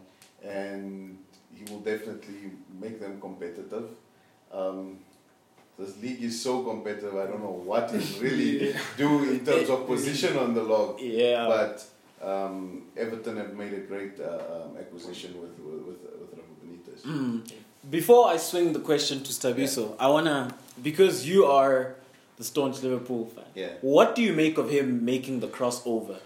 and 0.44 1.18
he 1.54 1.64
will 1.72 1.80
definitely 1.80 2.52
make 2.78 3.00
them 3.00 3.18
competitive. 3.20 3.88
Um, 4.52 4.98
this 5.78 5.96
league 6.02 6.22
is 6.22 6.40
so 6.42 6.62
competitive. 6.64 7.16
I 7.16 7.26
don't 7.26 7.40
know 7.40 7.58
what 7.64 7.90
he'll 7.90 8.20
really 8.26 8.74
do 8.96 9.30
in 9.30 9.44
terms 9.44 9.70
of 9.70 9.86
position 9.86 10.36
on 10.36 10.54
the 10.54 10.62
log. 10.62 11.00
Yeah. 11.00 11.46
But 11.46 11.86
um, 12.22 12.82
Everton 12.96 13.36
have 13.38 13.54
made 13.54 13.72
a 13.72 13.80
great 13.80 14.20
uh, 14.20 14.24
um, 14.54 14.76
acquisition 14.78 15.30
with 15.40 15.58
with 15.58 15.80
with, 15.88 16.00
with 16.20 16.30
Rafa 16.38 16.54
Benitez. 16.62 17.00
Mm. 17.06 17.52
Before 17.88 18.28
I 18.28 18.36
swing 18.36 18.74
the 18.74 18.80
question 18.80 19.22
to 19.22 19.32
Stabiso, 19.32 19.96
I 19.98 20.08
wanna 20.08 20.54
because 20.82 21.26
you 21.26 21.46
are 21.46 21.94
the 22.38 22.44
staunch 22.44 22.82
Liverpool 22.82 23.26
fan. 23.26 23.44
Yeah. 23.54 23.72
What 23.82 24.14
do 24.14 24.22
you 24.22 24.32
make 24.32 24.56
of 24.58 24.70
him 24.70 25.04
making 25.04 25.40
the 25.40 25.48
crossover? 25.48 26.18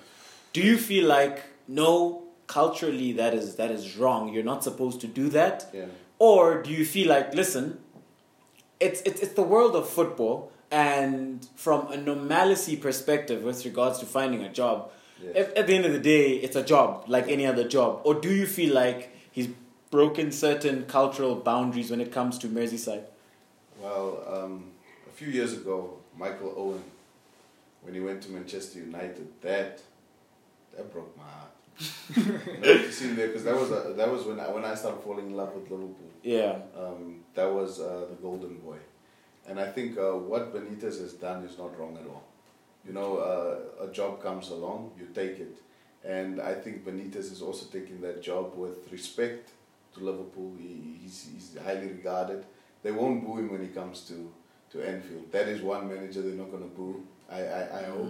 Do 0.52 0.60
you 0.60 0.76
feel 0.76 1.06
like 1.08 1.42
no 1.66 2.22
culturally 2.46 3.12
that 3.12 3.32
is 3.34 3.56
that 3.56 3.70
is 3.70 3.96
wrong? 3.96 4.32
You're 4.32 4.44
not 4.44 4.62
supposed 4.62 5.00
to 5.00 5.06
do 5.06 5.28
that, 5.30 5.68
Yeah. 5.72 5.86
or 6.18 6.62
do 6.62 6.70
you 6.70 6.84
feel 6.84 7.08
like 7.08 7.34
listen, 7.34 7.78
it's 8.80 9.00
it's 9.02 9.20
it's 9.22 9.32
the 9.34 9.42
world 9.54 9.74
of 9.74 9.88
football, 9.88 10.52
and 10.70 11.48
from 11.56 11.90
a 11.90 11.96
normalcy 11.96 12.76
perspective 12.76 13.42
with 13.42 13.64
regards 13.64 13.98
to 14.00 14.06
finding 14.06 14.42
a 14.44 14.52
job, 14.52 14.90
Yeah. 15.22 15.40
at, 15.40 15.56
at 15.56 15.66
the 15.66 15.74
end 15.74 15.86
of 15.86 15.92
the 15.92 16.00
day, 16.14 16.32
it's 16.44 16.56
a 16.56 16.62
job 16.74 17.04
like 17.08 17.28
any 17.28 17.46
other 17.46 17.66
job. 17.66 18.00
Or 18.04 18.12
do 18.14 18.28
you 18.40 18.46
feel 18.46 18.74
like 18.74 19.16
he's 19.30 19.48
broken 19.90 20.32
certain 20.32 20.84
cultural 20.86 21.34
boundaries 21.36 21.90
when 21.90 22.00
it 22.00 22.10
comes 22.12 22.38
to 22.38 22.48
Merseyside? 22.48 23.04
Well, 23.80 24.22
um, 24.26 24.71
a 25.12 25.14
few 25.14 25.28
years 25.28 25.52
ago, 25.52 25.98
Michael 26.16 26.54
Owen, 26.56 26.82
when 27.82 27.94
he 27.94 28.00
went 28.00 28.22
to 28.22 28.30
Manchester 28.30 28.78
United, 28.78 29.28
that 29.42 29.80
that 30.74 30.92
broke 30.92 31.14
my 31.16 31.24
heart. 31.24 31.50
you 32.16 32.90
to 32.90 33.14
there 33.14 33.28
because 33.28 33.44
that 33.44 33.54
was 33.54 33.70
a, 33.70 33.94
that 33.94 34.10
was 34.10 34.24
when 34.24 34.40
I, 34.40 34.48
when 34.50 34.64
I 34.64 34.74
started 34.74 35.02
falling 35.02 35.26
in 35.26 35.36
love 35.36 35.54
with 35.54 35.70
Liverpool. 35.70 36.10
Yeah. 36.22 36.56
Um, 36.78 37.20
that 37.34 37.52
was 37.52 37.80
uh, 37.80 38.06
the 38.10 38.16
golden 38.16 38.56
boy, 38.58 38.76
and 39.46 39.60
I 39.60 39.68
think 39.70 39.98
uh, 39.98 40.12
what 40.12 40.54
Benitez 40.54 41.00
has 41.00 41.12
done 41.14 41.44
is 41.44 41.58
not 41.58 41.78
wrong 41.78 41.98
at 42.00 42.06
all. 42.06 42.24
You 42.86 42.92
know, 42.92 43.18
uh, 43.18 43.84
a 43.84 43.92
job 43.92 44.22
comes 44.22 44.50
along, 44.50 44.92
you 44.98 45.06
take 45.14 45.38
it, 45.40 45.58
and 46.04 46.40
I 46.40 46.54
think 46.54 46.84
Benitez 46.86 47.30
is 47.32 47.42
also 47.42 47.66
taking 47.66 48.00
that 48.00 48.22
job 48.22 48.54
with 48.56 48.90
respect 48.90 49.50
to 49.94 50.00
Liverpool. 50.00 50.52
He, 50.58 50.98
he's, 51.02 51.28
he's 51.32 51.56
highly 51.62 51.88
regarded. 51.88 52.44
They 52.82 52.90
won't 52.90 53.24
boo 53.24 53.38
him 53.38 53.52
when 53.52 53.62
he 53.62 53.68
comes 53.68 54.00
to 54.08 54.32
to 54.72 54.82
Anfield. 54.88 55.30
That 55.32 55.48
is 55.48 55.62
one 55.62 55.88
manager 55.88 56.22
they're 56.22 56.32
not 56.34 56.50
going 56.50 56.62
to 56.62 56.68
boo. 56.76 57.02
I, 57.30 57.40
I, 57.42 57.78
I 57.80 57.82
hope. 57.84 58.08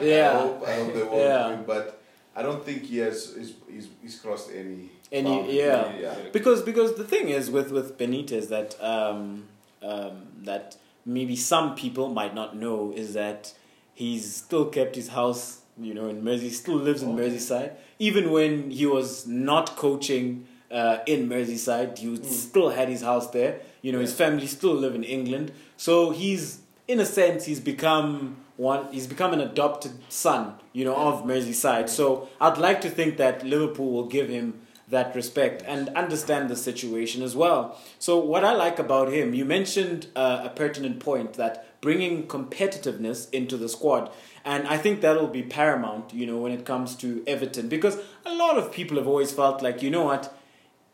I 0.00 0.04
Yeah. 0.04 0.38
hope, 0.38 0.66
I 0.66 0.72
hope 0.74 0.94
they 0.94 1.02
won't 1.02 1.16
Yeah. 1.30 1.56
boo 1.56 1.64
but 1.66 2.02
I 2.34 2.42
don't 2.42 2.64
think 2.64 2.82
he 2.84 2.98
has 2.98 3.34
he's, 3.36 3.54
he's, 3.70 3.88
he's 4.02 4.18
crossed 4.18 4.50
any. 4.54 4.90
Any- 5.12 5.30
boundary. 5.30 5.58
yeah. 5.58 5.92
yeah. 5.98 6.14
Because 6.32 6.62
because 6.62 6.94
the 6.96 7.04
thing 7.04 7.28
is 7.28 7.50
with 7.50 7.70
with 7.70 7.96
Benitez 7.98 8.48
that 8.48 8.76
um, 8.82 9.44
um, 9.82 10.26
that 10.42 10.76
maybe 11.04 11.36
some 11.36 11.74
people 11.76 12.08
might 12.08 12.34
not 12.34 12.56
know 12.56 12.92
is 12.94 13.14
that 13.14 13.52
he's 13.94 14.34
still 14.34 14.66
kept 14.66 14.96
his 14.96 15.08
house 15.08 15.60
you 15.78 15.94
know 15.94 16.08
in 16.08 16.24
Mersey 16.24 16.50
still 16.50 16.76
lives 16.76 17.02
in 17.02 17.10
Oh. 17.10 17.14
Merseyside 17.22 17.72
even 17.98 18.30
when 18.32 18.70
he 18.70 18.84
was 18.86 19.26
not 19.26 19.76
coaching 19.76 20.46
uh, 20.70 20.98
in 21.06 21.28
Merseyside 21.28 21.96
he 21.98 22.08
would 22.08 22.26
still 22.26 22.70
had 22.70 22.88
his 22.88 23.02
house 23.02 23.30
there 23.30 23.60
you 23.82 23.92
know 23.92 24.00
his 24.00 24.12
family 24.12 24.46
still 24.48 24.74
live 24.74 24.94
in 24.96 25.04
England 25.04 25.52
so 25.76 26.10
he's 26.10 26.60
in 26.88 27.00
a 27.00 27.06
sense 27.06 27.44
he's 27.44 27.60
become 27.60 28.36
one 28.56 28.90
he's 28.92 29.06
become 29.06 29.32
an 29.32 29.40
adopted 29.40 29.92
son 30.08 30.54
you 30.72 30.84
know 30.84 30.96
of 30.96 31.24
Merseyside 31.24 31.88
so 31.88 32.28
I'd 32.40 32.58
like 32.58 32.80
to 32.82 32.90
think 32.90 33.16
that 33.16 33.44
Liverpool 33.44 33.90
will 33.92 34.06
give 34.06 34.28
him 34.28 34.60
that 34.88 35.14
respect 35.14 35.62
and 35.66 35.88
understand 35.90 36.48
the 36.48 36.56
situation 36.56 37.22
as 37.22 37.34
well. 37.34 37.78
So, 37.98 38.18
what 38.18 38.44
I 38.44 38.52
like 38.52 38.78
about 38.78 39.12
him, 39.12 39.34
you 39.34 39.44
mentioned 39.44 40.06
uh, 40.14 40.42
a 40.44 40.48
pertinent 40.48 41.00
point 41.00 41.34
that 41.34 41.80
bringing 41.80 42.26
competitiveness 42.26 43.28
into 43.32 43.56
the 43.56 43.68
squad, 43.68 44.10
and 44.44 44.66
I 44.68 44.76
think 44.76 45.00
that'll 45.00 45.26
be 45.26 45.42
paramount, 45.42 46.14
you 46.14 46.26
know, 46.26 46.38
when 46.38 46.52
it 46.52 46.64
comes 46.64 46.94
to 46.96 47.24
Everton, 47.26 47.68
because 47.68 47.98
a 48.24 48.34
lot 48.34 48.58
of 48.58 48.72
people 48.72 48.96
have 48.96 49.08
always 49.08 49.32
felt 49.32 49.60
like, 49.60 49.82
you 49.82 49.90
know 49.90 50.04
what, 50.04 50.36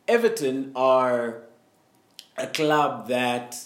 Everton 0.09 0.73
are 0.75 1.43
a 2.39 2.47
club 2.47 3.09
that 3.09 3.59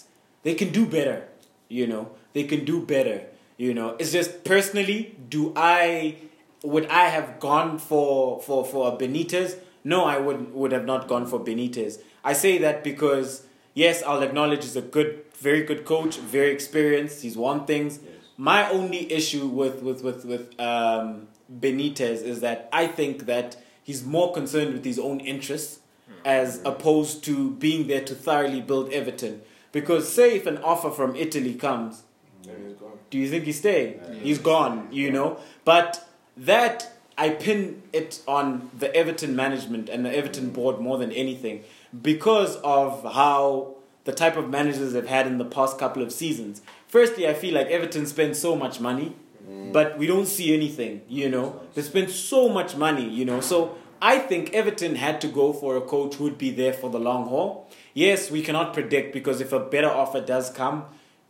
they 0.47 0.55
can 0.55 0.69
do 0.71 0.85
better, 0.85 1.27
you 1.67 1.85
know, 1.85 2.09
they 2.31 2.45
can 2.45 2.63
do 2.63 2.79
better, 2.81 3.25
you 3.57 3.73
know. 3.73 3.97
It's 3.99 4.13
just 4.13 4.45
personally, 4.45 5.17
do 5.27 5.51
I 5.57 6.15
would 6.63 6.85
I 6.87 7.09
have 7.09 7.41
gone 7.41 7.77
for 7.79 8.39
for 8.41 8.63
for 8.63 8.97
Benitez? 8.97 9.57
No, 9.83 10.05
I 10.05 10.17
would 10.19 10.53
would 10.53 10.71
have 10.71 10.85
not 10.85 11.09
gone 11.09 11.25
for 11.25 11.37
Benitez. 11.37 11.99
I 12.23 12.31
say 12.31 12.59
that 12.59 12.81
because 12.81 13.45
yes, 13.73 14.01
I'll 14.03 14.23
acknowledge 14.23 14.63
he's 14.63 14.77
a 14.77 14.81
good, 14.81 15.25
very 15.35 15.63
good 15.63 15.83
coach, 15.83 16.17
very 16.17 16.51
experienced. 16.51 17.23
He's 17.23 17.35
won 17.35 17.65
things. 17.65 17.99
Yes. 18.01 18.13
My 18.37 18.69
only 18.69 19.11
issue 19.11 19.47
with 19.47 19.83
with 19.83 20.01
with 20.01 20.23
with 20.23 20.57
um, 20.61 21.27
Benitez 21.51 22.23
is 22.31 22.39
that 22.39 22.69
I 22.71 22.87
think 22.87 23.25
that 23.25 23.57
he's 23.83 24.05
more 24.05 24.31
concerned 24.31 24.71
with 24.75 24.85
his 24.85 24.97
own 24.97 25.19
interests 25.19 25.81
as 26.23 26.61
opposed 26.63 27.23
to 27.25 27.51
being 27.51 27.87
there 27.87 28.03
to 28.03 28.15
thoroughly 28.15 28.61
build 28.61 28.93
Everton. 28.93 29.41
Because 29.79 30.11
say 30.11 30.35
if 30.35 30.47
an 30.47 30.57
offer 30.71 30.89
from 30.89 31.15
Italy 31.15 31.53
comes, 31.53 32.01
And 32.49 32.65
he's 32.65 32.73
gone. 32.73 32.97
do 33.11 33.19
you 33.19 33.29
think 33.29 33.43
he's 33.43 33.59
staying? 33.59 33.99
Yeah. 34.01 34.19
He's 34.27 34.39
gone, 34.39 34.87
you 34.91 35.11
know. 35.11 35.37
But 35.65 36.09
that 36.35 36.93
I 37.15 37.29
pin 37.29 37.83
it 37.93 38.23
on 38.27 38.71
the 38.75 38.89
Everton 38.95 39.35
management 39.35 39.87
and 39.87 40.03
the 40.03 40.11
Everton 40.11 40.47
mm. 40.47 40.53
board 40.53 40.79
more 40.79 40.97
than 40.97 41.11
anything 41.11 41.63
because 42.01 42.55
of 42.77 43.03
how 43.13 43.75
the 44.05 44.13
type 44.13 44.35
of 44.35 44.49
managers 44.49 44.93
they've 44.93 45.05
had 45.05 45.27
in 45.27 45.37
the 45.37 45.45
past 45.45 45.77
couple 45.77 46.01
of 46.01 46.11
seasons. 46.11 46.63
Firstly, 46.87 47.27
I 47.27 47.35
feel 47.35 47.53
like 47.53 47.67
Everton 47.67 48.07
spends 48.07 48.39
so 48.39 48.55
much 48.55 48.79
money, 48.79 49.15
mm. 49.47 49.71
but 49.71 49.99
we 49.99 50.07
don't 50.07 50.25
see 50.25 50.55
anything, 50.55 51.03
you 51.07 51.29
know. 51.29 51.61
They 51.75 51.83
spend 51.83 52.09
so 52.09 52.49
much 52.49 52.75
money, 52.75 53.07
you 53.07 53.25
know. 53.25 53.41
So 53.41 53.77
I 54.01 54.17
think 54.17 54.53
Everton 54.55 54.95
had 54.95 55.21
to 55.21 55.27
go 55.27 55.53
for 55.53 55.75
a 55.77 55.81
coach 55.81 56.15
who 56.15 56.23
would 56.23 56.39
be 56.39 56.49
there 56.49 56.73
for 56.73 56.89
the 56.89 56.99
long 56.99 57.27
haul. 57.27 57.69
Yes, 57.97 58.29
we 58.29 58.43
cannot 58.43 58.75
predict 58.75 59.11
because 59.11 59.41
if 59.41 59.51
a 59.51 59.59
better 59.59 59.89
offer 59.89 60.21
does 60.21 60.51
come, 60.51 60.85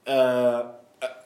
uh, 0.06 0.64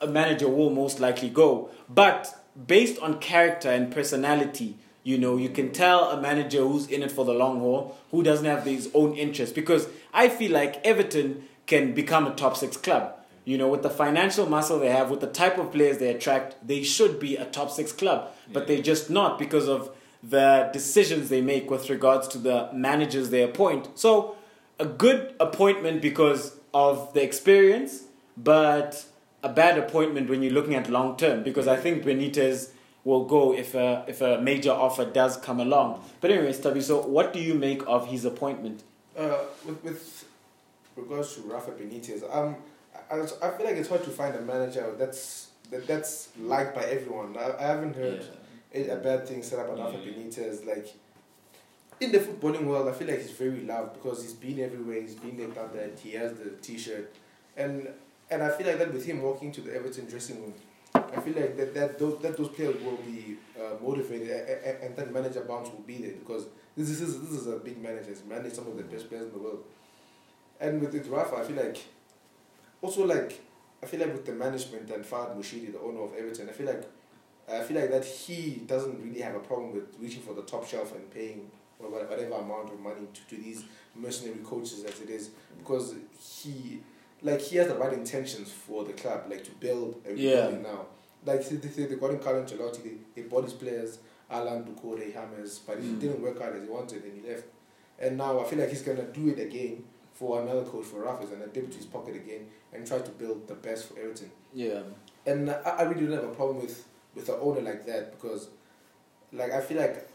a- 0.00 0.06
manager 0.06 0.46
will 0.46 0.70
most 0.70 1.00
likely 1.00 1.28
go. 1.30 1.68
But 1.88 2.32
based 2.68 3.00
on 3.00 3.18
character 3.18 3.68
and 3.68 3.92
personality, 3.92 4.76
you 5.02 5.18
know, 5.18 5.36
you 5.36 5.48
can 5.48 5.72
tell 5.72 6.10
a 6.10 6.22
manager 6.22 6.60
who's 6.60 6.86
in 6.86 7.02
it 7.02 7.10
for 7.10 7.24
the 7.24 7.34
long 7.34 7.58
haul, 7.58 7.98
who 8.12 8.22
doesn't 8.22 8.46
have 8.46 8.64
his 8.64 8.88
own 8.94 9.16
interests. 9.16 9.52
Because 9.52 9.88
I 10.14 10.28
feel 10.28 10.52
like 10.52 10.80
Everton 10.86 11.42
can 11.66 11.92
become 11.92 12.28
a 12.28 12.34
top 12.36 12.56
six 12.56 12.76
club. 12.76 13.12
You 13.44 13.58
know, 13.58 13.66
with 13.66 13.82
the 13.82 13.90
financial 13.90 14.46
muscle 14.48 14.78
they 14.78 14.90
have, 14.90 15.10
with 15.10 15.22
the 15.22 15.26
type 15.26 15.58
of 15.58 15.72
players 15.72 15.98
they 15.98 16.14
attract, 16.14 16.54
they 16.64 16.84
should 16.84 17.18
be 17.18 17.34
a 17.34 17.46
top 17.46 17.72
six 17.72 17.90
club. 17.90 18.30
But 18.52 18.68
they're 18.68 18.80
just 18.80 19.10
not 19.10 19.40
because 19.40 19.66
of 19.68 19.90
the 20.22 20.70
decisions 20.72 21.30
they 21.30 21.40
make 21.40 21.68
with 21.68 21.90
regards 21.90 22.28
to 22.28 22.38
the 22.38 22.68
managers 22.72 23.30
they 23.30 23.42
appoint. 23.42 23.98
So, 23.98 24.36
a 24.82 24.86
good 24.86 25.32
appointment 25.38 26.02
because 26.02 26.56
of 26.74 27.14
the 27.14 27.22
experience, 27.22 28.02
but 28.36 29.04
a 29.44 29.48
bad 29.48 29.78
appointment 29.78 30.28
when 30.28 30.42
you're 30.42 30.52
looking 30.52 30.74
at 30.74 30.90
long 30.90 31.16
term 31.16 31.44
because 31.44 31.68
I 31.68 31.76
think 31.76 32.02
Benitez 32.02 32.70
will 33.04 33.24
go 33.24 33.54
if 33.54 33.74
a 33.76 34.04
if 34.08 34.20
a 34.20 34.40
major 34.40 34.72
offer 34.72 35.04
does 35.04 35.36
come 35.36 35.60
along. 35.60 36.04
But 36.20 36.32
anyway, 36.32 36.52
Tabi, 36.52 36.80
so 36.80 37.00
what 37.00 37.32
do 37.32 37.38
you 37.38 37.54
make 37.54 37.82
of 37.86 38.08
his 38.08 38.24
appointment? 38.24 38.82
Uh, 39.16 39.38
with, 39.64 39.84
with 39.84 40.24
regards 40.96 41.36
to 41.36 41.42
Rafa 41.42 41.70
Benitez, 41.72 42.22
um, 42.34 42.56
I, 43.10 43.20
I 43.20 43.50
feel 43.50 43.66
like 43.66 43.76
it's 43.76 43.88
hard 43.88 44.02
to 44.02 44.10
find 44.10 44.34
a 44.34 44.40
manager 44.40 44.94
that's 44.98 45.50
that, 45.70 45.86
that's 45.86 46.28
liked 46.40 46.74
by 46.74 46.82
everyone. 46.84 47.36
I, 47.36 47.54
I 47.56 47.66
haven't 47.74 47.94
heard 47.94 48.26
a, 48.74 48.88
a 48.88 48.96
bad 48.96 49.28
thing 49.28 49.44
said 49.44 49.60
about 49.60 49.78
Rafa 49.78 49.98
Benitez. 49.98 50.66
Like 50.66 50.88
in 52.00 52.12
the 52.12 52.18
footballing 52.18 52.64
world, 52.64 52.88
I 52.88 52.92
feel 52.92 53.08
like 53.08 53.20
he's 53.20 53.30
very 53.30 53.60
loved 53.60 53.94
because 53.94 54.22
he's 54.22 54.32
been 54.34 54.60
everywhere. 54.60 55.00
He's 55.00 55.14
been 55.14 55.36
done 55.36 55.70
that. 55.74 55.98
He 56.02 56.12
has 56.12 56.32
the 56.34 56.50
T-shirt, 56.50 57.14
and 57.56 57.88
and 58.30 58.42
I 58.42 58.50
feel 58.50 58.66
like 58.66 58.78
that 58.78 58.92
with 58.92 59.04
him 59.04 59.22
walking 59.22 59.52
to 59.52 59.60
the 59.60 59.74
Everton 59.74 60.06
dressing 60.06 60.40
room, 60.40 60.54
I 60.94 61.20
feel 61.20 61.34
like 61.34 61.56
that 61.56 61.74
that 61.74 61.98
those, 61.98 62.20
that 62.22 62.36
those 62.36 62.48
players 62.48 62.80
will 62.82 62.96
be 62.98 63.36
uh, 63.60 63.74
motivated, 63.82 64.28
a- 64.30 64.68
a- 64.82 64.84
and 64.86 64.96
that 64.96 65.12
manager 65.12 65.42
bounce 65.42 65.68
will 65.70 65.80
be 65.86 65.98
there 65.98 66.12
because 66.12 66.46
this 66.76 66.88
is 67.00 67.20
this 67.20 67.30
is 67.40 67.46
a 67.46 67.56
big 67.56 67.80
manager. 67.80 68.08
He's 68.10 68.24
managed 68.24 68.56
some 68.56 68.66
of 68.66 68.76
the 68.76 68.82
best 68.84 69.08
players 69.08 69.26
in 69.26 69.32
the 69.32 69.38
world, 69.38 69.62
and 70.60 70.80
with, 70.80 70.92
with 70.92 71.08
Rafa, 71.08 71.36
I 71.36 71.44
feel 71.44 71.56
like 71.56 71.78
also 72.80 73.04
like 73.06 73.40
I 73.82 73.86
feel 73.86 74.00
like 74.00 74.12
with 74.12 74.26
the 74.26 74.32
management 74.32 74.90
and 74.90 75.04
Farhad 75.04 75.36
Moshiri, 75.36 75.72
the 75.72 75.80
owner 75.80 76.02
of 76.02 76.14
Everton, 76.14 76.48
I 76.48 76.52
feel 76.52 76.66
like 76.66 76.84
I 77.50 77.60
feel 77.62 77.80
like 77.80 77.90
that 77.90 78.04
he 78.04 78.62
doesn't 78.66 79.02
really 79.02 79.20
have 79.20 79.34
a 79.34 79.40
problem 79.40 79.72
with 79.72 79.84
reaching 80.00 80.22
for 80.22 80.34
the 80.34 80.42
top 80.42 80.66
shelf 80.66 80.94
and 80.94 81.10
paying 81.12 81.50
wha- 81.88 81.98
whatever 82.04 82.34
amount 82.34 82.72
of 82.72 82.80
money 82.80 83.06
to, 83.12 83.20
to 83.36 83.42
these 83.42 83.64
mercenary 83.94 84.38
coaches 84.44 84.84
as 84.84 85.00
it 85.00 85.10
is 85.10 85.30
because 85.58 85.94
he 86.18 86.80
like 87.22 87.40
he 87.40 87.56
has 87.56 87.68
the 87.68 87.74
right 87.74 87.92
intentions 87.92 88.50
for 88.50 88.84
the 88.84 88.92
club 88.92 89.24
like 89.28 89.44
to 89.44 89.50
build 89.52 90.00
a 90.08 90.14
Yeah. 90.14 90.50
now 90.62 90.86
like 91.24 91.48
they, 91.48 91.56
they, 91.56 91.84
they 91.86 91.96
got 91.96 92.10
him 92.10 92.18
Carlo 92.18 92.42
Ancelotti 92.44 92.82
they, 92.82 92.94
they 93.14 93.22
bought 93.28 93.44
his 93.44 93.52
players 93.52 93.98
Alan 94.30 94.64
Doucouré 94.64 95.12
Hammers 95.14 95.58
but 95.66 95.76
it 95.78 95.84
Mm. 95.84 96.00
didn't 96.00 96.22
work 96.22 96.40
out 96.40 96.54
as 96.54 96.62
he 96.62 96.68
wanted 96.68 97.04
and 97.04 97.22
he 97.22 97.28
left 97.28 97.44
and 97.98 98.16
now 98.16 98.40
I 98.40 98.44
feel 98.44 98.58
like 98.58 98.70
he's 98.70 98.82
gonna 98.82 99.04
do 99.04 99.28
it 99.28 99.38
again 99.38 99.84
for 100.14 100.40
another 100.42 100.64
coach 100.64 100.84
for 100.86 101.02
Rafa 101.02 101.24
and 101.32 101.42
then 101.42 101.50
dip 101.52 101.64
into 101.64 101.76
his 101.76 101.86
pocket 101.86 102.16
again 102.16 102.46
and 102.72 102.86
try 102.86 102.98
to 102.98 103.10
build 103.12 103.46
the 103.46 103.54
best 103.54 103.88
for 103.88 103.98
Everton 104.00 104.30
Yeah. 104.54 104.80
and 105.26 105.50
I, 105.50 105.54
I 105.80 105.82
really 105.82 106.06
don't 106.06 106.14
have 106.14 106.24
a 106.24 106.34
problem 106.34 106.60
with 106.62 106.86
with 107.14 107.28
an 107.28 107.36
owner 107.40 107.60
like 107.60 107.84
that 107.86 108.12
because 108.12 108.48
like 109.32 109.52
I 109.52 109.60
feel 109.60 109.78
like 109.78 110.08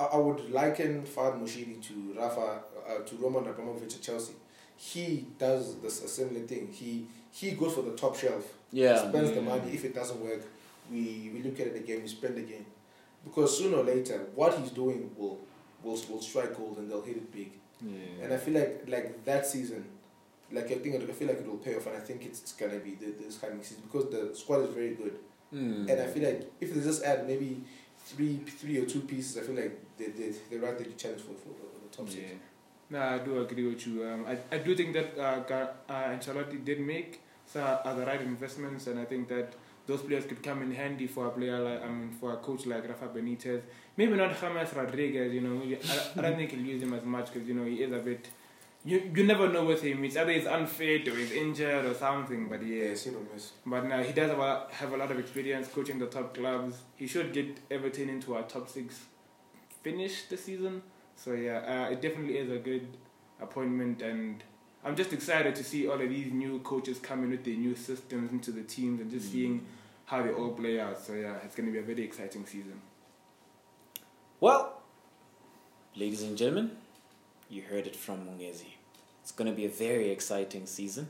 I, 0.00 0.04
I 0.04 0.16
would 0.16 0.40
liken 0.50 1.02
Farhad 1.14 1.36
Moshiri 1.42 1.76
to 1.88 1.94
Rafa 2.18 2.48
uh, 2.88 2.98
to 3.08 3.16
Roman 3.16 3.46
Abramovich 3.52 3.94
at 3.96 4.02
Chelsea. 4.02 4.34
He 4.76 5.26
does 5.38 5.76
this 5.82 6.02
a 6.02 6.08
similar 6.08 6.40
thing. 6.46 6.68
He 6.80 7.06
he 7.40 7.52
goes 7.52 7.74
for 7.74 7.82
the 7.82 7.92
top 8.02 8.16
shelf. 8.16 8.44
Yeah. 8.72 8.96
Spends 9.08 9.30
the 9.32 9.40
Mm. 9.40 9.44
money. 9.52 9.72
If 9.78 9.84
it 9.84 9.94
doesn't 9.94 10.20
work, 10.28 10.42
we 10.90 11.30
we 11.34 11.42
look 11.46 11.58
at 11.60 11.66
it 11.72 11.76
again. 11.76 11.98
We 12.02 12.08
spend 12.08 12.36
again, 12.38 12.64
because 13.24 13.48
sooner 13.58 13.76
or 13.82 13.84
later, 13.84 14.18
what 14.34 14.50
he's 14.58 14.70
doing 14.82 15.10
will 15.18 15.38
will 15.84 15.98
will 16.08 16.22
strike 16.30 16.52
gold 16.56 16.78
and 16.78 16.90
they'll 16.90 17.02
hit 17.10 17.16
it 17.18 17.30
big. 17.32 17.50
Yeah. 17.82 18.24
And 18.24 18.32
I 18.32 18.38
feel 18.44 18.54
like 18.60 18.84
like 18.94 19.24
that 19.24 19.46
season, 19.46 19.84
like 20.56 20.70
I 20.70 20.76
think 20.82 20.94
I 20.96 21.12
feel 21.18 21.28
like 21.28 21.40
it 21.44 21.46
will 21.46 21.58
pay 21.66 21.76
off, 21.76 21.86
and 21.88 21.96
I 21.96 22.00
think 22.08 22.24
it's 22.24 22.52
gonna 22.60 22.78
be 22.88 22.92
the, 23.02 23.08
this 23.20 23.38
coming 23.38 23.62
season 23.62 23.82
because 23.86 24.06
the 24.14 24.34
squad 24.34 24.60
is 24.68 24.70
very 24.80 24.94
good. 24.94 25.14
Mm. 25.54 25.90
And 25.90 26.00
I 26.00 26.06
feel 26.06 26.24
like 26.28 26.40
if 26.60 26.72
they 26.74 26.80
just 26.80 27.02
add 27.02 27.26
maybe 27.26 27.50
three, 28.10 28.36
three 28.60 28.78
or 28.78 28.86
two 28.86 29.00
pieces, 29.00 29.38
I 29.38 29.42
feel 29.46 29.56
like 29.62 29.78
they 29.98 30.06
they 30.06 30.32
they're 30.48 30.60
right 30.60 30.76
there 30.78 30.86
to 30.86 30.96
challenge 31.02 31.22
for 31.22 31.34
for 31.42 31.52
the, 31.58 31.66
the 31.82 31.90
top. 31.96 32.06
Yeah. 32.08 32.38
No, 32.92 33.00
I 33.00 33.18
do 33.18 33.40
agree 33.40 33.68
with 33.68 33.86
you. 33.86 34.04
Um, 34.04 34.26
I, 34.26 34.36
I 34.56 34.58
do 34.58 34.74
think 34.74 34.92
that 34.94 35.16
uh, 35.16 35.92
uh, 35.92 36.16
did 36.64 36.80
make 36.80 37.20
so 37.52 37.60
are 37.84 37.94
the 37.94 38.06
right 38.06 38.20
investments, 38.20 38.86
and 38.86 38.98
I 38.98 39.04
think 39.04 39.28
that 39.28 39.54
those 39.86 40.02
players 40.02 40.24
could 40.24 40.42
come 40.42 40.62
in 40.62 40.72
handy 40.72 41.06
for 41.06 41.26
a 41.26 41.30
player 41.30 41.58
like 41.58 41.82
I 41.82 41.88
mean 41.88 42.10
for 42.20 42.32
a 42.32 42.36
coach 42.36 42.66
like 42.66 42.88
Rafa 42.88 43.08
Benitez. 43.08 43.62
Maybe 43.96 44.14
not 44.16 44.40
James 44.40 44.72
Rodriguez. 44.72 45.32
You 45.32 45.40
know, 45.40 45.62
I, 45.62 46.18
I 46.18 46.22
don't 46.22 46.36
think 46.36 46.52
he'll 46.52 46.60
use 46.74 46.82
him 46.82 46.94
as 46.94 47.04
much 47.04 47.32
because 47.32 47.48
you 47.48 47.54
know 47.54 47.64
he 47.64 47.82
is 47.82 47.92
a 47.92 47.98
bit. 47.98 48.28
You 48.84 49.10
you 49.14 49.24
never 49.24 49.48
know 49.48 49.64
with 49.66 49.82
him. 49.82 50.02
It's 50.04 50.16
either 50.16 50.32
he's 50.32 50.46
unfit 50.46 51.06
or 51.08 51.14
he's 51.14 51.32
injured 51.32 51.84
or 51.84 51.92
something. 51.94 52.48
But 52.48 52.62
yeah, 52.64 52.84
Yes, 52.84 53.06
you 53.06 53.12
know, 53.12 53.18
miss. 53.32 53.52
but 53.66 53.84
now 53.84 54.02
he 54.02 54.12
does 54.12 54.30
have 54.30 54.38
a, 54.38 54.66
have 54.70 54.92
a 54.92 54.96
lot 54.96 55.10
of 55.10 55.18
experience 55.18 55.68
coaching 55.68 55.98
the 55.98 56.06
top 56.06 56.34
clubs. 56.34 56.76
He 56.96 57.06
should 57.06 57.32
get 57.34 57.58
Everton 57.70 58.08
into 58.08 58.34
our 58.36 58.42
top 58.44 58.68
six 58.70 59.00
finish 59.82 60.24
this 60.30 60.44
season. 60.44 60.82
So 61.14 61.32
yeah, 61.34 61.58
uh, 61.88 61.92
it 61.92 62.00
definitely 62.00 62.38
is 62.38 62.50
a 62.50 62.56
good 62.58 62.88
appointment, 63.40 64.00
and 64.00 64.42
I'm 64.82 64.96
just 64.96 65.12
excited 65.12 65.54
to 65.56 65.64
see 65.64 65.86
all 65.86 66.00
of 66.00 66.08
these 66.08 66.32
new 66.32 66.60
coaches 66.60 66.98
coming 66.98 67.28
with 67.30 67.44
their 67.44 67.54
new 67.56 67.74
systems 67.76 68.32
into 68.32 68.50
the 68.50 68.62
teams 68.62 69.00
and 69.02 69.10
just 69.10 69.30
seeing 69.30 69.66
how 70.06 70.22
they 70.22 70.30
all 70.30 70.52
play 70.52 70.80
out. 70.80 70.98
So 70.98 71.12
yeah, 71.12 71.36
it's 71.44 71.54
going 71.54 71.66
to 71.66 71.72
be 71.72 71.78
a 71.78 71.82
very 71.82 72.02
exciting 72.02 72.46
season. 72.46 72.80
Well, 74.40 74.80
ladies 75.94 76.22
and 76.22 76.36
gentlemen, 76.38 76.70
you 77.50 77.62
heard 77.62 77.86
it 77.86 77.96
from 77.96 78.26
Mungezi. 78.26 78.74
It's 79.22 79.32
going 79.32 79.50
to 79.50 79.56
be 79.56 79.66
a 79.66 79.70
very 79.70 80.10
exciting 80.10 80.66
season, 80.66 81.08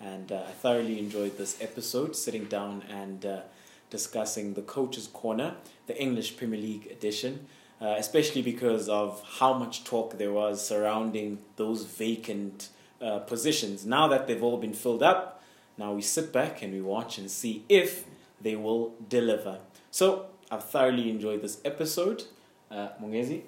and 0.00 0.30
uh, 0.30 0.42
I 0.48 0.50
thoroughly 0.50 0.98
enjoyed 0.98 1.38
this 1.38 1.60
episode, 1.62 2.16
sitting 2.16 2.44
down 2.46 2.82
and 2.90 3.24
uh, 3.24 3.40
discussing 3.88 4.54
the 4.54 4.62
Coach's 4.62 5.06
Corner, 5.06 5.54
the 5.86 6.00
English 6.00 6.36
Premier 6.36 6.60
League 6.60 6.88
edition, 6.90 7.46
uh, 7.80 7.94
especially 7.96 8.42
because 8.42 8.88
of 8.88 9.22
how 9.38 9.54
much 9.54 9.84
talk 9.84 10.18
there 10.18 10.32
was 10.32 10.66
surrounding 10.66 11.38
those 11.56 11.84
vacant 11.84 12.68
uh, 13.00 13.20
positions. 13.20 13.86
Now 13.86 14.08
that 14.08 14.26
they've 14.26 14.42
all 14.42 14.58
been 14.58 14.74
filled 14.74 15.02
up, 15.02 15.42
now 15.78 15.92
we 15.92 16.02
sit 16.02 16.32
back 16.32 16.62
and 16.62 16.72
we 16.72 16.80
watch 16.80 17.18
and 17.18 17.30
see 17.30 17.64
if 17.68 18.04
they 18.40 18.56
will 18.56 18.94
deliver. 19.08 19.58
So, 19.90 20.26
I've 20.50 20.64
thoroughly 20.64 21.10
enjoyed 21.10 21.42
this 21.42 21.60
episode. 21.64 22.24
Uh, 22.70 22.88
Mungezi, 23.02 23.42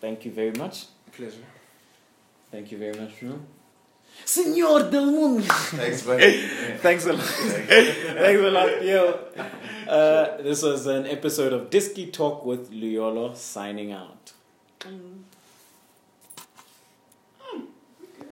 thank 0.00 0.24
you 0.24 0.30
very 0.30 0.52
much. 0.52 0.86
Pleasure. 1.12 1.44
Thank 2.50 2.72
you 2.72 2.78
very 2.78 2.98
much, 2.98 3.18
Bruno. 3.20 3.40
Senor 4.24 4.90
del 4.90 5.06
Mundo. 5.06 5.42
Thanks, 5.44 6.02
buddy. 6.02 6.42
Thanks 6.78 7.06
a 7.06 7.12
lot. 7.12 7.22
Thanks 7.24 8.42
a 8.42 8.50
lot, 8.50 8.84
yo. 8.84 9.18
Uh, 9.88 10.36
this 10.42 10.62
was 10.62 10.86
an 10.86 11.06
episode 11.06 11.52
of 11.52 11.70
Disky 11.70 12.12
Talk 12.12 12.44
with 12.44 12.70
Luyolo 12.70 13.34
signing 13.36 13.92
out. 13.92 14.32